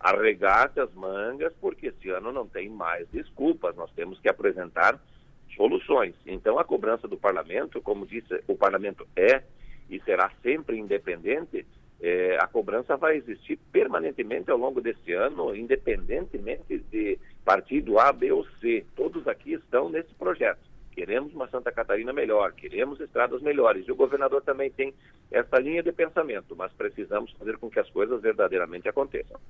arregace 0.00 0.80
as 0.80 0.92
mangas, 0.94 1.52
porque 1.60 1.86
esse 1.86 2.10
ano 2.10 2.32
não 2.32 2.46
tem 2.46 2.68
mais 2.68 3.08
desculpas, 3.10 3.76
nós 3.76 3.90
temos 3.92 4.18
que 4.18 4.28
apresentar 4.28 5.00
soluções. 5.54 6.14
Então 6.26 6.58
a 6.58 6.64
cobrança 6.64 7.06
do 7.06 7.16
parlamento, 7.16 7.80
como 7.80 8.04
disse, 8.04 8.42
o 8.48 8.56
parlamento 8.56 9.06
é 9.14 9.44
e 9.88 10.00
será 10.00 10.30
sempre 10.42 10.76
independente, 10.76 11.64
é, 12.00 12.36
a 12.40 12.48
cobrança 12.48 12.96
vai 12.96 13.16
existir 13.16 13.58
permanentemente 13.70 14.50
ao 14.50 14.58
longo 14.58 14.80
desse 14.80 15.12
ano, 15.12 15.54
independentemente 15.54 16.78
de 16.90 17.16
partido 17.44 18.00
A, 18.00 18.12
B 18.12 18.32
ou 18.32 18.44
C. 18.60 18.84
Todos 18.96 19.28
aqui 19.28 19.52
estão 19.52 19.88
nesse 19.88 20.12
projeto. 20.14 20.71
Queremos 20.92 21.34
uma 21.34 21.48
Santa 21.48 21.72
Catarina 21.72 22.12
melhor, 22.12 22.52
queremos 22.52 23.00
estradas 23.00 23.40
melhores. 23.42 23.86
E 23.88 23.92
o 23.92 23.96
governador 23.96 24.42
também 24.42 24.70
tem 24.70 24.94
essa 25.30 25.58
linha 25.58 25.82
de 25.82 25.90
pensamento, 25.90 26.54
mas 26.54 26.72
precisamos 26.72 27.32
fazer 27.32 27.56
com 27.56 27.70
que 27.70 27.80
as 27.80 27.90
coisas 27.90 28.20
verdadeiramente 28.20 28.88
aconteçam. 28.88 29.40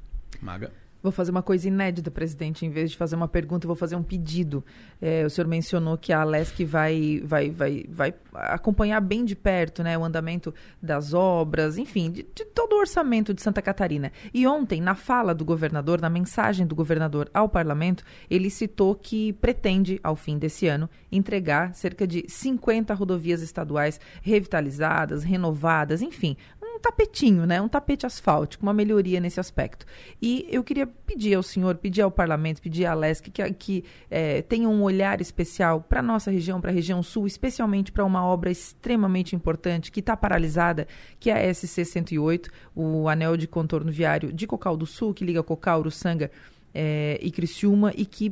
Maga. 0.40 0.70
Vou 1.02 1.10
fazer 1.10 1.30
uma 1.30 1.42
coisa 1.42 1.66
inédita, 1.66 2.10
presidente. 2.10 2.64
Em 2.64 2.70
vez 2.70 2.92
de 2.92 2.96
fazer 2.96 3.16
uma 3.16 3.26
pergunta, 3.26 3.66
vou 3.66 3.74
fazer 3.74 3.96
um 3.96 4.02
pedido. 4.02 4.64
É, 5.00 5.24
o 5.24 5.30
senhor 5.30 5.48
mencionou 5.48 5.98
que 5.98 6.12
a 6.12 6.20
Alesc 6.20 6.64
vai, 6.64 7.20
vai, 7.24 7.50
vai, 7.50 7.84
vai 7.88 8.14
acompanhar 8.34 9.00
bem 9.00 9.24
de 9.24 9.34
perto 9.34 9.82
né, 9.82 9.98
o 9.98 10.04
andamento 10.04 10.54
das 10.80 11.12
obras, 11.12 11.76
enfim, 11.76 12.10
de, 12.10 12.22
de, 12.34 12.44
todo 12.44 12.74
o 12.74 12.78
orçamento 12.78 13.34
de 13.34 13.42
Santa 13.42 13.60
Catarina. 13.60 14.12
E 14.32 14.46
ontem, 14.46 14.80
na 14.80 14.94
fala 14.94 15.34
do 15.34 15.44
governador, 15.44 16.00
na 16.00 16.08
mensagem 16.08 16.66
do 16.66 16.74
governador 16.74 17.28
ao 17.34 17.48
parlamento, 17.48 18.04
ele 18.30 18.48
citou 18.48 18.94
que 18.94 19.32
pretende, 19.34 19.98
ao 20.04 20.14
fim 20.14 20.38
desse 20.38 20.68
ano, 20.68 20.88
entregar 21.10 21.74
cerca 21.74 22.06
de 22.06 22.24
50 22.28 22.94
rodovias 22.94 23.42
estaduais 23.42 24.00
revitalizadas, 24.22 25.24
renovadas, 25.24 26.00
enfim, 26.00 26.36
tapetinho, 26.78 27.46
né? 27.46 27.60
Um 27.60 27.68
tapete 27.68 28.06
asfáltico, 28.06 28.62
uma 28.62 28.72
melhoria 28.72 29.20
nesse 29.20 29.40
aspecto. 29.40 29.86
E 30.20 30.46
eu 30.50 30.62
queria 30.62 30.86
pedir 30.86 31.34
ao 31.34 31.42
senhor, 31.42 31.76
pedir 31.76 32.02
ao 32.02 32.10
parlamento, 32.10 32.60
pedir 32.60 32.86
à 32.86 32.94
LESC 32.94 33.30
que, 33.30 33.52
que 33.52 33.84
é, 34.10 34.42
tenha 34.42 34.68
um 34.68 34.82
olhar 34.82 35.20
especial 35.20 35.80
para 35.80 36.00
a 36.00 36.02
nossa 36.02 36.30
região, 36.30 36.60
para 36.60 36.70
a 36.70 36.74
região 36.74 37.02
sul, 37.02 37.26
especialmente 37.26 37.92
para 37.92 38.04
uma 38.04 38.24
obra 38.24 38.50
extremamente 38.50 39.34
importante 39.34 39.90
que 39.90 40.00
está 40.00 40.16
paralisada, 40.16 40.86
que 41.18 41.30
é 41.30 41.48
a 41.48 41.54
SC 41.54 41.84
108, 41.84 42.50
o 42.74 43.08
anel 43.08 43.36
de 43.36 43.46
contorno 43.46 43.90
viário 43.90 44.32
de 44.32 44.46
Cocal 44.46 44.76
do 44.76 44.86
Sul, 44.86 45.14
que 45.14 45.24
liga 45.24 45.42
Cocal, 45.42 45.80
Uruçanga 45.80 46.30
é, 46.74 47.18
e 47.20 47.30
Criciúma, 47.30 47.92
e 47.96 48.04
que, 48.04 48.30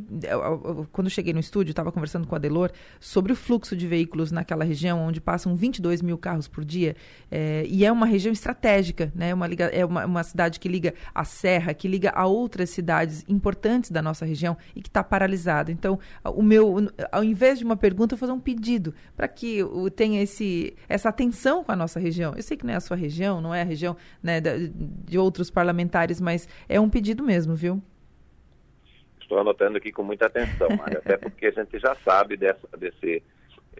quando 0.92 1.06
eu 1.06 1.10
cheguei 1.10 1.32
no 1.32 1.40
estúdio, 1.40 1.72
estava 1.72 1.92
conversando 1.92 2.26
com 2.26 2.34
a 2.34 2.38
Delor 2.38 2.70
sobre 2.98 3.32
o 3.32 3.36
fluxo 3.36 3.76
de 3.76 3.86
veículos 3.86 4.30
naquela 4.30 4.64
região, 4.64 5.00
onde 5.00 5.20
passam 5.20 5.54
22 5.54 6.02
mil 6.02 6.18
carros 6.18 6.48
por 6.48 6.64
dia, 6.64 6.96
é, 7.30 7.64
e 7.66 7.84
é 7.84 7.92
uma 7.92 8.06
região 8.06 8.32
estratégica, 8.32 9.12
né? 9.14 9.32
uma, 9.34 9.46
é 9.46 9.84
uma, 9.84 10.06
uma 10.06 10.22
cidade 10.22 10.58
que 10.58 10.68
liga 10.68 10.94
a 11.14 11.24
Serra, 11.24 11.74
que 11.74 11.88
liga 11.88 12.10
a 12.10 12.26
outras 12.26 12.70
cidades 12.70 13.24
importantes 13.28 13.90
da 13.90 14.02
nossa 14.02 14.24
região 14.24 14.56
e 14.74 14.82
que 14.82 14.88
está 14.88 15.02
paralisada. 15.02 15.70
Então, 15.70 15.98
o 16.24 16.42
meu, 16.42 16.88
ao 17.12 17.24
invés 17.24 17.58
de 17.58 17.64
uma 17.64 17.76
pergunta, 17.76 18.14
eu 18.14 18.18
vou 18.18 18.28
fazer 18.28 18.32
um 18.32 18.40
pedido 18.40 18.94
para 19.16 19.28
que 19.28 19.60
tenha 19.96 20.22
esse, 20.22 20.74
essa 20.88 21.08
atenção 21.08 21.62
com 21.64 21.72
a 21.72 21.76
nossa 21.76 22.00
região. 22.00 22.34
Eu 22.36 22.42
sei 22.42 22.56
que 22.56 22.64
não 22.64 22.72
é 22.72 22.76
a 22.76 22.80
sua 22.80 22.96
região, 22.96 23.40
não 23.40 23.54
é 23.54 23.62
a 23.62 23.64
região 23.64 23.96
né, 24.22 24.40
de 24.40 25.18
outros 25.18 25.50
parlamentares, 25.50 26.20
mas 26.20 26.48
é 26.68 26.80
um 26.80 26.88
pedido 26.88 27.22
mesmo, 27.22 27.54
viu? 27.54 27.82
Estou 29.30 29.38
anotando 29.38 29.78
aqui 29.78 29.92
com 29.92 30.02
muita 30.02 30.26
atenção, 30.26 30.68
até 30.84 31.16
porque 31.16 31.46
a 31.46 31.52
gente 31.52 31.78
já 31.78 31.94
sabe 32.04 32.36
dessa, 32.36 32.66
desse, 32.76 33.22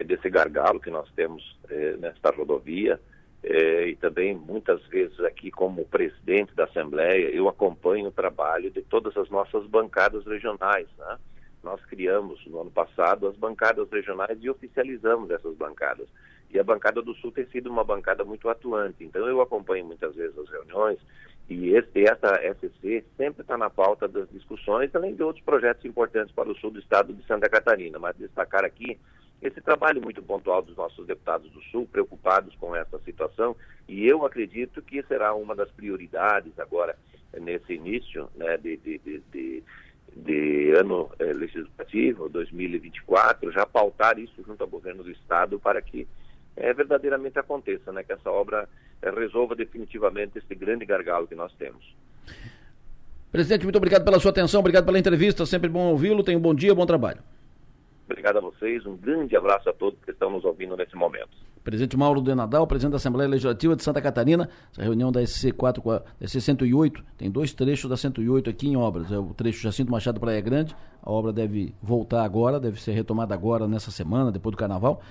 desse 0.05 0.29
gargalo 0.29 0.79
que 0.79 0.89
nós 0.89 1.11
temos 1.11 1.59
eh, 1.69 1.97
nesta 1.99 2.31
rodovia. 2.31 2.97
Eh, 3.43 3.89
e 3.89 3.95
também, 3.97 4.33
muitas 4.33 4.81
vezes, 4.87 5.19
aqui, 5.19 5.51
como 5.51 5.83
presidente 5.85 6.55
da 6.55 6.63
Assembleia, 6.63 7.29
eu 7.35 7.49
acompanho 7.49 8.07
o 8.07 8.11
trabalho 8.11 8.71
de 8.71 8.81
todas 8.83 9.17
as 9.17 9.29
nossas 9.29 9.65
bancadas 9.67 10.25
regionais. 10.25 10.87
Né? 10.97 11.17
Nós 11.61 11.83
criamos, 11.85 12.39
no 12.47 12.61
ano 12.61 12.71
passado, 12.71 13.27
as 13.27 13.35
bancadas 13.35 13.89
regionais 13.91 14.37
e 14.39 14.49
oficializamos 14.49 15.29
essas 15.31 15.53
bancadas. 15.57 16.07
E 16.49 16.59
a 16.59 16.63
bancada 16.63 17.01
do 17.01 17.13
Sul 17.15 17.31
tem 17.31 17.45
sido 17.47 17.69
uma 17.69 17.83
bancada 17.83 18.23
muito 18.23 18.47
atuante. 18.47 19.03
Então, 19.03 19.27
eu 19.27 19.41
acompanho 19.41 19.85
muitas 19.85 20.15
vezes 20.15 20.37
as 20.37 20.49
reuniões 20.49 20.99
e 21.51 21.75
esse, 21.75 22.05
essa 22.05 22.39
SC 22.53 23.03
sempre 23.17 23.41
está 23.41 23.57
na 23.57 23.69
pauta 23.69 24.07
das 24.07 24.29
discussões, 24.29 24.89
além 24.95 25.13
de 25.13 25.21
outros 25.21 25.43
projetos 25.43 25.83
importantes 25.83 26.33
para 26.33 26.49
o 26.49 26.55
sul 26.55 26.71
do 26.71 26.79
estado 26.79 27.13
de 27.13 27.25
Santa 27.27 27.49
Catarina. 27.49 27.99
Mas 27.99 28.15
destacar 28.15 28.63
aqui 28.63 28.97
esse 29.41 29.59
trabalho 29.59 30.01
muito 30.01 30.23
pontual 30.23 30.61
dos 30.61 30.77
nossos 30.77 31.05
deputados 31.05 31.51
do 31.51 31.61
Sul, 31.63 31.85
preocupados 31.91 32.55
com 32.55 32.73
essa 32.73 32.97
situação, 32.99 33.53
e 33.85 34.07
eu 34.07 34.25
acredito 34.25 34.81
que 34.81 35.03
será 35.03 35.33
uma 35.33 35.53
das 35.53 35.69
prioridades 35.71 36.57
agora, 36.57 36.95
nesse 37.33 37.73
início 37.73 38.29
né, 38.35 38.55
de, 38.55 38.77
de, 38.77 38.99
de, 38.99 39.63
de, 40.15 40.71
ano 40.71 41.11
eh, 41.19 41.33
legislativo, 41.33 42.29
2024, 42.29 43.51
já 43.51 43.65
pautar 43.65 44.17
isso 44.19 44.41
junto 44.45 44.61
ao 44.61 44.69
governo 44.69 45.03
do 45.03 45.11
Estado 45.11 45.59
para 45.59 45.81
que 45.81 46.07
é, 46.55 46.73
verdadeiramente 46.73 47.39
aconteça, 47.39 47.91
né? 47.91 48.03
que 48.03 48.13
essa 48.13 48.29
obra 48.29 48.67
é, 49.01 49.09
resolva 49.09 49.55
definitivamente 49.55 50.37
esse 50.37 50.55
grande 50.55 50.85
gargalo 50.85 51.27
que 51.27 51.35
nós 51.35 51.53
temos. 51.53 51.95
Presidente, 53.31 53.63
muito 53.63 53.77
obrigado 53.77 54.03
pela 54.03 54.19
sua 54.19 54.31
atenção, 54.31 54.59
obrigado 54.59 54.85
pela 54.85 54.99
entrevista, 54.99 55.45
sempre 55.45 55.69
bom 55.69 55.91
ouvi-lo, 55.91 56.23
tenha 56.23 56.37
um 56.37 56.41
bom 56.41 56.53
dia, 56.53 56.75
bom 56.75 56.85
trabalho. 56.85 57.19
Obrigado 58.05 58.39
a 58.39 58.41
vocês, 58.41 58.85
um 58.85 58.97
grande 58.97 59.37
abraço 59.37 59.69
a 59.69 59.73
todos 59.73 59.97
que 60.03 60.11
estão 60.11 60.29
nos 60.29 60.43
ouvindo 60.43 60.75
nesse 60.75 60.95
momento. 60.97 61.29
Presidente 61.63 61.95
Mauro 61.95 62.21
de 62.21 62.33
Nadal, 62.33 62.67
presidente 62.67 62.91
da 62.91 62.97
Assembleia 62.97 63.29
Legislativa 63.29 63.75
de 63.75 63.83
Santa 63.83 64.01
Catarina, 64.01 64.49
essa 64.71 64.81
reunião 64.81 65.11
da 65.11 65.21
SC4, 65.21 66.03
da 66.19 66.25
SC108, 66.25 67.03
tem 67.17 67.31
dois 67.31 67.53
trechos 67.53 67.89
da 67.89 67.95
108 67.95 68.49
aqui 68.49 68.67
em 68.67 68.75
obras, 68.75 69.11
é 69.11 69.17
o 69.17 69.33
trecho 69.33 69.61
Jacinto 69.61 69.91
Machado 69.91 70.19
Praia 70.19 70.41
Grande, 70.41 70.75
a 71.01 71.09
obra 71.09 71.31
deve 71.31 71.73
voltar 71.81 72.23
agora, 72.23 72.59
deve 72.59 72.81
ser 72.81 72.91
retomada 72.91 73.33
agora 73.33 73.67
nessa 73.67 73.91
semana, 73.91 74.31
depois 74.31 74.51
do 74.51 74.57
Carnaval, 74.57 75.01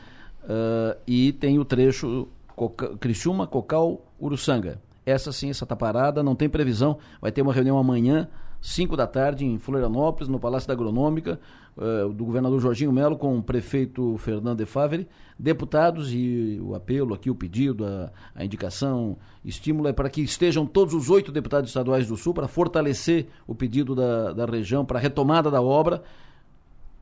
Uh, 0.45 0.99
e 1.07 1.33
tem 1.33 1.59
o 1.59 1.65
trecho 1.65 2.29
Coca, 2.57 2.97
Criciúma, 2.99 3.47
Cocal, 3.47 4.05
Uruçanga. 4.21 4.81
Essa 5.05 5.33
sim, 5.33 5.51
essa 5.51 5.65
tá 5.65 5.75
parada, 5.75 6.23
não 6.23 6.35
tem 6.35 6.49
previsão. 6.49 6.99
Vai 7.21 7.33
ter 7.33 7.43
uma 7.43 7.53
reunião 7.53 7.79
amanhã, 7.79 8.29
5 8.61 8.97
da 8.97 9.07
tarde, 9.07 9.45
em 9.45 9.59
Florianópolis, 9.59 10.29
no 10.29 10.39
Palácio 10.39 10.69
da 10.69 10.75
Agronômica, 10.75 11.41
uh, 11.77 12.13
do 12.13 12.25
governador 12.25 12.61
Jorginho 12.61 12.93
Melo 12.93 13.17
com 13.17 13.39
o 13.39 13.43
prefeito 13.43 14.17
Fernando 14.19 14.59
de 14.59 14.67
Favre, 14.67 15.09
deputados 15.39 16.13
e 16.13 16.61
o 16.63 16.75
apelo 16.75 17.15
aqui, 17.15 17.31
o 17.31 17.35
pedido, 17.35 17.87
a, 17.87 18.13
a 18.35 18.45
indicação, 18.45 19.17
estímulo 19.45 19.89
é 19.89 19.93
para 19.93 20.11
que 20.11 20.21
estejam 20.21 20.67
todos 20.67 20.93
os 20.93 21.09
oito 21.09 21.33
deputados 21.33 21.71
estaduais 21.71 22.07
do 22.07 22.17
Sul 22.17 22.35
para 22.35 22.47
fortalecer 22.47 23.27
o 23.47 23.55
pedido 23.55 23.95
da, 23.95 24.33
da 24.33 24.45
região 24.45 24.85
para 24.85 24.99
a 24.99 25.03
retomada 25.03 25.51
da 25.51 25.63
obra 25.63 26.03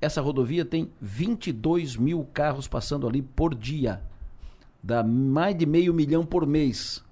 essa 0.00 0.20
rodovia 0.20 0.64
tem 0.64 0.90
22 1.00 1.96
mil 1.96 2.26
carros 2.32 2.68
passando 2.68 3.06
ali 3.06 3.22
por 3.22 3.54
dia. 3.54 4.00
Dá 4.82 5.02
mais 5.02 5.56
de 5.56 5.66
meio 5.66 5.92
milhão 5.92 6.24
por 6.24 6.46
mês. 6.46 7.02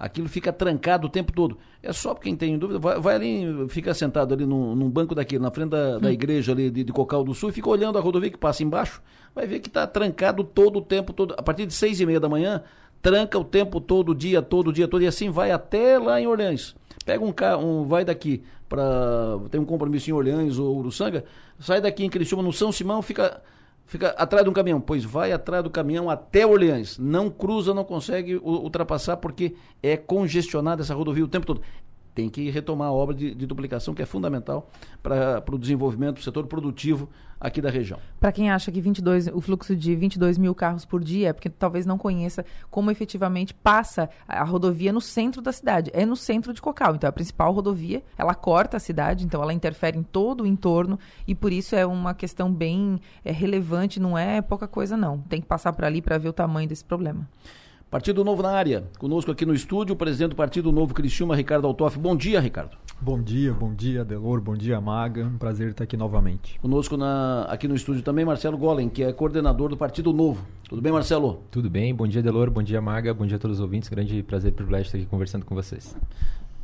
Aquilo 0.00 0.28
fica 0.28 0.50
trancado 0.50 1.06
o 1.06 1.10
tempo 1.10 1.30
todo. 1.30 1.58
É 1.82 1.92
só 1.92 2.14
para 2.14 2.22
quem 2.22 2.34
tem 2.34 2.58
dúvida, 2.58 2.78
vai, 2.78 2.98
vai, 2.98 3.14
ali, 3.16 3.68
fica 3.68 3.92
sentado 3.92 4.32
ali 4.32 4.46
num, 4.46 4.74
num 4.74 4.88
banco 4.88 5.14
daqui, 5.14 5.38
na 5.38 5.50
frente 5.50 5.70
da, 5.70 5.98
da 5.98 6.08
hum. 6.08 6.10
igreja 6.10 6.52
ali 6.52 6.70
de, 6.70 6.84
de, 6.84 6.92
Cocal 6.92 7.22
do 7.22 7.34
Sul, 7.34 7.50
e 7.50 7.52
fica 7.52 7.68
olhando 7.68 7.98
a 7.98 8.00
rodovia 8.00 8.30
que 8.30 8.38
passa 8.38 8.62
embaixo, 8.62 9.02
vai 9.34 9.46
ver 9.46 9.60
que 9.60 9.68
está 9.68 9.86
trancado 9.86 10.42
todo 10.42 10.78
o 10.78 10.82
tempo 10.82 11.12
todo. 11.12 11.34
A 11.36 11.42
partir 11.42 11.66
de 11.66 11.74
seis 11.74 12.00
e 12.00 12.06
meia 12.06 12.18
da 12.18 12.30
manhã, 12.30 12.62
tranca 13.02 13.38
o 13.38 13.44
tempo 13.44 13.78
todo, 13.78 14.12
o 14.12 14.14
dia 14.14 14.40
todo, 14.40 14.68
o 14.68 14.72
dia 14.72 14.88
todo, 14.88 15.02
e 15.02 15.06
assim 15.06 15.28
vai 15.28 15.50
até 15.50 15.98
lá 15.98 16.18
em 16.18 16.26
Orleans. 16.26 16.74
Pega 17.04 17.24
um 17.24 17.32
carro, 17.32 17.64
um, 17.64 17.84
vai 17.84 18.04
daqui 18.04 18.42
para 18.68 19.38
tem 19.50 19.60
um 19.60 19.64
compromisso 19.64 20.10
em 20.10 20.12
Orleans 20.12 20.58
ou 20.58 20.78
Uruçanga, 20.78 21.24
sai 21.58 21.80
daqui 21.80 22.04
em 22.04 22.10
Criciúma 22.10 22.42
no 22.42 22.52
São 22.52 22.70
Simão, 22.70 23.02
fica 23.02 23.42
fica 23.84 24.10
atrás 24.10 24.44
de 24.44 24.50
um 24.50 24.52
caminhão, 24.52 24.80
pois 24.80 25.04
vai 25.04 25.32
atrás 25.32 25.64
do 25.64 25.70
caminhão 25.70 26.08
até 26.08 26.46
Orleans, 26.46 26.96
não 26.96 27.28
cruza, 27.28 27.74
não 27.74 27.82
consegue 27.82 28.36
ultrapassar 28.36 29.16
porque 29.16 29.56
é 29.82 29.96
congestionada 29.96 30.82
essa 30.82 30.94
rodovia 30.94 31.24
o 31.24 31.28
tempo 31.28 31.46
todo 31.46 31.62
tem 32.14 32.28
que 32.28 32.50
retomar 32.50 32.88
a 32.88 32.92
obra 32.92 33.14
de, 33.14 33.34
de 33.34 33.46
duplicação, 33.46 33.94
que 33.94 34.02
é 34.02 34.06
fundamental 34.06 34.70
para 35.02 35.42
o 35.50 35.58
desenvolvimento 35.58 36.16
do 36.16 36.22
setor 36.22 36.46
produtivo 36.46 37.08
aqui 37.40 37.62
da 37.62 37.70
região. 37.70 37.98
Para 38.18 38.30
quem 38.30 38.50
acha 38.50 38.70
que 38.70 38.80
22, 38.80 39.28
o 39.28 39.40
fluxo 39.40 39.74
de 39.74 39.96
22 39.96 40.36
mil 40.36 40.54
carros 40.54 40.84
por 40.84 41.02
dia 41.02 41.30
é 41.30 41.32
porque 41.32 41.48
talvez 41.48 41.86
não 41.86 41.96
conheça 41.96 42.44
como 42.70 42.90
efetivamente 42.90 43.54
passa 43.54 44.10
a 44.28 44.44
rodovia 44.44 44.92
no 44.92 45.00
centro 45.00 45.40
da 45.40 45.50
cidade. 45.50 45.90
É 45.94 46.04
no 46.04 46.16
centro 46.16 46.52
de 46.52 46.60
Cocal. 46.60 46.94
Então, 46.94 47.08
a 47.08 47.12
principal 47.12 47.52
rodovia, 47.52 48.02
ela 48.18 48.34
corta 48.34 48.76
a 48.76 48.80
cidade, 48.80 49.24
então 49.24 49.42
ela 49.42 49.54
interfere 49.54 49.98
em 49.98 50.02
todo 50.02 50.42
o 50.42 50.46
entorno 50.46 50.98
e 51.26 51.34
por 51.34 51.50
isso 51.50 51.74
é 51.74 51.86
uma 51.86 52.12
questão 52.12 52.52
bem 52.52 53.00
é, 53.24 53.32
relevante, 53.32 53.98
não 53.98 54.18
é 54.18 54.42
pouca 54.42 54.68
coisa 54.68 54.96
não. 54.96 55.18
Tem 55.20 55.40
que 55.40 55.46
passar 55.46 55.72
por 55.72 55.84
ali 55.84 56.02
para 56.02 56.18
ver 56.18 56.28
o 56.28 56.32
tamanho 56.32 56.68
desse 56.68 56.84
problema. 56.84 57.26
Partido 57.90 58.22
Novo 58.22 58.40
na 58.40 58.50
área. 58.50 58.84
Conosco 59.00 59.32
aqui 59.32 59.44
no 59.44 59.52
estúdio, 59.52 59.94
o 59.94 59.96
presidente 59.96 60.30
do 60.30 60.36
Partido 60.36 60.70
Novo 60.70 60.94
Criciúma, 60.94 61.34
Ricardo 61.34 61.66
Altoff. 61.66 61.98
Bom 61.98 62.14
dia, 62.14 62.38
Ricardo. 62.38 62.76
Bom 63.00 63.20
dia, 63.20 63.52
bom 63.52 63.74
dia, 63.74 64.04
Delor, 64.04 64.40
bom 64.40 64.54
dia, 64.54 64.80
Maga. 64.80 65.24
Um 65.24 65.36
prazer 65.36 65.70
estar 65.70 65.82
aqui 65.82 65.96
novamente. 65.96 66.56
Conosco 66.60 66.96
na, 66.96 67.46
aqui 67.48 67.66
no 67.66 67.74
estúdio 67.74 68.00
também, 68.02 68.24
Marcelo 68.24 68.56
Golem, 68.56 68.88
que 68.88 69.02
é 69.02 69.12
coordenador 69.12 69.70
do 69.70 69.76
Partido 69.76 70.12
Novo. 70.12 70.46
Tudo 70.68 70.80
bem, 70.80 70.92
Marcelo? 70.92 71.42
Tudo 71.50 71.68
bem, 71.68 71.92
bom 71.92 72.06
dia, 72.06 72.22
Delor, 72.22 72.48
bom 72.48 72.62
dia, 72.62 72.80
Maga, 72.80 73.12
bom 73.12 73.26
dia 73.26 73.38
a 73.38 73.40
todos 73.40 73.56
os 73.56 73.60
ouvintes. 73.60 73.88
Grande 73.88 74.22
prazer 74.22 74.52
e 74.52 74.54
privilégio 74.54 74.86
estar 74.86 74.98
aqui 74.98 75.06
conversando 75.06 75.44
com 75.44 75.56
vocês 75.56 75.96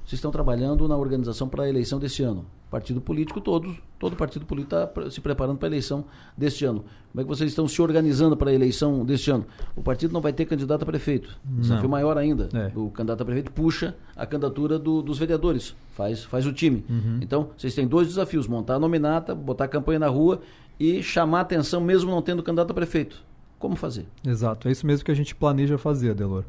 vocês 0.07 0.19
estão 0.19 0.31
trabalhando 0.31 0.87
na 0.87 0.97
organização 0.97 1.49
para 1.49 1.65
a 1.65 1.69
eleição 1.69 1.99
deste 1.99 2.23
ano. 2.23 2.47
Partido 2.71 3.01
político, 3.01 3.41
todos, 3.41 3.77
todo 3.99 4.15
partido 4.15 4.47
político 4.47 4.77
está 4.77 5.11
se 5.11 5.21
preparando 5.21 5.59
para 5.59 5.67
a 5.67 5.71
eleição 5.71 6.05
deste 6.37 6.65
ano. 6.65 6.85
Como 7.11 7.21
é 7.21 7.25
que 7.25 7.29
vocês 7.29 7.51
estão 7.51 7.67
se 7.67 7.83
organizando 7.83 8.37
para 8.37 8.51
a 8.51 8.55
eleição 8.55 9.05
deste 9.05 9.33
ano? 9.33 9.45
O 9.75 9.83
partido 9.83 10.13
não 10.13 10.21
vai 10.21 10.33
ter 10.33 10.45
candidato 10.45 10.85
a 10.85 10.87
prefeito. 10.87 11.37
Não. 11.45 11.61
Desafio 11.61 11.89
maior 11.89 12.17
ainda. 12.17 12.49
É. 12.55 12.71
O 12.79 12.89
candidato 12.89 13.23
a 13.23 13.25
prefeito 13.25 13.51
puxa 13.51 13.97
a 14.15 14.25
candidatura 14.25 14.79
do, 14.79 15.03
dos 15.03 15.19
vereadores, 15.19 15.75
faz, 15.91 16.23
faz 16.23 16.47
o 16.47 16.53
time. 16.53 16.85
Uhum. 16.89 17.19
Então, 17.21 17.51
vocês 17.59 17.75
têm 17.75 17.87
dois 17.89 18.07
desafios: 18.07 18.47
montar 18.47 18.75
a 18.75 18.79
nominata, 18.79 19.35
botar 19.35 19.65
a 19.65 19.69
campanha 19.69 19.99
na 19.99 20.09
rua 20.09 20.41
e 20.79 21.03
chamar 21.03 21.39
a 21.39 21.43
atenção, 21.43 21.81
mesmo 21.81 22.13
não 22.13 22.23
tendo 22.23 22.45
candidato 22.45 22.71
a 22.71 22.75
prefeito. 22.75 23.25
Como 23.59 23.75
fazer? 23.75 24.07
Exato, 24.25 24.69
é 24.69 24.71
isso 24.71 24.87
mesmo 24.87 25.05
que 25.05 25.11
a 25.11 25.15
gente 25.15 25.35
planeja 25.35 25.77
fazer, 25.77 26.11
Adelor 26.11 26.45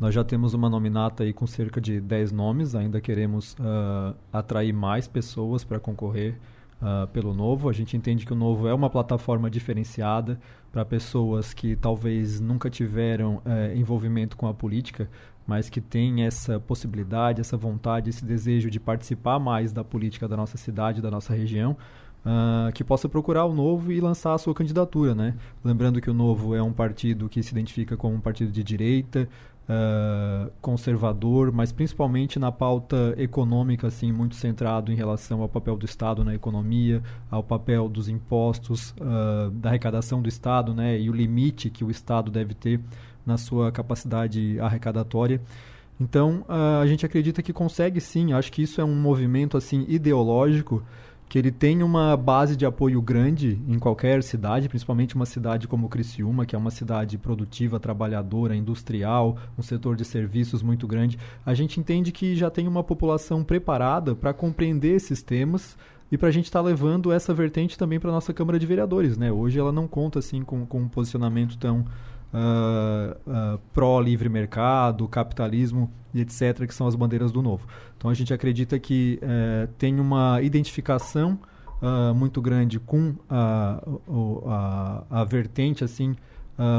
Nós 0.00 0.14
já 0.14 0.24
temos 0.24 0.54
uma 0.54 0.70
nominata 0.70 1.24
aí 1.24 1.32
com 1.32 1.46
cerca 1.46 1.78
de 1.78 2.00
10 2.00 2.32
nomes, 2.32 2.74
ainda 2.74 3.02
queremos 3.02 3.52
uh, 3.60 4.16
atrair 4.32 4.72
mais 4.72 5.06
pessoas 5.06 5.62
para 5.62 5.78
concorrer 5.78 6.38
uh, 6.80 7.06
pelo 7.08 7.34
Novo. 7.34 7.68
A 7.68 7.72
gente 7.74 7.98
entende 7.98 8.24
que 8.24 8.32
o 8.32 8.36
Novo 8.36 8.66
é 8.66 8.72
uma 8.72 8.88
plataforma 8.88 9.50
diferenciada 9.50 10.40
para 10.72 10.86
pessoas 10.86 11.52
que 11.52 11.76
talvez 11.76 12.40
nunca 12.40 12.70
tiveram 12.70 13.42
uh, 13.44 13.76
envolvimento 13.76 14.38
com 14.38 14.48
a 14.48 14.54
política, 14.54 15.06
mas 15.46 15.68
que 15.68 15.82
têm 15.82 16.24
essa 16.24 16.58
possibilidade, 16.58 17.42
essa 17.42 17.58
vontade, 17.58 18.08
esse 18.08 18.24
desejo 18.24 18.70
de 18.70 18.80
participar 18.80 19.38
mais 19.38 19.70
da 19.70 19.84
política 19.84 20.26
da 20.26 20.36
nossa 20.36 20.56
cidade, 20.56 21.02
da 21.02 21.10
nossa 21.10 21.34
região. 21.34 21.76
Uh, 22.20 22.70
que 22.74 22.84
possa 22.84 23.08
procurar 23.08 23.46
o 23.46 23.54
Novo 23.54 23.90
e 23.90 23.98
lançar 23.98 24.34
a 24.34 24.38
sua 24.38 24.52
candidatura, 24.52 25.14
né? 25.14 25.34
Lembrando 25.64 26.02
que 26.02 26.10
o 26.10 26.12
Novo 26.12 26.54
é 26.54 26.62
um 26.62 26.70
partido 26.70 27.30
que 27.30 27.42
se 27.42 27.50
identifica 27.50 27.96
como 27.96 28.14
um 28.14 28.20
partido 28.20 28.52
de 28.52 28.62
direita, 28.62 29.26
uh, 29.70 30.50
conservador, 30.60 31.52
mas 31.52 31.70
principalmente 31.70 32.38
na 32.38 32.50
pauta 32.50 33.14
econômica, 33.16 33.86
assim, 33.86 34.10
muito 34.12 34.34
centrado 34.34 34.90
em 34.90 34.96
relação 34.96 35.40
ao 35.40 35.48
papel 35.48 35.76
do 35.76 35.86
Estado 35.86 36.24
na 36.24 36.34
economia, 36.34 37.02
ao 37.30 37.42
papel 37.42 37.88
dos 37.88 38.08
impostos, 38.08 38.90
uh, 39.00 39.50
da 39.50 39.68
arrecadação 39.68 40.20
do 40.20 40.28
Estado, 40.28 40.74
né, 40.74 40.98
e 40.98 41.08
o 41.08 41.12
limite 41.12 41.70
que 41.70 41.84
o 41.84 41.90
Estado 41.90 42.30
deve 42.30 42.54
ter 42.54 42.80
na 43.24 43.36
sua 43.36 43.70
capacidade 43.70 44.58
arrecadatória. 44.60 45.40
Então, 46.00 46.44
uh, 46.48 46.80
a 46.82 46.86
gente 46.86 47.06
acredita 47.06 47.42
que 47.42 47.52
consegue 47.52 48.00
sim, 48.00 48.32
acho 48.32 48.50
que 48.50 48.62
isso 48.62 48.80
é 48.80 48.84
um 48.84 48.94
movimento 48.94 49.56
assim 49.56 49.84
ideológico 49.86 50.82
que 51.30 51.38
ele 51.38 51.52
tem 51.52 51.80
uma 51.80 52.16
base 52.16 52.56
de 52.56 52.66
apoio 52.66 53.00
grande 53.00 53.56
em 53.68 53.78
qualquer 53.78 54.20
cidade, 54.20 54.68
principalmente 54.68 55.14
uma 55.14 55.24
cidade 55.24 55.68
como 55.68 55.88
Criciúma, 55.88 56.44
que 56.44 56.56
é 56.56 56.58
uma 56.58 56.72
cidade 56.72 57.16
produtiva, 57.16 57.78
trabalhadora, 57.78 58.56
industrial, 58.56 59.38
um 59.56 59.62
setor 59.62 59.94
de 59.94 60.04
serviços 60.04 60.60
muito 60.60 60.88
grande. 60.88 61.16
A 61.46 61.54
gente 61.54 61.78
entende 61.78 62.10
que 62.10 62.34
já 62.34 62.50
tem 62.50 62.66
uma 62.66 62.82
população 62.82 63.44
preparada 63.44 64.12
para 64.12 64.34
compreender 64.34 64.96
esses 64.96 65.22
temas 65.22 65.78
e 66.10 66.18
para 66.18 66.30
a 66.30 66.32
gente 66.32 66.46
estar 66.46 66.58
tá 66.58 66.66
levando 66.66 67.12
essa 67.12 67.32
vertente 67.32 67.78
também 67.78 68.00
para 68.00 68.10
a 68.10 68.14
nossa 68.14 68.34
Câmara 68.34 68.58
de 68.58 68.66
Vereadores. 68.66 69.16
Né? 69.16 69.30
Hoje 69.30 69.56
ela 69.56 69.70
não 69.70 69.86
conta 69.86 70.18
assim 70.18 70.42
com, 70.42 70.66
com 70.66 70.80
um 70.80 70.88
posicionamento 70.88 71.56
tão 71.56 71.84
uh, 72.32 73.58
pró-livre 73.72 74.28
mercado, 74.28 75.06
capitalismo 75.08 75.90
e 76.14 76.20
etc., 76.20 76.66
que 76.66 76.74
são 76.74 76.86
as 76.86 76.94
bandeiras 76.94 77.32
do 77.32 77.42
novo. 77.42 77.66
Então 77.96 78.10
a 78.10 78.14
gente 78.14 78.32
acredita 78.32 78.78
que 78.78 79.20
uh, 79.22 79.68
tem 79.78 80.00
uma 80.00 80.40
identificação 80.42 81.38
uh, 81.82 82.14
muito 82.14 82.40
grande 82.40 82.78
com 82.78 83.14
a, 83.28 83.82
a, 84.46 85.20
a 85.20 85.24
vertente 85.24 85.84
assim 85.84 86.16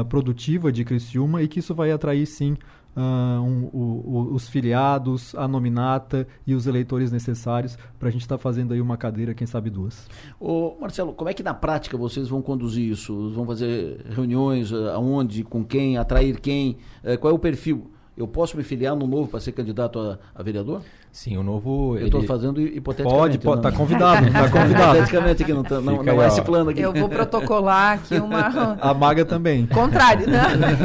produtiva 0.08 0.70
de 0.70 0.84
Criciúma 0.84 1.42
e 1.42 1.48
que 1.48 1.58
isso 1.58 1.74
vai 1.74 1.90
atrair 1.90 2.24
sim 2.24 2.56
Uh, 2.94 3.40
um, 3.40 3.70
o, 3.72 3.78
o, 4.04 4.34
os 4.34 4.48
filiados, 4.50 5.34
a 5.34 5.48
nominata 5.48 6.26
e 6.46 6.54
os 6.54 6.66
eleitores 6.66 7.10
necessários 7.10 7.78
para 7.98 8.08
a 8.08 8.12
gente 8.12 8.20
estar 8.20 8.36
tá 8.36 8.42
fazendo 8.42 8.74
aí 8.74 8.82
uma 8.82 8.98
cadeira, 8.98 9.32
quem 9.32 9.46
sabe 9.46 9.70
duas. 9.70 10.08
Ô 10.38 10.76
Marcelo, 10.78 11.14
como 11.14 11.30
é 11.30 11.34
que 11.34 11.42
na 11.42 11.54
prática 11.54 11.96
vocês 11.96 12.28
vão 12.28 12.42
conduzir 12.42 12.90
isso? 12.90 13.30
Vão 13.30 13.46
fazer 13.46 14.04
reuniões, 14.10 14.72
aonde, 14.72 15.42
com 15.42 15.64
quem, 15.64 15.96
atrair 15.96 16.38
quem? 16.38 16.76
Uh, 17.02 17.16
qual 17.18 17.30
é 17.30 17.34
o 17.34 17.38
perfil? 17.38 17.90
Eu 18.14 18.28
posso 18.28 18.58
me 18.58 18.62
filiar 18.62 18.94
no 18.94 19.06
novo 19.06 19.28
para 19.28 19.40
ser 19.40 19.52
candidato 19.52 19.98
a, 19.98 20.18
a 20.34 20.42
vereador? 20.42 20.82
Sim, 21.10 21.38
o 21.38 21.42
novo. 21.42 21.96
Eu 21.96 22.06
estou 22.06 22.22
fazendo 22.24 22.60
hipoteticamente. 22.60 23.38
Pode, 23.38 23.38
pode, 23.38 23.58
está 23.66 23.72
convidado, 23.72 24.26
está 24.26 24.48
convidado. 24.52 24.96
hipoteticamente 24.96 25.42
aqui, 25.42 25.52
não, 25.54 25.62
tá, 25.62 25.80
não, 25.80 26.02
não 26.02 26.22
é 26.22 26.26
esse 26.26 26.42
plano 26.42 26.70
aqui. 26.70 26.80
Eu 26.82 26.92
vou 26.92 27.08
protocolar 27.08 27.94
aqui 27.94 28.16
uma. 28.16 28.76
A 28.80 28.92
maga 28.92 29.24
também. 29.24 29.64
Contrário, 29.72 30.28
né? 30.28 30.42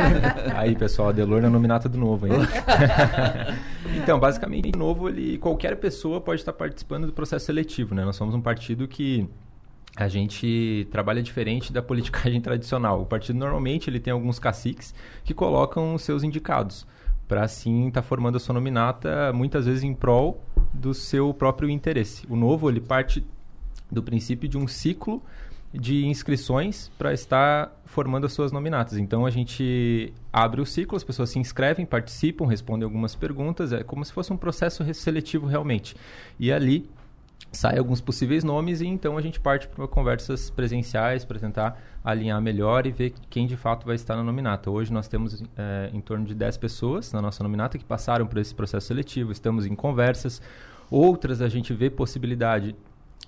Aí, 0.56 0.74
pessoal, 0.76 1.10
a 1.10 1.12
Delor 1.12 1.44
é 1.44 1.50
nominata 1.50 1.90
do 1.90 1.98
novo, 1.98 2.28
hein? 2.28 2.34
então, 4.02 4.18
basicamente, 4.18 4.72
o 4.74 4.78
novo, 4.78 5.10
ele, 5.10 5.38
qualquer 5.38 5.76
pessoa 5.76 6.22
pode 6.22 6.40
estar 6.40 6.54
participando 6.54 7.08
do 7.08 7.14
processo 7.14 7.46
seletivo, 7.46 7.94
né? 7.94 8.06
Nós 8.06 8.16
somos 8.16 8.36
um 8.36 8.42
partido 8.42 8.88
que 8.88 9.28
a 9.98 10.08
gente 10.08 10.88
trabalha 10.92 11.22
diferente 11.22 11.74
da 11.74 11.82
politicagem 11.82 12.40
tradicional. 12.40 13.02
O 13.02 13.06
partido 13.06 13.38
normalmente 13.38 13.90
ele 13.90 14.00
tem 14.00 14.14
alguns 14.14 14.40
caciques 14.40 14.94
que 15.26 15.34
colocam 15.34 15.94
os 15.94 16.04
seus 16.04 16.24
indicados 16.24 16.86
para 17.28 17.44
assim 17.44 17.88
estar 17.88 18.02
tá 18.02 18.08
formando 18.08 18.38
a 18.38 18.40
sua 18.40 18.54
nominata 18.54 19.32
muitas 19.34 19.66
vezes 19.66 19.84
em 19.84 19.94
prol 19.94 20.42
do 20.74 20.94
seu 20.94 21.34
próprio 21.34 21.70
interesse. 21.70 22.26
O 22.30 22.36
novo 22.36 22.70
ele 22.70 22.80
parte 22.80 23.26
do 23.92 24.02
princípio 24.02 24.48
de 24.48 24.58
um 24.58 24.68
ciclo 24.68 25.22
de 25.74 26.06
inscrições 26.06 26.90
para 26.98 27.14
estar 27.14 27.72
formando 27.86 28.26
as 28.26 28.34
suas 28.34 28.52
nominatas. 28.52 28.98
Então 28.98 29.26
a 29.26 29.30
gente 29.30 30.14
abre 30.32 30.62
o 30.62 30.66
ciclo, 30.66 30.96
as 30.96 31.04
pessoas 31.04 31.30
se 31.30 31.40
inscrevem, 31.40 31.86
participam, 31.86 32.48
respondem 32.48 32.86
algumas 32.86 33.16
perguntas, 33.16 33.74
é 33.74 33.84
como 33.84 34.04
se 34.04 34.14
fosse 34.14 34.32
um 34.32 34.38
processo 34.38 34.84
seletivo 34.94 35.46
realmente. 35.46 35.96
E 36.40 36.52
ali 36.52 36.90
sai 37.52 37.78
alguns 37.78 38.02
possíveis 38.02 38.44
nomes 38.44 38.82
e 38.82 38.88
então 38.88 39.18
a 39.18 39.22
gente 39.22 39.40
parte 39.40 39.68
para 39.68 39.88
conversas 39.88 40.50
presenciais 40.50 41.26
para 41.26 41.40
tentar 41.40 41.82
alinhar 42.04 42.42
melhor 42.42 42.86
e 42.86 42.92
ver 42.92 43.14
quem 43.30 43.48
de 43.48 43.58
fato 43.58 43.86
vai 43.86 43.96
estar 43.96 44.16
na 44.16 44.24
nominata. 44.24 44.70
Hoje 44.70 44.92
nós 44.92 45.08
temos 45.08 45.44
é, 45.58 45.90
em 45.94 46.02
torno 46.02 46.26
de 46.26 46.36
10 46.36 46.58
pessoas 46.58 47.12
na 47.12 47.22
nossa 47.22 47.44
nominata 47.44 47.78
que 47.78 47.86
passaram 47.86 48.28
por 48.28 48.38
esse 48.38 48.54
processo 48.54 48.88
seletivo, 48.88 49.32
estamos 49.32 49.66
em 49.66 49.76
conversas. 49.76 50.42
Outras 50.90 51.42
a 51.42 51.50
gente 51.50 51.74
vê 51.74 51.90
possibilidade 51.90 52.76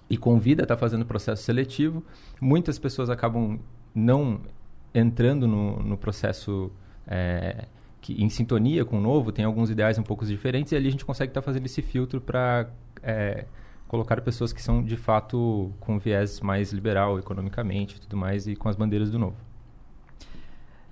e 0.09 0.17
convida 0.17 0.63
a 0.63 0.65
estar 0.65 0.75
tá 0.75 0.79
fazendo 0.79 1.05
processo 1.05 1.43
seletivo. 1.43 2.03
Muitas 2.39 2.79
pessoas 2.79 3.09
acabam 3.09 3.59
não 3.93 4.41
entrando 4.93 5.47
no, 5.47 5.79
no 5.79 5.97
processo 5.97 6.71
é, 7.07 7.65
que, 8.01 8.21
em 8.23 8.29
sintonia 8.29 8.85
com 8.85 8.97
o 8.97 9.01
novo, 9.01 9.31
tem 9.31 9.45
alguns 9.45 9.69
ideais 9.69 9.97
um 9.97 10.03
pouco 10.03 10.25
diferentes 10.25 10.71
e 10.71 10.75
ali 10.75 10.87
a 10.87 10.91
gente 10.91 11.05
consegue 11.05 11.31
estar 11.31 11.41
tá 11.41 11.45
fazendo 11.45 11.65
esse 11.65 11.81
filtro 11.81 12.19
para 12.19 12.69
é, 13.03 13.45
colocar 13.89 14.21
pessoas 14.21 14.53
que 14.53 14.61
são 14.61 14.83
de 14.83 14.95
fato 14.95 15.73
com 15.79 15.97
viés 15.97 16.39
mais 16.41 16.71
liberal 16.71 17.17
economicamente 17.17 17.97
e 17.97 17.99
tudo 17.99 18.15
mais 18.15 18.47
e 18.47 18.55
com 18.55 18.69
as 18.69 18.75
bandeiras 18.75 19.09
do 19.09 19.17
novo. 19.17 19.35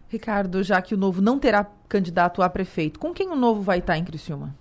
Ricardo, 0.10 0.64
já 0.64 0.82
que 0.82 0.96
o 0.96 0.98
novo 0.98 1.22
não 1.22 1.38
terá 1.38 1.66
candidato 1.88 2.42
a 2.42 2.50
prefeito, 2.50 3.00
com 3.00 3.14
quem 3.14 3.30
o 3.30 3.36
novo 3.36 3.62
vai 3.62 3.80
estar 3.80 3.98
em 3.98 4.04
Criciúma? 4.04 4.56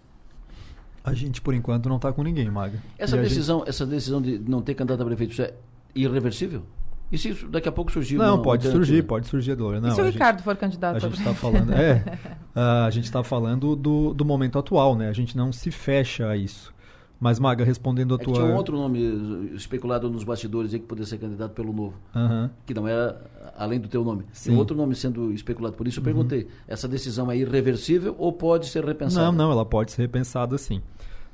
A 1.02 1.14
gente, 1.14 1.40
por 1.40 1.54
enquanto, 1.54 1.88
não 1.88 1.96
está 1.96 2.12
com 2.12 2.22
ninguém, 2.22 2.50
Maga. 2.50 2.78
Essa 2.98 3.16
decisão, 3.16 3.60
gente... 3.60 3.70
essa 3.70 3.86
decisão 3.86 4.20
de 4.20 4.38
não 4.38 4.60
ter 4.60 4.74
candidato 4.74 5.02
a 5.02 5.06
prefeito 5.06 5.40
é 5.40 5.54
irreversível? 5.94 6.64
E 7.10 7.16
se 7.16 7.30
isso 7.30 7.48
daqui 7.48 7.68
a 7.68 7.72
pouco 7.72 7.90
surgir? 7.90 8.16
Não, 8.16 8.42
pode 8.42 8.68
surgir, 8.68 9.02
pode 9.04 9.28
surgir, 9.28 9.54
Dora. 9.54 9.80
Não, 9.80 9.88
e 9.88 9.92
se 9.92 10.00
o 10.00 10.04
Ricardo 10.04 10.38
gente, 10.38 10.44
for 10.44 10.56
candidato 10.56 10.96
a 10.96 10.98
gente 10.98 11.18
está 11.18 11.32
falando, 11.32 11.72
é, 11.72 12.04
a 12.84 12.90
gente 12.90 13.04
está 13.04 13.22
falando 13.22 13.76
do, 13.76 14.12
do 14.12 14.24
momento 14.24 14.58
atual, 14.58 14.94
né? 14.94 15.08
A 15.08 15.12
gente 15.12 15.36
não 15.36 15.52
se 15.52 15.70
fecha 15.70 16.28
a 16.28 16.36
isso. 16.36 16.74
Mas, 17.18 17.38
Maga, 17.38 17.64
respondendo 17.64 18.14
a 18.14 18.20
é 18.20 18.24
tua. 18.24 18.34
tinha 18.34 18.46
um 18.46 18.54
outro 18.54 18.76
nome 18.76 19.54
especulado 19.54 20.10
nos 20.10 20.22
bastidores 20.22 20.74
aí 20.74 20.80
que 20.80 20.86
poderia 20.86 21.06
ser 21.06 21.18
candidato 21.18 21.52
pelo 21.52 21.72
Novo. 21.72 21.94
Uhum. 22.14 22.50
Que 22.66 22.74
não 22.74 22.86
era 22.86 23.20
além 23.56 23.80
do 23.80 23.88
teu 23.88 24.04
nome. 24.04 24.24
Sim. 24.32 24.50
Tem 24.50 24.58
outro 24.58 24.76
nome 24.76 24.94
sendo 24.94 25.32
especulado. 25.32 25.74
Por 25.74 25.88
isso 25.88 25.98
eu 25.98 26.02
uhum. 26.02 26.04
perguntei: 26.04 26.48
essa 26.68 26.86
decisão 26.86 27.30
é 27.30 27.36
irreversível 27.36 28.14
ou 28.18 28.32
pode 28.32 28.66
ser 28.66 28.84
repensada? 28.84 29.26
Não, 29.26 29.32
não, 29.32 29.50
ela 29.50 29.64
pode 29.64 29.92
ser 29.92 30.02
repensada 30.02 30.58
sim. 30.58 30.82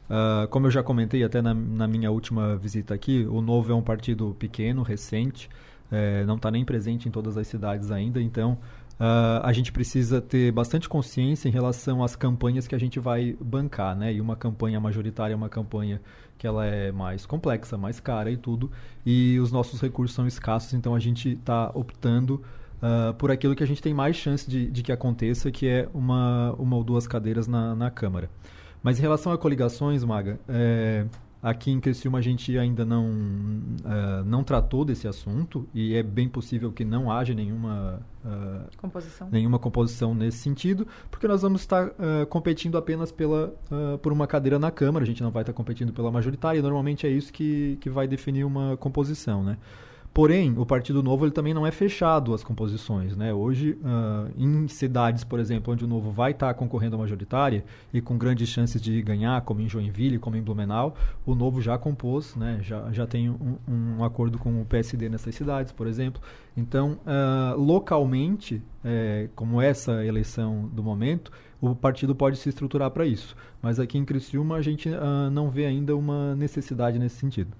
Uh, 0.09 0.47
como 0.49 0.67
eu 0.67 0.71
já 0.71 0.83
comentei 0.83 1.25
até 1.25 1.41
na, 1.41 1.55
na, 1.55 1.89
minha 1.89 2.11
última 2.11 2.57
visita 2.57 2.93
aqui, 2.93 3.27
o 3.31 3.41
Novo 3.41 3.73
é 3.73 3.75
um 3.75 3.83
partido 3.83 4.37
pequeno, 4.39 4.83
recente, 4.83 5.49
é, 5.91 6.23
não 6.25 6.37
está 6.37 6.51
nem 6.51 6.65
presente 6.65 7.09
em 7.09 7.11
todas 7.11 7.39
as 7.39 7.47
cidades 7.47 7.91
ainda, 7.91 8.21
então 8.21 8.59
Uh, 9.03 9.43
a 9.43 9.53
gente 9.53 9.73
precisa 9.73 10.21
ter 10.21 10.53
bastante 10.53 10.89
consciência 10.89 11.49
em 11.49 11.51
relação 11.51 12.05
às 12.05 12.15
campanhas 12.15 12.69
que 12.69 12.75
a 12.77 12.79
gente 12.79 13.01
vai 13.01 13.37
bancar, 13.41 13.97
né? 13.97 14.15
E 14.15 14.21
uma 14.21 14.37
campanha 14.37 14.79
majoritária 14.79 15.35
é 15.35 15.37
uma 15.37 15.49
campanha 15.49 16.01
que 16.39 16.47
ela 16.47 16.65
é 16.65 16.93
mais 16.93 17.27
complexa, 17.27 17.77
mais 17.77 17.99
cara 17.99 18.31
e 18.31 18.37
tudo, 18.37 18.71
e 19.05 19.41
os 19.41 19.51
nossos 19.51 19.81
recursos 19.81 20.15
são 20.15 20.25
escassos, 20.25 20.73
então 20.75 20.95
a 20.95 21.01
gente 21.01 21.31
está 21.31 21.73
optando 21.75 22.45
uh, 22.77 23.13
por 23.15 23.33
aquilo 23.33 23.57
que 23.57 23.65
a 23.65 23.67
gente 23.67 23.83
tem 23.83 23.93
mais 23.93 24.15
chance 24.15 24.49
de, 24.49 24.71
de, 24.71 24.85
que 24.85 24.93
aconteça, 24.93 25.51
que 25.51 25.67
é 25.67 25.89
uma, 25.93 26.53
uma 26.57 26.77
ou 26.77 26.85
duas 26.85 27.05
cadeiras 27.05 27.49
na, 27.49 27.75
na 27.75 27.91
Câmara. 27.91 28.31
Mas 28.85 29.01
em 29.01 29.03
relação 29.03 29.33
a 29.33 29.39
coligações, 29.39 30.05
Maga, 30.05 30.39
é, 30.49 31.07
Aqui 31.43 31.73
em 31.73 31.81
Criciúma 31.81 32.19
a 32.19 32.23
gente 32.23 32.57
ainda 32.57 32.85
não, 32.85 33.11
uh, 33.11 34.25
não 34.25 34.45
tratou 34.45 34.85
desse 34.85 35.09
assunto 35.09 35.69
e 35.75 35.97
é 35.97 36.03
bem 36.03 36.29
possível 36.29 36.71
que 36.71 36.85
não 36.85 37.11
haja 37.11 37.35
nenhuma, 37.35 38.01
uh, 38.25 38.77
composição. 38.77 39.29
nenhuma 39.29 39.59
composição 39.59 40.15
nesse 40.15 40.39
sentido, 40.39 40.87
porque 41.11 41.27
nós 41.27 41.43
vamos 41.43 41.63
estar 41.63 41.89
uh, 41.89 42.27
competindo 42.29 42.79
apenas 42.79 43.11
pela, 43.11 43.53
por 44.01 44.13
uma 44.13 44.29
cadeira 44.29 44.57
na 44.57 44.71
Câmara, 44.71 45.03
a 45.03 45.07
gente 45.07 45.21
não 45.21 45.33
vai 45.33 45.43
estar 45.43 45.53
competindo 45.53 45.93
pela 45.93 46.13
majoritária, 46.13 46.61
e 46.61 46.63
normalmente 46.63 47.09
é 47.09 47.11
isso 47.11 47.33
que, 47.33 47.77
que 47.81 47.91
vai 47.91 48.07
definir 48.07 48.45
uma 48.45 48.77
composição. 48.77 49.43
Né? 49.43 49.59
Porém, 50.15 50.55
o 50.59 50.67
Partido 50.67 51.03
Novo 51.03 51.25
ele 51.25 51.33
também 51.33 51.55
não 51.55 51.67
é 51.67 51.71
fechado 51.71 52.35
às 52.35 52.45
composições. 52.45 53.17
Né? 53.17 53.33
Hoje, 53.33 53.79
uh, 53.83 54.31
em 54.37 54.69
cidades, 54.69 55.25
por 55.25 55.41
exemplo, 55.41 55.73
onde 55.73 55.87
o 55.87 55.89
Novo 55.89 56.11
vai 56.11 56.33
estar 56.33 56.49
tá 56.49 56.55
concorrendo 56.55 56.97
à 56.97 56.99
majoritária 56.99 57.65
e 57.95 58.01
com 58.03 58.19
grandes 58.19 58.51
chances 58.51 58.81
de 58.81 59.01
ganhar, 59.01 59.41
como 59.41 59.63
em 59.63 59.69
Joinville, 59.69 60.19
como 60.19 60.37
em 60.37 60.43
Blumenau, 60.43 60.95
o 61.25 61.35
Novo 61.35 61.63
já 61.63 61.79
compôs, 61.79 62.37
né? 62.37 62.59
já, 62.61 62.93
já 62.93 63.07
tem 63.07 63.31
um, 63.31 63.57
um 63.67 64.05
acordo 64.05 64.39
com 64.39 64.61
o 64.61 64.67
PSD 64.67 65.09
nessas 65.09 65.35
cidades, 65.35 65.73
por 65.73 65.87
exemplo. 65.87 66.21
Então, 66.55 66.99
uh, 67.07 67.59
localmente, 67.59 68.63
é, 68.85 69.31
como 69.35 69.63
essa 69.63 70.05
eleição 70.05 70.69
do 70.75 70.83
momento, 70.83 71.33
o 71.59 71.75
partido 71.75 72.15
pode 72.15 72.37
se 72.37 72.51
estruturar 72.51 72.91
para 72.91 73.07
isso. 73.07 73.35
Mas 73.63 73.81
aqui 73.81 73.97
em 73.97 74.05
Criciúma 74.05 74.57
a 74.57 74.63
gente 74.63 74.91
uh, 74.91 75.31
não 75.33 75.49
vê 75.49 75.65
ainda 75.65 75.97
uma 75.97 76.35
necessidade 76.35 76.99
nesse 76.99 77.17
sentido. 77.17 77.57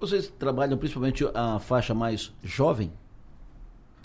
Vocês 0.00 0.28
trabalham 0.38 0.78
principalmente 0.78 1.24
a 1.34 1.58
faixa 1.58 1.94
mais 1.94 2.34
jovem? 2.42 2.92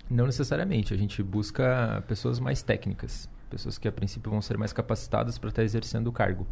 Não 0.09 0.25
necessariamente. 0.25 0.93
A 0.93 0.97
gente 0.97 1.21
busca 1.23 2.03
pessoas 2.07 2.39
mais 2.39 2.61
técnicas, 2.61 3.29
pessoas 3.49 3.77
que 3.77 3.87
a 3.87 3.91
princípio 3.91 4.31
vão 4.31 4.41
ser 4.41 4.57
mais 4.57 4.73
capacitadas 4.73 5.37
para 5.37 5.49
estar 5.49 5.63
exercendo 5.63 6.07
o 6.07 6.11
cargo. 6.11 6.45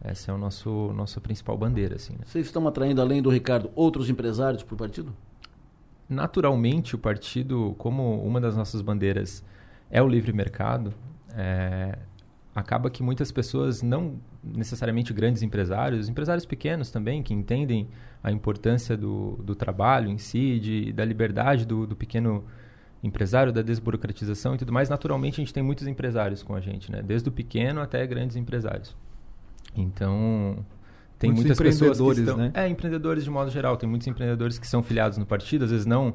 Essa 0.00 0.30
é 0.30 0.34
o 0.34 0.38
nosso 0.38 0.92
nossa 0.92 1.20
principal 1.20 1.56
bandeira, 1.56 1.96
assim. 1.96 2.12
Né? 2.12 2.20
Vocês 2.24 2.46
estão 2.46 2.66
atraindo 2.68 3.00
além 3.00 3.20
do 3.20 3.30
Ricardo 3.30 3.70
outros 3.74 4.08
empresários 4.08 4.62
para 4.62 4.74
o 4.74 4.78
partido? 4.78 5.14
Naturalmente, 6.08 6.94
o 6.94 6.98
partido, 6.98 7.74
como 7.78 8.22
uma 8.22 8.40
das 8.40 8.56
nossas 8.56 8.80
bandeiras 8.80 9.44
é 9.90 10.00
o 10.00 10.08
livre 10.08 10.32
mercado, 10.32 10.94
é, 11.36 11.98
acaba 12.54 12.88
que 12.90 13.02
muitas 13.02 13.30
pessoas, 13.30 13.82
não 13.82 14.18
necessariamente 14.42 15.12
grandes 15.12 15.42
empresários, 15.42 16.08
empresários 16.08 16.46
pequenos 16.46 16.90
também, 16.90 17.22
que 17.22 17.34
entendem 17.34 17.88
a 18.22 18.30
importância 18.30 18.96
do, 18.96 19.38
do 19.42 19.54
trabalho 19.54 20.10
em 20.10 20.18
si, 20.18 20.58
de, 20.58 20.92
da 20.92 21.04
liberdade 21.04 21.64
do, 21.64 21.86
do 21.86 21.94
pequeno 21.94 22.44
empresário, 23.02 23.52
da 23.52 23.62
desburocratização 23.62 24.54
e 24.54 24.58
tudo 24.58 24.72
mais, 24.72 24.88
naturalmente 24.88 25.40
a 25.40 25.44
gente 25.44 25.54
tem 25.54 25.62
muitos 25.62 25.86
empresários 25.86 26.42
com 26.42 26.54
a 26.54 26.60
gente, 26.60 26.90
né? 26.90 27.00
Desde 27.00 27.28
o 27.28 27.32
pequeno 27.32 27.80
até 27.80 28.04
grandes 28.06 28.36
empresários. 28.36 28.96
Então, 29.76 30.64
tem 31.18 31.30
muitos 31.30 31.58
muitas 31.58 31.78
pessoas 31.78 32.16
que 32.16 32.20
estão, 32.20 32.36
né? 32.36 32.50
É, 32.54 32.68
empreendedores 32.68 33.22
de 33.22 33.30
modo 33.30 33.50
geral. 33.50 33.76
Tem 33.76 33.88
muitos 33.88 34.08
empreendedores 34.08 34.58
que 34.58 34.66
são 34.66 34.82
filiados 34.82 35.16
no 35.16 35.26
partido, 35.26 35.64
às 35.64 35.70
vezes 35.70 35.86
não 35.86 36.14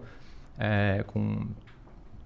é, 0.58 1.04
com 1.08 1.48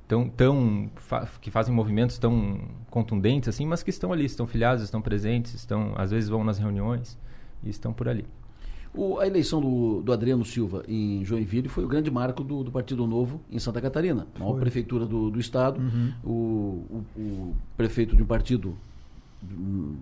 tão, 0.07 0.29
tão 0.29 0.89
fa 0.95 1.27
que 1.41 1.51
fazem 1.51 1.73
movimentos 1.73 2.17
tão 2.17 2.61
contundentes 2.89 3.49
assim, 3.49 3.65
mas 3.65 3.83
que 3.83 3.89
estão 3.89 4.11
ali, 4.13 4.25
estão 4.25 4.47
filiados, 4.47 4.83
estão 4.83 5.01
presentes, 5.01 5.53
estão 5.53 5.93
às 5.95 6.11
vezes 6.11 6.29
vão 6.29 6.43
nas 6.43 6.57
reuniões 6.57 7.17
e 7.63 7.69
estão 7.69 7.93
por 7.93 8.07
ali. 8.07 8.25
O, 8.97 9.19
a 9.19 9.27
eleição 9.27 9.61
do, 9.61 10.01
do, 10.01 10.11
Adriano 10.11 10.43
Silva 10.43 10.83
em 10.87 11.23
Joinville 11.23 11.69
foi 11.69 11.85
o 11.85 11.87
grande 11.87 12.09
marco 12.09 12.43
do, 12.43 12.63
do 12.63 12.71
Partido 12.71 13.05
Novo 13.05 13.39
em 13.51 13.59
Santa 13.59 13.79
Catarina, 13.79 14.27
a 14.35 14.39
maior 14.39 14.59
prefeitura 14.59 15.05
do, 15.05 15.29
do 15.29 15.39
estado. 15.39 15.79
Uhum. 15.79 16.13
O, 16.23 16.31
o, 16.89 17.05
o, 17.15 17.55
prefeito 17.77 18.15
de 18.15 18.23
um 18.23 18.25
partido 18.25 18.75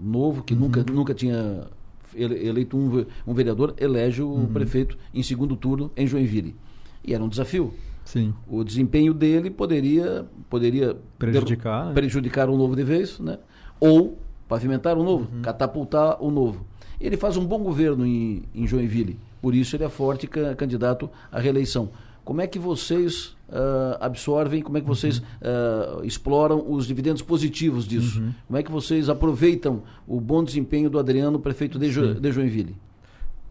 novo 0.02 0.44
que 0.44 0.54
uhum. 0.54 0.62
nunca, 0.62 0.84
nunca 0.90 1.14
tinha 1.14 1.68
eleito 2.16 2.78
um, 2.78 3.06
um 3.28 3.34
vereador 3.34 3.74
elege 3.78 4.22
o 4.22 4.30
uhum. 4.30 4.48
prefeito 4.48 4.98
em 5.14 5.22
segundo 5.22 5.58
turno 5.58 5.92
em 5.98 6.08
Joinville. 6.08 6.56
E 7.04 7.14
era 7.14 7.24
um 7.24 7.28
desafio. 7.28 7.74
Sim. 8.06 8.34
O 8.48 8.64
desempenho 8.64 9.14
dele 9.14 9.50
poderia, 9.50 10.26
poderia 10.50 10.96
prejudicar, 11.18 11.88
né? 11.88 11.94
prejudicar 11.94 12.50
o 12.50 12.58
novo 12.58 12.76
de 12.76 12.84
vez, 12.84 13.20
né? 13.20 13.40
ou 13.80 14.18
pavimentar 14.48 14.98
o 14.98 15.04
novo, 15.04 15.28
uhum. 15.34 15.42
catapultar 15.42 16.24
o 16.24 16.32
novo. 16.32 16.66
Ele 17.00 17.18
faz 17.18 17.38
um 17.38 17.46
bom 17.46 17.60
governo 17.60 18.06
em, 18.06 18.44
em 18.54 18.68
Joinville, 18.68 19.18
por 19.42 19.54
isso 19.54 19.76
ele 19.76 19.84
é 19.84 19.90
forte 19.90 20.28
ca 20.28 20.56
candidato 20.56 21.10
à 21.32 21.40
reeleição. 21.40 21.90
Como 22.24 22.42
é 22.42 22.48
que 22.48 22.58
vocês 22.58 23.36
uh, 23.50 23.98
absorvem, 24.00 24.62
como 24.62 24.80
é 24.80 24.82
que 24.82 24.88
vocês 24.88 25.20
uh, 25.20 26.04
exploram 26.04 26.66
os 26.68 26.88
dividendos 26.88 27.22
positivos 27.22 27.88
disso? 27.88 28.20
Uhum. 28.20 28.34
Como 28.48 28.58
é 28.58 28.64
que 28.64 28.72
vocês 28.72 29.10
aproveitam 29.10 29.84
o 30.08 30.20
bom 30.20 30.44
desempenho 30.44 30.90
do 30.90 30.98
Adriano, 30.98 31.40
prefeito 31.40 31.78
de, 31.78 31.92
jo 31.92 32.16
de 32.16 32.32
Joinville? 32.32 32.76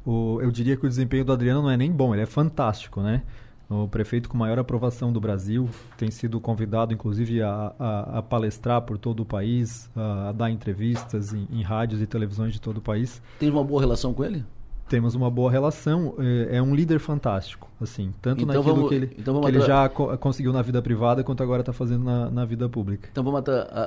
O, 0.05 0.41
eu 0.43 0.51
diria 0.51 0.77
que 0.77 0.85
o 0.85 0.89
desempenho 0.89 1.25
do 1.25 1.33
Adriano 1.33 1.63
não 1.63 1.71
é 1.71 1.77
nem 1.77 1.91
bom, 1.91 2.13
ele 2.13 2.23
é 2.23 2.27
fantástico, 2.27 3.01
né? 3.01 3.23
O 3.69 3.89
prefeito 3.89 4.29
com 4.29 4.37
maior 4.37 4.59
aprovação 4.59 5.13
do 5.13 5.21
Brasil 5.21 5.69
tem 5.97 6.11
sido 6.11 6.39
convidado, 6.41 6.93
inclusive, 6.93 7.43
a, 7.43 7.73
a, 7.79 8.19
a 8.19 8.23
palestrar 8.23 8.83
por 8.83 8.99
todo 8.99 9.21
o 9.21 9.25
país, 9.25 9.91
a, 9.97 10.29
a 10.29 10.33
dar 10.33 10.51
entrevistas 10.51 11.33
em, 11.33 11.49
em, 11.51 11.63
rádios 11.63 12.03
e 12.03 12.07
televisões 12.07 12.53
de 12.53 12.61
todo 12.61 12.79
o 12.79 12.81
país. 12.81 13.23
Tem 13.39 13.51
uma 13.51 13.65
boa 13.65 13.81
relação 13.81 14.13
com 14.13 14.25
ele? 14.25 14.45
Temos 14.87 15.15
uma 15.15 15.31
boa 15.31 15.51
relação. 15.51 16.15
É, 16.19 16.59
é 16.59 16.63
um 16.63 16.75
líder 16.75 16.99
fantástico, 16.99 17.71
assim, 17.81 18.13
tanto 18.21 18.43
então 18.43 18.55
naquilo 18.55 18.75
vamos, 18.75 18.89
que, 18.91 18.95
ele, 18.95 19.17
então 19.19 19.41
que 19.41 19.49
ele 19.49 19.61
já 19.61 19.89
co 19.89 20.17
conseguiu 20.19 20.53
na 20.53 20.61
vida 20.61 20.83
privada 20.83 21.25
quanto 21.25 21.43
agora 21.43 21.63
está 21.63 21.73
fazendo 21.73 22.05
na, 22.05 22.31
na, 22.31 22.45
vida 22.45 22.69
pública. 22.69 23.09
Então 23.11 23.25
vamos, 23.25 23.43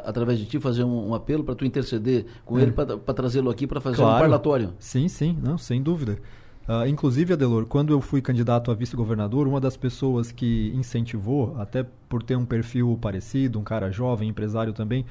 através 0.05 0.39
de 0.39 0.45
ti, 0.45 0.59
fazer 0.59 0.83
um, 0.83 1.09
um 1.09 1.13
apelo 1.13 1.43
para 1.43 1.53
tu 1.53 1.65
interceder 1.65 2.25
com 2.43 2.57
é. 2.57 2.63
ele 2.63 2.71
para 2.71 3.13
trazê-lo 3.13 3.51
aqui 3.51 3.67
para 3.67 3.79
fazer 3.79 3.97
claro. 3.97 4.15
um 4.15 4.19
parlatório. 4.19 4.73
Sim, 4.79 5.07
sim, 5.07 5.37
não, 5.39 5.55
sem 5.55 5.83
dúvida. 5.83 6.17
Uh, 6.67 6.85
inclusive, 6.85 7.31
Adelor, 7.31 7.65
quando 7.65 7.93
eu 7.93 8.01
fui 8.01 8.21
candidato 8.21 8.71
a 8.71 8.73
vice-governador, 8.73 9.47
uma 9.47 9.61
das 9.61 9.77
pessoas 9.77 10.33
que 10.33 10.73
incentivou, 10.75 11.55
até 11.57 11.85
por 12.09 12.21
ter 12.21 12.35
um 12.35 12.45
perfil 12.45 12.97
parecido, 13.01 13.57
um 13.57 13.63
cara 13.63 13.89
jovem, 13.89 14.27
empresário 14.27 14.73
também, 14.73 15.05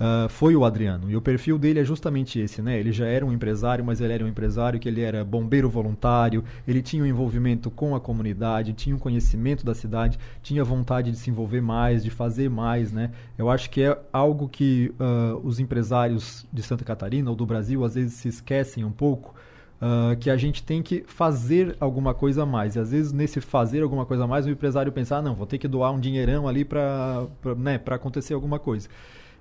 uh, 0.00 0.26
foi 0.30 0.56
o 0.56 0.64
Adriano. 0.64 1.10
E 1.10 1.16
o 1.16 1.20
perfil 1.20 1.58
dele 1.58 1.80
é 1.80 1.84
justamente 1.84 2.38
esse, 2.38 2.62
né? 2.62 2.78
Ele 2.78 2.92
já 2.92 3.04
era 3.04 3.26
um 3.26 3.32
empresário, 3.32 3.84
mas 3.84 4.00
ele 4.00 4.12
era 4.12 4.24
um 4.24 4.28
empresário 4.28 4.80
que 4.80 4.88
ele 4.88 5.02
era 5.02 5.22
bombeiro 5.22 5.68
voluntário, 5.68 6.42
ele 6.66 6.80
tinha 6.80 7.02
um 7.02 7.06
envolvimento 7.06 7.70
com 7.70 7.94
a 7.94 8.00
comunidade, 8.00 8.72
tinha 8.72 8.96
um 8.96 8.98
conhecimento 8.98 9.66
da 9.66 9.74
cidade, 9.74 10.18
tinha 10.42 10.64
vontade 10.64 11.10
de 11.10 11.18
se 11.18 11.28
envolver 11.28 11.60
mais, 11.60 12.02
de 12.02 12.08
fazer 12.08 12.48
mais, 12.48 12.90
né? 12.90 13.10
Eu 13.36 13.50
acho 13.50 13.68
que 13.68 13.82
é 13.82 13.98
algo 14.12 14.48
que 14.48 14.94
uh, 14.98 15.46
os 15.46 15.60
empresários 15.60 16.46
de 16.50 16.62
Santa 16.62 16.84
Catarina 16.84 17.28
ou 17.28 17.36
do 17.36 17.44
Brasil 17.44 17.84
às 17.84 17.94
vezes 17.94 18.14
se 18.14 18.28
esquecem 18.28 18.82
um 18.84 18.92
pouco, 18.92 19.34
uh, 19.82 20.16
que 20.16 20.30
a 20.30 20.36
gente 20.36 20.62
tem 20.62 20.80
que 20.80 21.02
fazer 21.06 21.76
alguma 21.80 22.14
coisa 22.14 22.44
a 22.44 22.46
mais. 22.46 22.76
E 22.76 22.78
às 22.78 22.92
vezes, 22.92 23.12
nesse 23.12 23.40
fazer 23.40 23.82
alguma 23.82 24.06
coisa 24.06 24.24
a 24.24 24.26
mais, 24.26 24.46
o 24.46 24.50
empresário 24.50 24.92
pensa, 24.92 25.16
ah, 25.16 25.22
não, 25.22 25.34
vou 25.34 25.46
ter 25.46 25.58
que 25.58 25.66
doar 25.66 25.92
um 25.92 25.98
dinheirão 25.98 26.46
ali 26.46 26.64
para 26.64 27.26
né, 27.56 27.80
acontecer 27.86 28.32
alguma 28.32 28.60
coisa. 28.60 28.88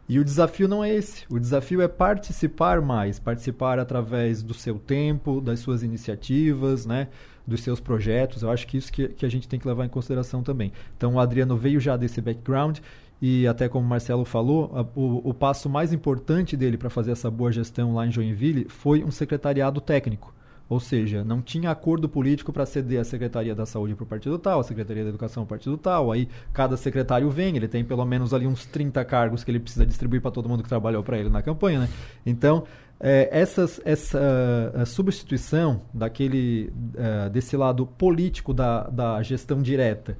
E 0.10 0.20
o 0.20 0.26
desafio 0.26 0.68
não 0.68 0.84
é 0.84 0.94
esse. 0.94 1.26
O 1.30 1.39
desafio 1.39 1.82
é 1.82 1.88
participar 1.88 2.82
mais, 2.82 3.20
participar 3.20 3.80
através 3.80 4.42
do 4.42 4.54
seu 4.54 4.80
tempo, 4.80 5.39
das 5.39 5.60
suas 5.60 5.84
iniciativas, 5.84 6.86
né? 6.86 7.08
dos 7.48 7.62
seus 7.62 7.80
projetos. 7.80 8.44
Eu 8.44 8.50
acho 8.50 8.68
que 8.68 8.78
isso 8.78 8.92
que, 8.92 9.08
que 9.10 9.26
a 9.26 9.30
gente 9.30 9.48
tem 9.48 9.60
que 9.60 9.68
levar 9.68 9.86
em 9.86 9.89
consideração 9.89 10.44
também. 10.44 10.72
Então, 10.98 11.16
o 11.16 11.20
Adriano 11.20 11.56
veio 11.56 11.80
já 11.80 11.96
desse 11.96 12.20
background 12.22 12.80
e 13.22 13.46
até 13.46 13.70
como 13.70 13.86
o 13.86 13.90
Marcelo 13.90 14.26
falou, 14.26 14.72
a, 14.74 14.82
o, 15.00 15.30
o 15.30 15.34
passo 15.34 15.70
mais 15.70 15.94
importante 15.94 16.58
dele 16.58 16.78
para 16.78 16.90
fazer 16.90 17.12
essa 17.12 17.30
boa 17.30 17.52
gestão 17.52 17.94
lá 17.94 18.08
em 18.08 18.12
Joinville 18.12 18.66
foi 18.68 19.04
um 19.04 19.12
secretariado 19.12 19.80
técnico. 19.80 20.34
Ou 20.68 20.80
seja, 20.80 21.22
não 21.22 21.42
tinha 21.42 21.70
acordo 21.70 22.08
político 22.08 22.54
para 22.54 22.66
ceder 22.66 23.02
a 23.02 23.04
Secretaria 23.04 23.54
da 23.54 23.66
Saúde 23.66 23.94
para 23.94 24.06
o 24.06 24.08
partido 24.08 24.40
tal, 24.40 24.62
a 24.62 24.64
Secretaria 24.64 25.04
da 25.04 25.10
Educação 25.10 25.44
para 25.46 25.56
o 25.56 25.58
partido 25.58 25.78
tal. 25.78 26.14
Aí 26.14 26.30
cada 26.54 26.78
secretário 26.78 27.30
vem, 27.30 27.58
ele 27.58 27.68
tem 27.68 27.84
pelo 27.84 28.06
menos 28.06 28.34
ali 28.34 28.48
uns 28.48 28.66
30 28.66 29.04
cargos 29.04 29.44
que 29.44 29.52
ele 29.52 29.60
precisa 29.60 29.86
distribuir 29.86 30.22
para 30.22 30.32
todo 30.32 30.48
mundo 30.48 30.64
que 30.64 30.70
trabalhou 30.70 31.04
para 31.04 31.18
ele 31.18 31.30
na 31.30 31.42
campanha. 31.42 31.82
Né? 31.82 31.90
Então, 32.26 32.64
é, 33.02 33.28
essas, 33.32 33.82
essa 33.84 34.72
substituição 34.86 35.82
daquele, 35.94 36.72
é, 36.96 37.30
desse 37.30 37.58
lado 37.58 37.86
político 37.86 38.54
da, 38.54 38.84
da 38.84 39.22
gestão 39.22 39.62
direta 39.62 40.18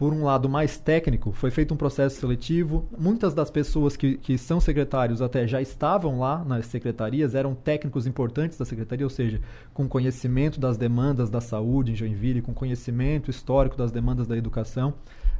por 0.00 0.14
um 0.14 0.24
lado 0.24 0.48
mais 0.48 0.78
técnico, 0.78 1.30
foi 1.30 1.50
feito 1.50 1.74
um 1.74 1.76
processo 1.76 2.18
seletivo. 2.18 2.88
Muitas 2.98 3.34
das 3.34 3.50
pessoas 3.50 3.98
que, 3.98 4.16
que 4.16 4.38
são 4.38 4.58
secretários 4.58 5.20
até 5.20 5.46
já 5.46 5.60
estavam 5.60 6.18
lá 6.18 6.42
nas 6.42 6.64
secretarias, 6.64 7.34
eram 7.34 7.54
técnicos 7.54 8.06
importantes 8.06 8.56
da 8.56 8.64
secretaria, 8.64 9.04
ou 9.04 9.10
seja, 9.10 9.42
com 9.74 9.86
conhecimento 9.86 10.58
das 10.58 10.78
demandas 10.78 11.28
da 11.28 11.38
saúde 11.38 11.92
em 11.92 11.94
Joinville, 11.94 12.40
com 12.40 12.54
conhecimento 12.54 13.30
histórico 13.30 13.76
das 13.76 13.92
demandas 13.92 14.26
da 14.26 14.38
educação. 14.38 14.94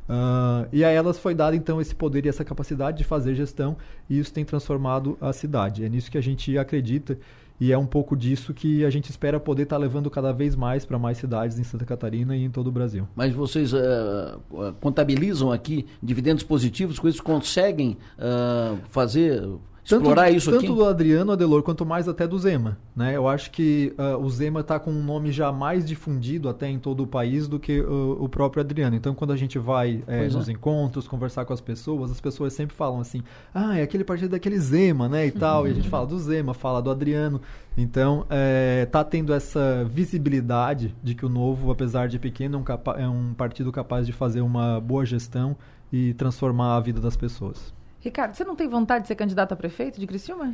Uh, 0.06 0.68
e 0.70 0.84
a 0.84 0.90
elas 0.90 1.18
foi 1.18 1.34
dado 1.34 1.56
então 1.56 1.80
esse 1.80 1.94
poder 1.94 2.26
e 2.26 2.28
essa 2.28 2.44
capacidade 2.44 2.98
de 2.98 3.04
fazer 3.04 3.34
gestão, 3.34 3.78
e 4.10 4.18
isso 4.18 4.30
tem 4.30 4.44
transformado 4.44 5.16
a 5.22 5.32
cidade. 5.32 5.86
É 5.86 5.88
nisso 5.88 6.10
que 6.10 6.18
a 6.18 6.22
gente 6.22 6.58
acredita 6.58 7.16
e 7.60 7.72
é 7.72 7.76
um 7.78 7.86
pouco 7.86 8.16
disso 8.16 8.54
que 8.54 8.84
a 8.84 8.90
gente 8.90 9.10
espera 9.10 9.38
poder 9.38 9.64
estar 9.64 9.76
tá 9.76 9.82
levando 9.82 10.10
cada 10.10 10.32
vez 10.32 10.56
mais 10.56 10.86
para 10.86 10.98
mais 10.98 11.18
cidades 11.18 11.58
em 11.58 11.62
Santa 11.62 11.84
Catarina 11.84 12.34
e 12.34 12.42
em 12.42 12.50
todo 12.50 12.68
o 12.68 12.72
Brasil. 12.72 13.06
Mas 13.14 13.34
vocês 13.34 13.72
uh, 13.74 14.40
contabilizam 14.80 15.52
aqui 15.52 15.86
dividendos 16.02 16.42
positivos, 16.42 16.98
com 16.98 17.06
isso 17.06 17.22
conseguem 17.22 17.98
uh, 18.18 18.78
fazer 18.88 19.42
explorar 19.84 20.26
tanto, 20.26 20.36
isso 20.36 20.50
tanto 20.50 20.64
aqui? 20.64 20.74
do 20.74 20.84
Adriano 20.84 21.32
Adelor 21.32 21.62
quanto 21.62 21.84
mais 21.86 22.08
até 22.08 22.26
do 22.26 22.38
Zema, 22.38 22.78
né? 22.94 23.16
Eu 23.16 23.28
acho 23.28 23.50
que 23.50 23.94
uh, 23.98 24.18
o 24.22 24.28
Zema 24.30 24.60
está 24.60 24.78
com 24.78 24.90
um 24.90 25.02
nome 25.02 25.32
já 25.32 25.50
mais 25.50 25.86
difundido 25.86 26.48
até 26.48 26.68
em 26.68 26.78
todo 26.78 27.02
o 27.02 27.06
país 27.06 27.48
do 27.48 27.58
que 27.58 27.80
uh, 27.80 28.22
o 28.22 28.28
próprio 28.28 28.60
Adriano. 28.60 28.96
Então, 28.96 29.14
quando 29.14 29.32
a 29.32 29.36
gente 29.36 29.58
vai 29.58 30.02
é, 30.06 30.28
nos 30.28 30.48
é. 30.48 30.52
encontros, 30.52 31.08
conversar 31.08 31.44
com 31.44 31.52
as 31.52 31.60
pessoas, 31.60 32.10
as 32.10 32.20
pessoas 32.20 32.52
sempre 32.52 32.74
falam 32.76 33.00
assim: 33.00 33.22
"Ah, 33.54 33.78
é 33.78 33.82
aquele 33.82 34.04
partido 34.04 34.30
daquele 34.30 34.58
Zema, 34.58 35.08
né?" 35.08 35.26
e 35.26 35.30
tal. 35.30 35.66
E 35.66 35.70
a 35.70 35.74
gente 35.74 35.88
fala 35.88 36.06
do 36.06 36.18
Zema, 36.18 36.54
fala 36.54 36.80
do 36.80 36.90
Adriano. 36.90 37.40
Então, 37.76 38.26
é, 38.28 38.86
tá 38.86 39.02
tendo 39.04 39.32
essa 39.32 39.84
visibilidade 39.84 40.94
de 41.02 41.14
que 41.14 41.24
o 41.24 41.28
Novo, 41.28 41.70
apesar 41.70 42.08
de 42.08 42.18
pequeno, 42.18 42.62
é 42.66 42.72
um, 42.72 43.02
é 43.02 43.08
um 43.08 43.34
partido 43.34 43.72
capaz 43.72 44.06
de 44.06 44.12
fazer 44.12 44.40
uma 44.40 44.80
boa 44.80 45.04
gestão 45.04 45.56
e 45.92 46.14
transformar 46.14 46.76
a 46.76 46.80
vida 46.80 47.00
das 47.00 47.16
pessoas. 47.16 47.72
Ricardo, 48.00 48.34
você 48.34 48.44
não 48.44 48.56
tem 48.56 48.68
vontade 48.68 49.02
de 49.02 49.08
ser 49.08 49.14
candidato 49.14 49.52
a 49.52 49.56
prefeito 49.56 50.00
de 50.00 50.06
Criciúma? 50.06 50.52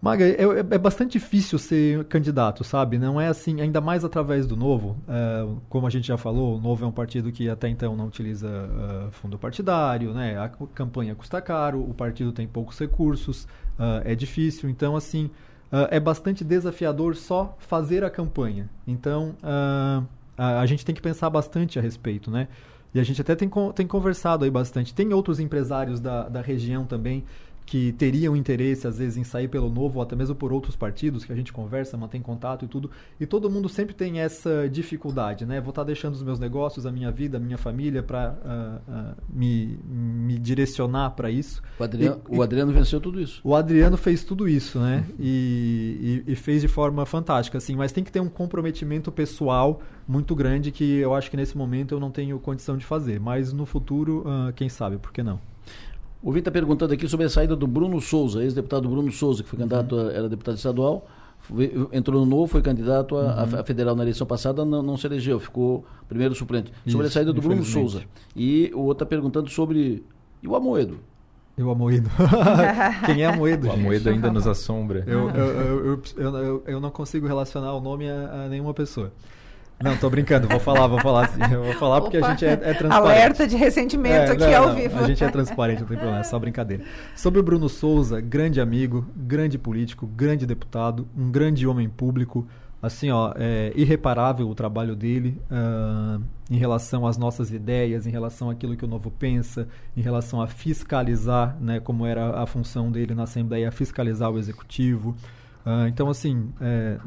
Maga, 0.00 0.24
é, 0.24 0.30
é, 0.30 0.58
é, 0.60 0.78
bastante 0.78 1.12
difícil 1.12 1.58
ser 1.58 2.04
candidato, 2.04 2.62
sabe? 2.62 2.98
Não 2.98 3.20
é 3.20 3.26
assim, 3.26 3.60
ainda 3.60 3.80
mais 3.80 4.04
através 4.04 4.46
do 4.46 4.56
Novo. 4.56 4.96
É, 5.08 5.44
como 5.68 5.88
a 5.88 5.90
gente 5.90 6.06
já 6.06 6.16
falou, 6.16 6.56
o 6.56 6.60
Novo 6.60 6.84
é 6.84 6.88
um 6.88 6.92
partido 6.92 7.32
que 7.32 7.50
até 7.50 7.68
então 7.68 7.96
não 7.96 8.06
utiliza 8.06 8.48
uh, 8.48 9.10
fundo 9.10 9.36
partidário, 9.36 10.14
né? 10.14 10.38
A 10.38 10.48
campanha 10.48 11.16
custa 11.16 11.40
caro, 11.40 11.80
o 11.80 11.92
partido 11.92 12.30
tem 12.30 12.46
poucos 12.46 12.78
recursos, 12.78 13.44
uh, 13.76 14.00
é 14.04 14.14
difícil. 14.14 14.70
Então, 14.70 14.94
assim, 14.94 15.26
uh, 15.72 15.88
é 15.90 15.98
bastante 15.98 16.44
desafiador 16.44 17.16
só 17.16 17.56
fazer 17.58 18.04
a 18.04 18.10
campanha. 18.10 18.70
Então, 18.86 19.34
a, 19.42 20.60
a 20.60 20.66
gente 20.66 20.86
tem 20.86 20.94
que 20.94 21.02
pensar 21.02 21.28
bastante 21.28 21.76
a 21.76 21.82
respeito, 21.82 22.30
né? 22.30 22.46
E 22.94 23.00
a 23.00 23.04
gente 23.04 23.20
até 23.20 23.34
tem, 23.34 23.50
tem 23.74 23.86
conversado 23.86 24.44
aí 24.44 24.50
bastante. 24.50 24.94
Tem 24.94 25.12
outros 25.12 25.38
empresários 25.40 26.00
da, 26.00 26.28
da 26.28 26.40
região 26.40 26.84
também 26.84 27.24
que 27.68 27.92
teriam 27.92 28.34
interesse, 28.34 28.86
às 28.86 28.96
vezes, 28.96 29.18
em 29.18 29.24
sair 29.24 29.46
pelo 29.46 29.68
novo, 29.68 29.98
ou 29.98 30.02
até 30.02 30.16
mesmo 30.16 30.34
por 30.34 30.54
outros 30.54 30.74
partidos, 30.74 31.22
que 31.22 31.30
a 31.30 31.36
gente 31.36 31.52
conversa, 31.52 31.98
mantém 31.98 32.22
contato 32.22 32.64
e 32.64 32.68
tudo. 32.68 32.90
E 33.20 33.26
todo 33.26 33.50
mundo 33.50 33.68
sempre 33.68 33.94
tem 33.94 34.20
essa 34.20 34.66
dificuldade, 34.70 35.44
né? 35.44 35.60
Vou 35.60 35.68
estar 35.68 35.84
deixando 35.84 36.14
os 36.14 36.22
meus 36.22 36.38
negócios, 36.38 36.86
a 36.86 36.90
minha 36.90 37.10
vida, 37.10 37.36
a 37.36 37.40
minha 37.40 37.58
família, 37.58 38.02
para 38.02 38.30
uh, 38.30 38.36
ah, 38.42 38.78
uh, 38.78 38.90
ah, 38.90 39.14
me, 39.28 39.78
me 39.86 40.38
direcionar 40.38 41.10
para 41.10 41.30
isso. 41.30 41.62
O 41.78 41.84
Adriano, 41.84 42.22
e, 42.30 42.36
o 42.38 42.42
Adriano 42.42 42.72
venceu 42.72 43.02
tudo 43.02 43.20
isso. 43.20 43.38
O 43.44 43.54
Adriano 43.54 43.98
fez 43.98 44.24
tudo 44.24 44.48
isso, 44.48 44.78
né? 44.78 45.04
E, 45.18 46.24
e, 46.26 46.32
e, 46.32 46.34
fez 46.36 46.62
de 46.62 46.68
forma 46.68 47.04
fantástica, 47.04 47.58
assim. 47.58 47.76
Mas 47.76 47.92
tem 47.92 48.02
que 48.02 48.10
ter 48.10 48.20
um 48.20 48.30
comprometimento 48.30 49.12
pessoal 49.12 49.82
muito 50.06 50.34
grande 50.34 50.72
que 50.72 51.00
eu 51.00 51.14
acho 51.14 51.30
que 51.30 51.36
nesse 51.36 51.54
momento 51.54 51.94
eu 51.94 52.00
não 52.00 52.10
tenho 52.10 52.38
condição 52.38 52.78
de 52.78 52.86
fazer. 52.86 53.20
Mas 53.20 53.52
no 53.52 53.66
futuro, 53.66 54.20
uh, 54.20 54.54
quem 54.54 54.70
sabe, 54.70 54.96
por 54.96 55.12
que 55.12 55.22
não? 55.22 55.38
O 56.22 56.32
Vitor 56.32 56.38
está 56.38 56.50
perguntando 56.50 56.92
aqui 56.94 57.06
sobre 57.08 57.26
a 57.26 57.30
saída 57.30 57.54
do 57.54 57.66
Bruno 57.66 58.00
Souza, 58.00 58.42
ex-deputado 58.42 58.88
Bruno 58.88 59.10
Souza, 59.12 59.42
que 59.42 59.48
foi 59.48 59.58
candidato, 59.58 59.94
uhum. 59.94 60.08
a, 60.08 60.12
era 60.12 60.28
deputado 60.28 60.56
estadual, 60.56 61.06
foi, 61.38 61.72
entrou 61.92 62.20
no 62.20 62.26
novo, 62.26 62.48
foi 62.48 62.60
candidato 62.60 63.16
a, 63.16 63.20
uhum. 63.44 63.60
a, 63.60 63.64
federal 63.64 63.94
na 63.94 64.02
eleição 64.02 64.26
passada, 64.26 64.64
não, 64.64 64.82
não 64.82 64.96
se 64.96 65.06
elegeu, 65.06 65.38
ficou 65.38 65.84
primeiro 66.08 66.34
suplente. 66.34 66.72
Isso, 66.84 66.92
sobre 66.92 67.06
a 67.06 67.10
saída 67.10 67.32
do 67.32 67.40
Bruno 67.40 67.64
Souza. 67.64 68.02
E 68.34 68.70
o 68.74 68.80
outro 68.80 69.04
está 69.04 69.06
perguntando 69.06 69.48
sobre. 69.48 70.04
E 70.42 70.48
o 70.48 70.56
Amoedo? 70.56 70.98
E 71.56 71.62
o 71.62 71.70
Amoedo. 71.70 72.08
Quem 73.04 73.22
é 73.22 73.26
Amoedo? 73.26 73.66
O 73.66 73.72
Amoedo 73.72 74.08
ainda 74.10 74.30
nos 74.30 74.46
assombra. 74.46 75.02
Eu, 75.06 75.28
eu, 75.30 76.02
eu, 76.16 76.62
eu, 76.66 76.80
não 76.80 76.90
consigo 76.90 77.26
relacionar 77.26 77.74
o 77.74 77.80
nome 77.80 78.08
a, 78.08 78.44
a 78.44 78.48
nenhuma 78.48 78.72
pessoa. 78.72 79.12
Não, 79.80 79.96
tô 79.96 80.10
brincando, 80.10 80.48
vou 80.48 80.58
falar, 80.58 80.88
vou 80.88 81.00
falar. 81.00 81.30
Eu 81.52 81.62
vou 81.62 81.74
falar 81.74 82.00
porque 82.00 82.16
a 82.16 82.30
gente 82.30 82.44
é, 82.44 82.52
é, 82.52 82.74
transparente. 82.74 82.92
Alerta 82.92 83.46
de 83.46 83.56
ressentimento 83.56 84.14
é, 84.14 84.30
aqui 84.32 84.46
não, 84.46 84.62
ao 84.62 84.68
não, 84.68 84.74
vivo. 84.74 84.98
A 84.98 85.06
gente 85.06 85.22
é 85.22 85.30
transparente, 85.30 85.80
não 85.80 85.86
tem 85.86 85.96
problema, 85.96 86.20
é 86.20 86.24
só 86.24 86.36
brincadeira. 86.38 86.82
Sobre 87.14 87.38
o 87.38 87.42
Bruno 87.44 87.68
Souza, 87.68 88.20
grande 88.20 88.60
amigo, 88.60 89.06
grande 89.16 89.56
político, 89.56 90.04
grande 90.06 90.46
deputado, 90.46 91.06
um 91.16 91.30
grande 91.30 91.66
homem 91.66 91.88
público. 91.88 92.46
Assim, 92.82 93.10
ó, 93.10 93.32
é 93.36 93.72
irreparável 93.74 94.48
o 94.48 94.54
trabalho 94.54 94.94
dele 94.94 95.40
uh, 95.50 96.22
em 96.50 96.56
relação 96.56 97.06
às 97.06 97.16
nossas 97.16 97.50
ideias, 97.52 98.06
em 98.06 98.10
relação 98.10 98.50
àquilo 98.50 98.76
que 98.76 98.84
o 98.84 98.88
Novo 98.88 99.10
pensa, 99.10 99.68
em 99.96 100.00
relação 100.00 100.40
a 100.40 100.46
fiscalizar, 100.46 101.56
né, 101.60 101.80
como 101.80 102.06
era 102.06 102.40
a 102.40 102.46
função 102.46 102.90
dele 102.90 103.14
na 103.14 103.24
Assembleia, 103.24 103.70
fiscalizar 103.72 104.30
o 104.30 104.38
Executivo. 104.38 105.16
Uh, 105.66 105.88
então, 105.88 106.08
assim, 106.08 106.52
é, 106.60 106.98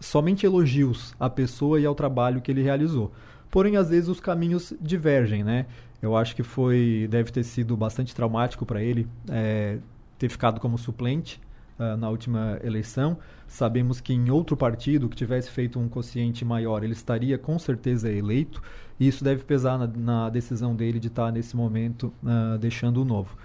somente 0.00 0.46
elogios 0.46 1.14
à 1.18 1.28
pessoa 1.28 1.80
e 1.80 1.86
ao 1.86 1.94
trabalho 1.94 2.40
que 2.40 2.50
ele 2.50 2.62
realizou. 2.62 3.12
Porém, 3.50 3.76
às 3.76 3.90
vezes 3.90 4.08
os 4.08 4.20
caminhos 4.20 4.72
divergem, 4.80 5.42
né? 5.42 5.66
Eu 6.02 6.16
acho 6.16 6.36
que 6.36 6.42
foi 6.42 7.08
deve 7.10 7.32
ter 7.32 7.42
sido 7.42 7.76
bastante 7.76 8.14
traumático 8.14 8.66
para 8.66 8.82
ele 8.82 9.08
é, 9.30 9.78
ter 10.18 10.28
ficado 10.28 10.60
como 10.60 10.76
suplente 10.76 11.40
uh, 11.78 11.96
na 11.96 12.08
última 12.08 12.58
eleição. 12.62 13.18
Sabemos 13.46 14.00
que 14.00 14.12
em 14.12 14.30
outro 14.30 14.56
partido 14.56 15.08
que 15.08 15.16
tivesse 15.16 15.50
feito 15.50 15.78
um 15.78 15.88
quociente 15.88 16.44
maior, 16.44 16.82
ele 16.82 16.92
estaria 16.92 17.38
com 17.38 17.58
certeza 17.58 18.10
eleito. 18.10 18.62
E 18.98 19.06
isso 19.08 19.22
deve 19.22 19.44
pesar 19.44 19.78
na, 19.78 19.86
na 19.86 20.30
decisão 20.30 20.74
dele 20.74 20.98
de 20.98 21.08
estar 21.08 21.30
nesse 21.32 21.56
momento 21.56 22.12
uh, 22.22 22.58
deixando 22.58 23.02
o 23.02 23.04
novo. 23.04 23.36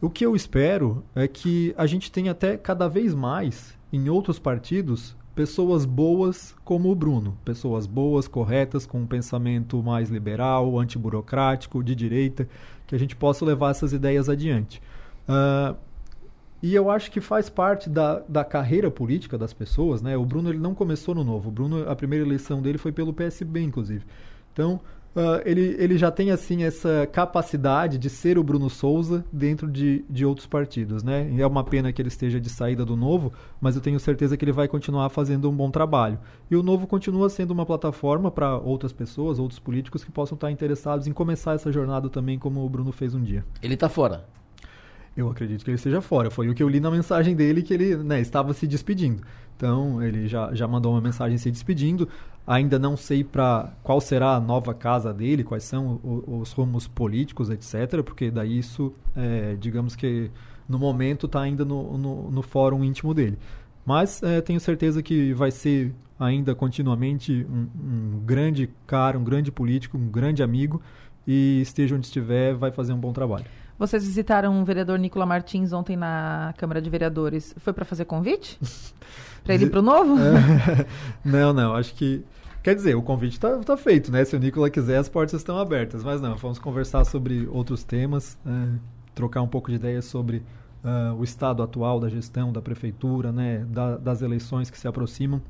O 0.00 0.10
que 0.10 0.26
eu 0.26 0.34
espero 0.34 1.04
é 1.14 1.28
que 1.28 1.72
a 1.76 1.86
gente 1.86 2.10
tenha 2.10 2.32
até 2.32 2.56
cada 2.56 2.88
vez 2.88 3.14
mais 3.14 3.78
em 3.92 4.08
outros 4.08 4.38
partidos 4.38 5.16
pessoas 5.34 5.84
boas 5.84 6.54
como 6.64 6.90
o 6.90 6.94
Bruno, 6.94 7.36
pessoas 7.44 7.86
boas, 7.86 8.28
corretas, 8.28 8.86
com 8.86 9.00
um 9.00 9.06
pensamento 9.06 9.82
mais 9.82 10.10
liberal, 10.10 10.78
antiburocrático, 10.78 11.82
de 11.82 11.94
direita, 11.94 12.48
que 12.86 12.94
a 12.94 12.98
gente 12.98 13.16
possa 13.16 13.44
levar 13.44 13.70
essas 13.70 13.92
ideias 13.92 14.28
adiante. 14.28 14.82
Uh, 15.28 15.76
e 16.62 16.74
eu 16.74 16.90
acho 16.90 17.10
que 17.10 17.20
faz 17.20 17.48
parte 17.50 17.90
da, 17.90 18.20
da 18.28 18.44
carreira 18.44 18.90
política 18.90 19.36
das 19.36 19.52
pessoas, 19.52 20.00
né? 20.00 20.16
O 20.16 20.24
Bruno 20.24 20.48
ele 20.48 20.58
não 20.58 20.74
começou 20.74 21.12
no 21.14 21.24
Novo. 21.24 21.48
O 21.48 21.52
Bruno, 21.52 21.88
a 21.88 21.96
primeira 21.96 22.24
eleição 22.24 22.62
dele 22.62 22.78
foi 22.78 22.92
pelo 22.92 23.12
PSB, 23.12 23.60
inclusive. 23.62 24.04
Então, 24.52 24.80
Uh, 25.14 25.42
ele, 25.44 25.76
ele 25.78 25.98
já 25.98 26.10
tem 26.10 26.30
assim 26.30 26.64
essa 26.64 27.06
capacidade 27.12 27.98
de 27.98 28.08
ser 28.08 28.38
o 28.38 28.42
Bruno 28.42 28.70
Souza 28.70 29.24
dentro 29.30 29.70
de, 29.70 30.04
de 30.08 30.24
outros 30.24 30.46
partidos, 30.46 31.02
né? 31.02 31.30
É 31.38 31.46
uma 31.46 31.62
pena 31.62 31.92
que 31.92 32.00
ele 32.00 32.08
esteja 32.08 32.40
de 32.40 32.48
saída 32.48 32.82
do 32.84 32.96
Novo, 32.96 33.30
mas 33.60 33.76
eu 33.76 33.82
tenho 33.82 34.00
certeza 34.00 34.36
que 34.36 34.44
ele 34.44 34.52
vai 34.52 34.66
continuar 34.68 35.10
fazendo 35.10 35.50
um 35.50 35.54
bom 35.54 35.70
trabalho. 35.70 36.18
E 36.50 36.56
o 36.56 36.62
Novo 36.62 36.86
continua 36.86 37.28
sendo 37.28 37.50
uma 37.50 37.66
plataforma 37.66 38.30
para 38.30 38.56
outras 38.56 38.92
pessoas, 38.92 39.38
outros 39.38 39.58
políticos 39.60 40.02
que 40.02 40.10
possam 40.10 40.34
estar 40.34 40.50
interessados 40.50 41.06
em 41.06 41.12
começar 41.12 41.54
essa 41.54 41.70
jornada 41.70 42.08
também, 42.08 42.38
como 42.38 42.64
o 42.64 42.68
Bruno 42.68 42.90
fez 42.90 43.14
um 43.14 43.22
dia. 43.22 43.44
Ele 43.62 43.74
está 43.74 43.90
fora. 43.90 44.24
Eu 45.16 45.28
acredito 45.30 45.64
que 45.64 45.70
ele 45.70 45.76
esteja 45.76 46.00
fora. 46.00 46.30
Foi 46.30 46.48
o 46.48 46.54
que 46.54 46.62
eu 46.62 46.68
li 46.68 46.80
na 46.80 46.90
mensagem 46.90 47.36
dele 47.36 47.62
que 47.62 47.74
ele 47.74 47.96
né, 47.96 48.20
estava 48.20 48.54
se 48.54 48.66
despedindo. 48.66 49.22
Então, 49.56 50.02
ele 50.02 50.26
já, 50.26 50.54
já 50.54 50.66
mandou 50.66 50.92
uma 50.92 51.00
mensagem 51.00 51.36
se 51.36 51.50
despedindo. 51.50 52.08
Ainda 52.46 52.78
não 52.78 52.96
sei 52.96 53.22
para 53.22 53.72
qual 53.82 54.00
será 54.00 54.34
a 54.34 54.40
nova 54.40 54.74
casa 54.74 55.12
dele, 55.12 55.44
quais 55.44 55.64
são 55.64 56.00
os, 56.02 56.48
os 56.48 56.52
rumos 56.52 56.88
políticos, 56.88 57.50
etc. 57.50 58.02
Porque 58.02 58.30
daí 58.30 58.58
isso, 58.58 58.92
é, 59.14 59.54
digamos 59.60 59.94
que 59.94 60.30
no 60.68 60.78
momento 60.78 61.26
está 61.26 61.42
ainda 61.42 61.64
no, 61.64 61.96
no, 61.98 62.30
no, 62.30 62.42
fórum 62.42 62.82
íntimo 62.82 63.12
dele. 63.12 63.38
Mas 63.84 64.22
é, 64.22 64.40
tenho 64.40 64.58
certeza 64.58 65.02
que 65.02 65.32
vai 65.34 65.50
ser 65.50 65.94
ainda 66.18 66.54
continuamente 66.54 67.46
um, 67.48 67.68
um 67.78 68.20
grande 68.24 68.70
cara, 68.86 69.18
um 69.18 69.24
grande 69.24 69.52
político, 69.52 69.98
um 69.98 70.08
grande 70.08 70.42
amigo. 70.42 70.80
E 71.24 71.60
esteja 71.60 71.94
onde 71.94 72.06
estiver, 72.06 72.54
vai 72.54 72.72
fazer 72.72 72.92
um 72.92 72.98
bom 72.98 73.12
trabalho. 73.12 73.44
Vocês 73.82 74.04
visitaram 74.04 74.62
o 74.62 74.64
vereador 74.64 74.96
Nicola 74.96 75.26
Martins 75.26 75.72
ontem 75.72 75.96
na 75.96 76.54
Câmara 76.56 76.80
de 76.80 76.88
Vereadores. 76.88 77.52
Foi 77.58 77.72
para 77.72 77.84
fazer 77.84 78.04
convite? 78.04 78.56
para 79.42 79.56
ele 79.56 79.64
ir 79.64 79.70
para 79.70 79.80
o 79.80 79.82
novo? 79.82 80.16
É. 80.20 80.86
não, 81.28 81.52
não. 81.52 81.74
Acho 81.74 81.92
que. 81.94 82.24
Quer 82.62 82.76
dizer, 82.76 82.94
o 82.94 83.02
convite 83.02 83.32
está 83.32 83.58
tá 83.58 83.76
feito, 83.76 84.12
né? 84.12 84.24
Se 84.24 84.36
o 84.36 84.38
Nicola 84.38 84.70
quiser, 84.70 84.98
as 84.98 85.08
portas 85.08 85.40
estão 85.40 85.58
abertas. 85.58 86.04
Mas 86.04 86.20
não, 86.20 86.36
vamos 86.36 86.60
conversar 86.60 87.04
sobre 87.04 87.48
outros 87.48 87.82
temas, 87.82 88.38
é, 88.46 88.78
trocar 89.16 89.42
um 89.42 89.48
pouco 89.48 89.68
de 89.68 89.74
ideias 89.74 90.04
sobre 90.04 90.44
uh, 90.84 91.16
o 91.18 91.24
estado 91.24 91.60
atual 91.60 91.98
da 91.98 92.08
gestão, 92.08 92.52
da 92.52 92.62
prefeitura, 92.62 93.32
né? 93.32 93.66
Da, 93.68 93.96
das 93.96 94.22
eleições 94.22 94.70
que 94.70 94.78
se 94.78 94.86
aproximam. 94.86 95.42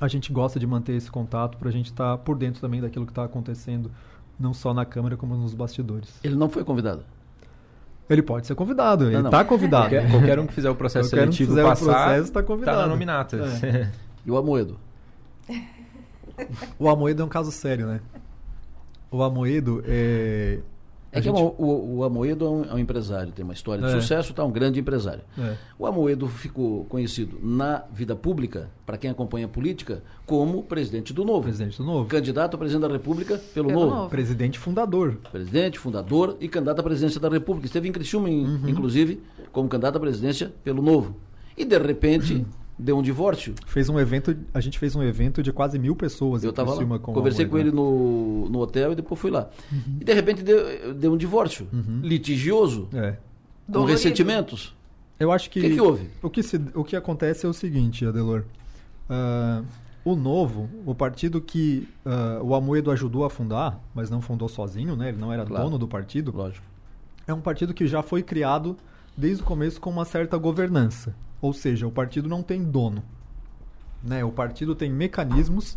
A 0.00 0.08
gente 0.08 0.32
gosta 0.32 0.58
de 0.58 0.66
manter 0.66 0.94
esse 0.96 1.08
contato 1.08 1.56
para 1.56 1.68
a 1.68 1.72
gente 1.72 1.86
estar 1.86 2.16
tá 2.16 2.18
por 2.18 2.36
dentro 2.36 2.60
também 2.60 2.80
daquilo 2.80 3.06
que 3.06 3.12
está 3.12 3.22
acontecendo, 3.22 3.92
não 4.40 4.52
só 4.52 4.74
na 4.74 4.84
Câmara, 4.84 5.16
como 5.16 5.36
nos 5.36 5.54
bastidores. 5.54 6.18
Ele 6.24 6.34
não 6.34 6.48
foi 6.48 6.64
convidado? 6.64 7.04
Ele 8.08 8.22
pode 8.22 8.46
ser 8.46 8.54
convidado, 8.54 9.10
ele 9.10 9.16
está 9.16 9.44
convidado. 9.44 9.88
Qualquer, 9.88 10.10
qualquer, 10.10 10.38
um 10.38 10.46
que 10.46 10.52
fizer 10.52 10.68
o 10.68 10.74
processo 10.74 11.08
qualquer 11.08 11.24
seletivo 11.24 11.52
um 11.52 11.54
que 11.54 11.60
fizer 11.60 11.68
passar, 11.68 11.84
o 11.84 11.86
processo 11.86 12.22
está 12.24 12.42
convidado. 12.42 12.76
Está 12.78 12.86
na 12.86 12.92
nominata. 12.92 13.36
É. 13.62 13.90
e 14.26 14.30
o 14.30 14.36
Amoedo? 14.36 14.78
O 16.78 16.88
Amoedo 16.88 17.22
é 17.22 17.24
um 17.24 17.28
caso 17.28 17.50
sério, 17.52 17.86
né? 17.86 18.00
O 19.10 19.22
Amoedo 19.22 19.82
é, 19.86 20.58
É 21.14 21.20
que 21.20 21.28
gente... 21.28 21.40
o, 21.40 21.96
o, 21.98 22.04
Amoedo 22.04 22.44
é 22.44 22.48
um, 22.48 22.64
é 22.64 22.74
um, 22.74 22.78
empresário, 22.78 23.32
tem 23.32 23.44
uma 23.44 23.54
história 23.54 23.86
de 23.86 23.88
é. 23.88 24.00
sucesso, 24.00 24.34
tá 24.34 24.44
um 24.44 24.50
grande 24.50 24.80
empresário. 24.80 25.22
É. 25.38 25.54
O 25.78 25.86
Amoedo 25.86 26.26
ficou 26.26 26.84
conhecido 26.86 27.38
na 27.40 27.84
vida 27.92 28.16
pública, 28.16 28.68
para 28.84 28.98
quem 28.98 29.08
acompanha 29.08 29.46
a 29.46 29.48
política, 29.48 30.02
como 30.26 30.62
presidente 30.64 31.12
do 31.12 31.24
Novo. 31.24 31.42
Presidente 31.42 31.78
do 31.78 31.84
Novo. 31.84 32.08
Candidato 32.08 32.56
a 32.56 32.58
presidente 32.58 32.82
da 32.82 32.92
República 32.92 33.38
pelo, 33.54 33.68
pelo 33.68 33.80
novo. 33.80 33.94
novo. 33.94 34.10
Presidente 34.10 34.58
fundador. 34.58 35.18
Presidente, 35.30 35.78
fundador 35.78 36.36
e 36.40 36.48
candidato 36.48 36.80
à 36.80 36.82
presidência 36.82 37.20
da 37.20 37.28
República. 37.28 37.66
Esteve 37.66 37.88
em 37.88 37.92
Criciúma, 37.92 38.28
uhum. 38.28 38.68
inclusive, 38.68 39.22
como 39.52 39.68
candidato 39.68 39.96
à 39.96 40.00
presidência 40.00 40.52
pelo 40.64 40.82
Novo. 40.82 41.16
E, 41.56 41.64
de 41.64 41.78
repente... 41.78 42.34
Uhum 42.34 42.44
deu 42.78 42.98
um 42.98 43.02
divórcio. 43.02 43.54
Fez 43.66 43.88
um 43.88 43.98
evento, 43.98 44.36
a 44.52 44.60
gente 44.60 44.78
fez 44.78 44.96
um 44.96 45.02
evento 45.02 45.42
de 45.42 45.52
quase 45.52 45.78
mil 45.78 45.94
pessoas. 45.94 46.42
Eu 46.42 46.50
estava 46.50 46.74
lá, 46.74 46.98
com 46.98 47.12
conversei 47.12 47.46
com 47.46 47.58
ele 47.58 47.70
no, 47.70 48.48
no 48.48 48.58
hotel 48.60 48.92
e 48.92 48.94
depois 48.94 49.20
fui 49.20 49.30
lá. 49.30 49.48
Uhum. 49.70 49.98
E 50.00 50.04
de 50.04 50.12
repente 50.12 50.42
deu, 50.42 50.94
deu 50.94 51.12
um 51.12 51.16
divórcio 51.16 51.68
uhum. 51.72 52.00
litigioso, 52.02 52.88
é. 52.92 53.12
com 53.66 53.72
Dolorido. 53.72 53.96
ressentimentos. 53.96 54.74
Eu 55.18 55.30
acho 55.30 55.48
que. 55.50 55.60
O 55.60 55.62
que, 55.62 55.70
que, 55.70 55.80
houve? 55.80 56.10
O 56.22 56.30
que, 56.30 56.42
se, 56.42 56.60
o 56.74 56.84
que 56.84 56.96
acontece 56.96 57.46
é 57.46 57.48
o 57.48 57.52
seguinte, 57.52 58.04
Adelor. 58.04 58.44
Uh, 59.08 59.64
o 60.04 60.16
Novo, 60.16 60.68
o 60.84 60.94
partido 60.94 61.40
que 61.40 61.88
uh, 62.04 62.44
o 62.44 62.54
Amoedo 62.54 62.90
ajudou 62.90 63.24
a 63.24 63.30
fundar, 63.30 63.80
mas 63.94 64.10
não 64.10 64.20
fundou 64.20 64.48
sozinho, 64.48 64.96
né? 64.96 65.08
Ele 65.08 65.18
não 65.18 65.32
era 65.32 65.44
claro. 65.44 65.64
dono 65.64 65.78
do 65.78 65.88
partido. 65.88 66.32
Lógico. 66.34 66.66
É 67.26 67.32
um 67.32 67.40
partido 67.40 67.72
que 67.72 67.86
já 67.86 68.02
foi 68.02 68.22
criado 68.22 68.76
desde 69.16 69.42
o 69.42 69.46
começo 69.46 69.80
com 69.80 69.88
uma 69.90 70.04
certa 70.04 70.36
governança. 70.36 71.14
Ou 71.44 71.52
seja, 71.52 71.86
o 71.86 71.90
partido 71.90 72.26
não 72.26 72.42
tem 72.42 72.64
dono. 72.64 73.04
Né? 74.02 74.24
O 74.24 74.32
partido 74.32 74.74
tem 74.74 74.90
mecanismos 74.90 75.76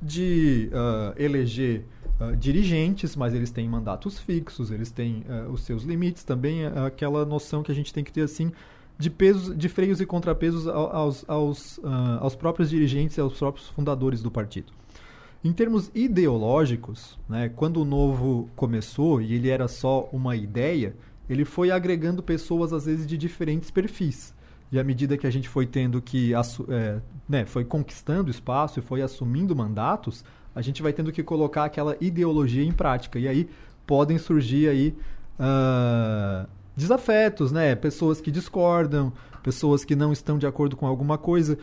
de 0.00 0.70
uh, 0.72 1.20
eleger 1.20 1.84
uh, 2.20 2.36
dirigentes, 2.36 3.16
mas 3.16 3.34
eles 3.34 3.50
têm 3.50 3.68
mandatos 3.68 4.20
fixos, 4.20 4.70
eles 4.70 4.92
têm 4.92 5.24
uh, 5.28 5.50
os 5.50 5.62
seus 5.62 5.82
limites, 5.82 6.22
também 6.22 6.64
aquela 6.64 7.24
noção 7.24 7.60
que 7.60 7.72
a 7.72 7.74
gente 7.74 7.92
tem 7.92 8.04
que 8.04 8.12
ter 8.12 8.20
assim 8.20 8.52
de 8.96 9.10
pesos, 9.10 9.58
de 9.58 9.68
freios 9.68 10.00
e 10.00 10.06
contrapesos 10.06 10.68
aos, 10.68 11.24
aos, 11.28 11.80
aos 12.20 12.36
próprios 12.36 12.70
dirigentes 12.70 13.16
e 13.16 13.20
aos 13.20 13.36
próprios 13.36 13.66
fundadores 13.66 14.22
do 14.22 14.30
partido. 14.30 14.72
Em 15.42 15.52
termos 15.52 15.90
ideológicos, 15.92 17.18
né, 17.28 17.48
quando 17.48 17.78
o 17.78 17.84
Novo 17.84 18.48
começou 18.54 19.20
e 19.20 19.34
ele 19.34 19.48
era 19.48 19.66
só 19.66 20.08
uma 20.12 20.36
ideia, 20.36 20.94
ele 21.28 21.44
foi 21.44 21.72
agregando 21.72 22.22
pessoas 22.22 22.72
às 22.72 22.84
vezes 22.84 23.06
de 23.08 23.18
diferentes 23.18 23.72
perfis. 23.72 24.38
E 24.72 24.78
à 24.78 24.84
medida 24.84 25.16
que 25.18 25.26
a 25.26 25.30
gente 25.30 25.48
foi 25.48 25.66
tendo 25.66 26.00
que 26.00 26.32
é, 26.34 27.00
né, 27.28 27.44
foi 27.44 27.64
conquistando 27.64 28.30
espaço 28.30 28.78
e 28.78 28.82
foi 28.82 29.02
assumindo 29.02 29.54
mandatos, 29.54 30.24
a 30.54 30.62
gente 30.62 30.82
vai 30.82 30.92
tendo 30.92 31.10
que 31.10 31.22
colocar 31.22 31.64
aquela 31.64 31.96
ideologia 32.00 32.62
em 32.62 32.72
prática. 32.72 33.18
E 33.18 33.26
aí 33.26 33.48
podem 33.86 34.18
surgir 34.18 34.68
aí 34.68 34.96
uh, 35.38 36.48
desafetos, 36.76 37.50
né? 37.50 37.74
Pessoas 37.74 38.20
que 38.20 38.30
discordam, 38.30 39.12
pessoas 39.42 39.84
que 39.84 39.96
não 39.96 40.12
estão 40.12 40.38
de 40.38 40.46
acordo 40.46 40.76
com 40.76 40.86
alguma 40.86 41.18
coisa. 41.18 41.58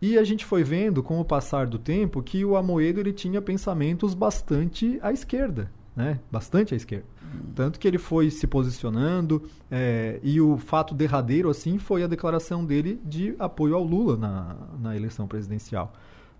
E 0.00 0.18
a 0.18 0.24
gente 0.24 0.44
foi 0.44 0.62
vendo, 0.62 1.02
com 1.02 1.20
o 1.20 1.24
passar 1.24 1.66
do 1.66 1.78
tempo, 1.78 2.22
que 2.22 2.44
o 2.44 2.56
Amoedo 2.56 3.00
ele 3.00 3.12
tinha 3.12 3.40
pensamentos 3.40 4.14
bastante 4.14 4.98
à 5.00 5.12
esquerda 5.12 5.70
né? 5.94 6.18
bastante 6.30 6.74
à 6.74 6.76
esquerda. 6.76 7.06
Tanto 7.54 7.78
que 7.78 7.88
ele 7.88 7.98
foi 7.98 8.30
se 8.30 8.46
posicionando, 8.46 9.48
é, 9.70 10.20
e 10.22 10.40
o 10.40 10.58
fato 10.58 10.94
derradeiro 10.94 11.48
assim 11.48 11.78
foi 11.78 12.02
a 12.02 12.06
declaração 12.06 12.64
dele 12.64 13.00
de 13.04 13.34
apoio 13.38 13.74
ao 13.74 13.82
Lula 13.82 14.16
na, 14.16 14.56
na 14.80 14.96
eleição 14.96 15.26
presidencial. 15.26 15.92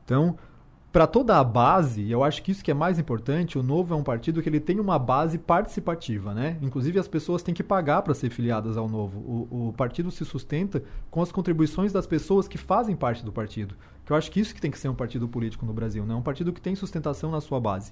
Então, 0.04 0.36
para 0.92 1.06
toda 1.06 1.38
a 1.38 1.42
base, 1.44 2.10
eu 2.10 2.22
acho 2.22 2.42
que 2.42 2.52
isso 2.52 2.62
que 2.62 2.70
é 2.70 2.74
mais 2.74 2.98
importante, 2.98 3.58
o 3.58 3.62
Novo 3.62 3.94
é 3.94 3.96
um 3.96 4.02
partido 4.02 4.42
que 4.42 4.48
ele 4.48 4.60
tem 4.60 4.78
uma 4.78 4.98
base 4.98 5.38
participativa, 5.38 6.34
né? 6.34 6.58
Inclusive 6.60 6.98
as 6.98 7.08
pessoas 7.08 7.42
têm 7.42 7.54
que 7.54 7.62
pagar 7.62 8.02
para 8.02 8.12
ser 8.12 8.28
filiadas 8.28 8.76
ao 8.76 8.90
Novo. 8.90 9.18
O, 9.20 9.68
o, 9.68 9.72
partido 9.72 10.10
se 10.10 10.22
sustenta 10.26 10.82
com 11.10 11.22
as 11.22 11.32
contribuições 11.32 11.94
das 11.94 12.06
pessoas 12.06 12.46
que 12.46 12.58
fazem 12.58 12.94
parte 12.94 13.24
do 13.24 13.32
partido. 13.32 13.74
Que 14.04 14.12
eu 14.12 14.16
acho 14.16 14.30
que 14.30 14.38
isso 14.38 14.54
que 14.54 14.60
tem 14.60 14.70
que 14.70 14.78
ser 14.78 14.90
um 14.90 14.94
partido 14.94 15.26
político 15.26 15.64
no 15.64 15.72
Brasil, 15.72 16.04
né? 16.04 16.14
Um 16.14 16.20
partido 16.20 16.52
que 16.52 16.60
tem 16.60 16.74
sustentação 16.74 17.30
na 17.30 17.40
sua 17.40 17.58
base. 17.58 17.90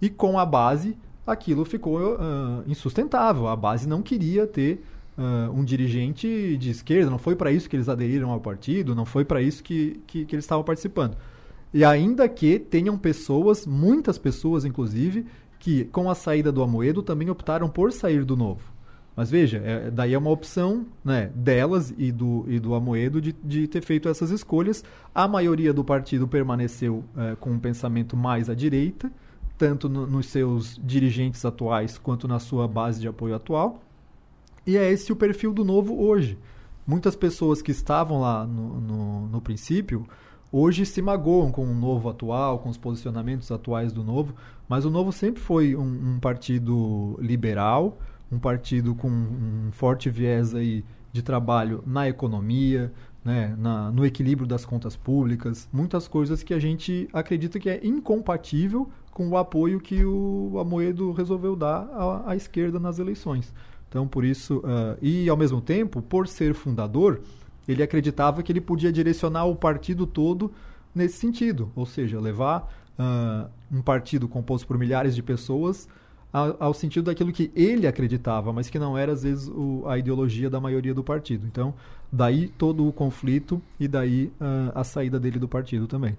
E 0.00 0.08
com 0.08 0.38
a 0.38 0.46
base, 0.46 0.96
aquilo 1.26 1.64
ficou 1.64 2.14
uh, 2.14 2.62
insustentável. 2.66 3.48
A 3.48 3.56
base 3.56 3.88
não 3.88 4.02
queria 4.02 4.46
ter 4.46 4.82
uh, 5.18 5.52
um 5.52 5.64
dirigente 5.64 6.56
de 6.56 6.70
esquerda, 6.70 7.10
não 7.10 7.18
foi 7.18 7.34
para 7.34 7.50
isso 7.50 7.68
que 7.68 7.76
eles 7.76 7.88
aderiram 7.88 8.30
ao 8.30 8.40
partido, 8.40 8.94
não 8.94 9.04
foi 9.04 9.24
para 9.24 9.42
isso 9.42 9.62
que, 9.62 10.00
que, 10.06 10.24
que 10.24 10.34
eles 10.34 10.44
estavam 10.44 10.64
participando. 10.64 11.16
E 11.72 11.84
ainda 11.84 12.28
que 12.28 12.58
tenham 12.58 12.96
pessoas, 12.96 13.66
muitas 13.66 14.16
pessoas 14.16 14.64
inclusive, 14.64 15.26
que 15.58 15.84
com 15.86 16.08
a 16.08 16.14
saída 16.14 16.50
do 16.52 16.62
Amoedo 16.62 17.02
também 17.02 17.28
optaram 17.28 17.68
por 17.68 17.92
sair 17.92 18.24
do 18.24 18.36
Novo. 18.36 18.78
Mas 19.18 19.30
veja, 19.30 19.58
é, 19.58 19.90
daí 19.90 20.14
é 20.14 20.18
uma 20.18 20.30
opção 20.30 20.86
né, 21.04 21.32
delas 21.34 21.92
e 21.98 22.12
do, 22.12 22.44
e 22.46 22.60
do 22.60 22.72
Amoedo 22.72 23.20
de, 23.20 23.34
de 23.42 23.66
ter 23.66 23.82
feito 23.82 24.08
essas 24.08 24.30
escolhas. 24.30 24.84
A 25.12 25.26
maioria 25.26 25.72
do 25.72 25.82
partido 25.82 26.28
permaneceu 26.28 27.02
é, 27.16 27.34
com 27.34 27.50
um 27.50 27.58
pensamento 27.58 28.16
mais 28.16 28.48
à 28.48 28.54
direita, 28.54 29.10
tanto 29.58 29.88
no, 29.88 30.06
nos 30.06 30.26
seus 30.26 30.80
dirigentes 30.82 31.44
atuais 31.44 31.98
quanto 31.98 32.28
na 32.28 32.38
sua 32.38 32.68
base 32.68 33.00
de 33.00 33.08
apoio 33.08 33.34
atual. 33.34 33.82
E 34.64 34.76
é 34.76 34.90
esse 34.90 35.12
o 35.12 35.16
perfil 35.16 35.52
do 35.52 35.64
novo 35.64 36.00
hoje. 36.00 36.38
Muitas 36.86 37.16
pessoas 37.16 37.60
que 37.60 37.72
estavam 37.72 38.20
lá 38.20 38.46
no, 38.46 38.80
no, 38.80 39.26
no 39.26 39.40
princípio 39.40 40.06
hoje 40.50 40.86
se 40.86 41.02
magoam 41.02 41.50
com 41.50 41.64
o 41.64 41.74
novo 41.74 42.08
atual, 42.08 42.60
com 42.60 42.68
os 42.68 42.78
posicionamentos 42.78 43.50
atuais 43.50 43.92
do 43.92 44.02
novo, 44.02 44.34
mas 44.68 44.84
o 44.84 44.90
novo 44.90 45.12
sempre 45.12 45.42
foi 45.42 45.76
um, 45.76 46.14
um 46.14 46.20
partido 46.20 47.18
liberal, 47.20 47.98
um 48.30 48.38
partido 48.38 48.94
com 48.94 49.08
um 49.08 49.68
forte 49.72 50.08
viés 50.08 50.54
aí 50.54 50.84
de 51.12 51.22
trabalho 51.22 51.82
na 51.86 52.08
economia, 52.08 52.92
né, 53.28 53.54
na, 53.58 53.92
no 53.92 54.06
equilíbrio 54.06 54.48
das 54.48 54.64
contas 54.64 54.96
públicas, 54.96 55.68
muitas 55.70 56.08
coisas 56.08 56.42
que 56.42 56.54
a 56.54 56.58
gente 56.58 57.06
acredita 57.12 57.60
que 57.60 57.68
é 57.68 57.78
incompatível 57.86 58.88
com 59.10 59.28
o 59.28 59.36
apoio 59.36 59.80
que 59.80 60.02
o 60.02 60.58
Amoedo 60.58 61.12
resolveu 61.12 61.54
dar 61.54 61.90
à, 61.92 62.30
à 62.30 62.36
esquerda 62.36 62.80
nas 62.80 62.98
eleições. 62.98 63.52
Então, 63.86 64.08
por 64.08 64.24
isso, 64.24 64.60
uh, 64.60 64.96
e 65.02 65.28
ao 65.28 65.36
mesmo 65.36 65.60
tempo, 65.60 66.00
por 66.00 66.26
ser 66.26 66.54
fundador, 66.54 67.20
ele 67.68 67.82
acreditava 67.82 68.42
que 68.42 68.50
ele 68.50 68.62
podia 68.62 68.90
direcionar 68.90 69.44
o 69.44 69.54
partido 69.54 70.06
todo 70.06 70.50
nesse 70.94 71.18
sentido, 71.18 71.70
ou 71.76 71.84
seja, 71.84 72.18
levar 72.18 72.72
uh, 72.98 73.50
um 73.70 73.82
partido 73.82 74.26
composto 74.26 74.66
por 74.66 74.78
milhares 74.78 75.14
de 75.14 75.22
pessoas 75.22 75.86
ao, 76.32 76.56
ao, 76.58 76.74
sentido 76.74 77.04
daquilo 77.04 77.32
que 77.32 77.50
ele 77.54 77.86
acreditava, 77.86 78.52
mas 78.52 78.68
que 78.68 78.78
não 78.78 78.96
era 78.96 79.12
às 79.12 79.22
vezes 79.22 79.48
o, 79.48 79.84
a 79.86 79.98
ideologia 79.98 80.50
da 80.50 80.60
maioria 80.60 80.94
do 80.94 81.02
partido. 81.02 81.46
Então, 81.46 81.74
daí 82.10 82.48
todo 82.48 82.86
o 82.86 82.92
conflito 82.92 83.60
e 83.78 83.88
daí 83.88 84.32
uh, 84.40 84.72
a 84.74 84.84
saída 84.84 85.18
dele 85.18 85.38
do 85.38 85.48
partido 85.48 85.86
também. 85.86 86.16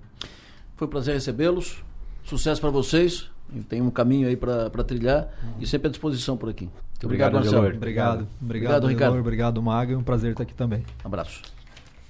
Foi 0.76 0.88
um 0.88 0.90
prazer 0.90 1.14
recebê-los. 1.14 1.84
Sucesso 2.24 2.62
para 2.62 2.70
vocês. 2.70 3.30
Tem 3.68 3.82
um 3.82 3.90
caminho 3.90 4.28
aí 4.28 4.38
para 4.38 4.70
trilhar 4.84 5.28
e 5.60 5.66
sempre 5.66 5.88
à 5.88 5.92
disposição 5.92 6.38
por 6.38 6.50
aqui. 6.50 6.66
Muito 6.66 7.06
obrigado, 7.06 7.36
obrigado 7.36 7.54
Marcelo. 7.54 7.76
Obrigado. 7.76 8.16
Obrigado, 8.20 8.28
obrigado 8.42 8.88
Ricardo. 8.88 9.20
Obrigado, 9.20 9.62
Maga. 9.62 9.94
É 9.94 9.98
um 9.98 10.04
prazer 10.04 10.32
estar 10.32 10.44
aqui 10.44 10.54
também. 10.54 10.84
Abraço. 11.04 11.42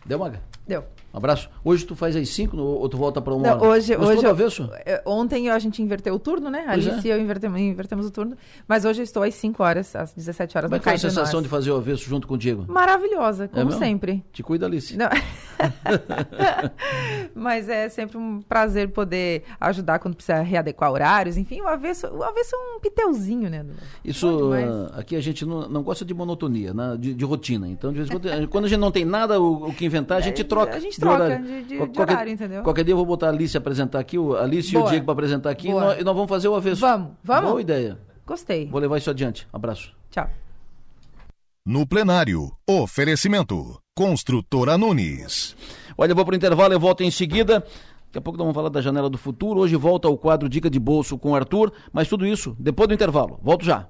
Deu, 0.05 0.19
Maga? 0.19 0.41
Deu. 0.67 0.83
Um 1.13 1.17
abraço. 1.17 1.49
Hoje 1.63 1.85
tu 1.85 1.95
faz 1.95 2.15
às 2.15 2.29
5 2.29 2.55
ou 2.55 2.87
tu 2.87 2.97
volta 2.97 3.19
para 3.21 3.33
uma 3.33 3.47
Não, 3.47 3.57
hora? 3.57 3.67
Hoje, 3.69 3.97
Mas 3.97 4.09
hoje 4.09 4.23
eu, 4.23 4.29
avesso? 4.29 4.69
É, 4.85 5.01
ontem 5.05 5.49
a 5.49 5.57
gente 5.57 5.81
inverteu 5.81 6.13
o 6.13 6.19
turno, 6.19 6.51
né? 6.51 6.63
Pois 6.65 6.87
Alice 6.87 7.07
é. 7.07 7.11
e 7.11 7.13
eu 7.15 7.19
invertemos, 7.19 7.59
invertemos 7.59 8.05
o 8.05 8.11
turno. 8.11 8.37
Mas 8.67 8.85
hoje 8.85 9.01
eu 9.01 9.03
estou 9.03 9.23
às 9.23 9.33
5 9.33 9.63
horas, 9.63 9.95
às 9.95 10.13
17 10.13 10.57
horas. 10.57 10.69
Como 10.69 10.75
é 10.75 10.79
que 10.79 10.83
foi 10.83 10.93
a 10.93 10.97
sensação 10.97 11.41
de 11.41 11.47
fazer 11.47 11.71
o 11.71 11.77
avesso 11.77 12.03
junto 12.03 12.27
com 12.27 12.35
o 12.35 12.37
Diego? 12.37 12.65
Maravilhosa, 12.67 13.47
como 13.47 13.71
é 13.71 13.77
sempre. 13.77 14.23
Te 14.31 14.43
cuida, 14.43 14.67
Alice. 14.67 14.95
Mas 17.33 17.67
é 17.69 17.89
sempre 17.89 18.17
um 18.17 18.41
prazer 18.41 18.89
poder 18.89 19.43
ajudar 19.59 19.99
quando 19.99 20.15
precisa 20.15 20.41
readequar 20.41 20.91
horários. 20.91 21.37
Enfim, 21.37 21.61
o 21.61 21.67
avesso, 21.67 22.07
o 22.07 22.23
avesso 22.23 22.55
é 22.55 22.75
um 22.75 22.79
piteuzinho, 22.79 23.49
né? 23.49 23.65
Isso, 24.05 24.51
aqui 24.93 25.15
a 25.15 25.21
gente 25.21 25.43
não, 25.45 25.67
não 25.67 25.81
gosta 25.81 26.05
de 26.05 26.13
monotonia, 26.13 26.73
né? 26.73 26.95
de, 26.99 27.15
de 27.15 27.25
rotina. 27.25 27.67
Então, 27.67 27.91
de 27.91 27.97
vez 27.97 28.09
em 28.09 28.13
quando, 28.13 28.47
quando 28.47 28.65
a 28.65 28.67
gente 28.67 28.79
não 28.79 28.91
tem 28.91 29.05
nada 29.05 29.39
o, 29.39 29.69
o 29.69 29.73
que 29.73 29.85
inventar, 29.85 30.19
a 30.19 30.21
gente 30.21 30.41
é, 30.41 30.43
troca. 30.43 30.75
A 30.75 30.79
gente 30.79 30.98
troca 30.99 31.39
de, 31.39 31.63
de 31.63 31.63
de, 31.63 31.77
qualquer, 31.77 32.01
horário, 32.01 32.33
entendeu? 32.33 32.63
Qualquer 32.63 32.83
dia 32.83 32.93
eu 32.93 32.97
vou 32.97 33.05
botar 33.05 33.27
a 33.27 33.29
Alice 33.29 33.57
apresentar 33.57 33.99
aqui, 33.99 34.17
a 34.17 34.43
Alice 34.43 34.71
Boa. 34.71 34.83
e 34.83 34.87
o 34.87 34.89
Diego 34.89 35.05
para 35.05 35.13
apresentar 35.13 35.49
aqui 35.49 35.69
e 35.69 35.71
nós, 35.71 35.99
e 35.99 36.03
nós, 36.03 36.15
vamos 36.15 36.29
fazer 36.29 36.47
o 36.47 36.55
avesso. 36.55 36.81
Vamos, 36.81 37.11
vamos. 37.23 37.49
Boa 37.49 37.61
ideia. 37.61 37.99
Gostei. 38.25 38.67
Vou 38.67 38.79
levar 38.79 38.97
isso 38.97 39.09
adiante. 39.09 39.47
Abraço. 39.51 39.93
Tchau. 40.11 40.29
No 41.65 41.87
plenário, 41.87 42.51
oferecimento. 42.67 43.79
Construtora 43.95 44.77
Nunes. 44.77 45.55
Olha, 45.97 46.11
eu 46.11 46.15
vou 46.15 46.25
para 46.25 46.33
o 46.33 46.35
intervalo, 46.35 46.73
eu 46.73 46.79
volto 46.79 47.01
em 47.01 47.11
seguida. 47.11 47.59
Daqui 47.59 48.17
a 48.17 48.21
pouco 48.21 48.37
nós 48.37 48.45
vamos 48.45 48.55
falar 48.55 48.69
da 48.69 48.81
janela 48.81 49.09
do 49.09 49.17
futuro. 49.17 49.59
Hoje 49.59 49.75
volta 49.75 50.07
o 50.09 50.17
quadro 50.17 50.49
Dica 50.49 50.69
de 50.69 50.79
Bolso 50.79 51.17
com 51.17 51.31
o 51.31 51.35
Arthur, 51.35 51.71
mas 51.91 52.07
tudo 52.07 52.25
isso 52.25 52.55
depois 52.59 52.87
do 52.87 52.93
intervalo. 52.93 53.39
Volto 53.43 53.65
já. 53.65 53.87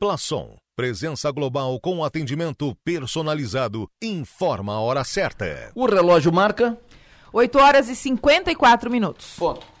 Plaçom 0.00 0.56
Presença 0.76 1.30
global 1.30 1.80
com 1.80 2.04
atendimento 2.04 2.76
personalizado. 2.84 3.88
Informa 4.02 4.74
a 4.74 4.80
hora 4.80 5.04
certa. 5.04 5.72
O 5.74 5.86
relógio 5.86 6.30
marca 6.30 6.76
8 7.32 7.58
horas 7.58 7.88
e 7.88 7.96
54 7.96 8.90
minutos. 8.90 9.36
Ponto. 9.38 9.75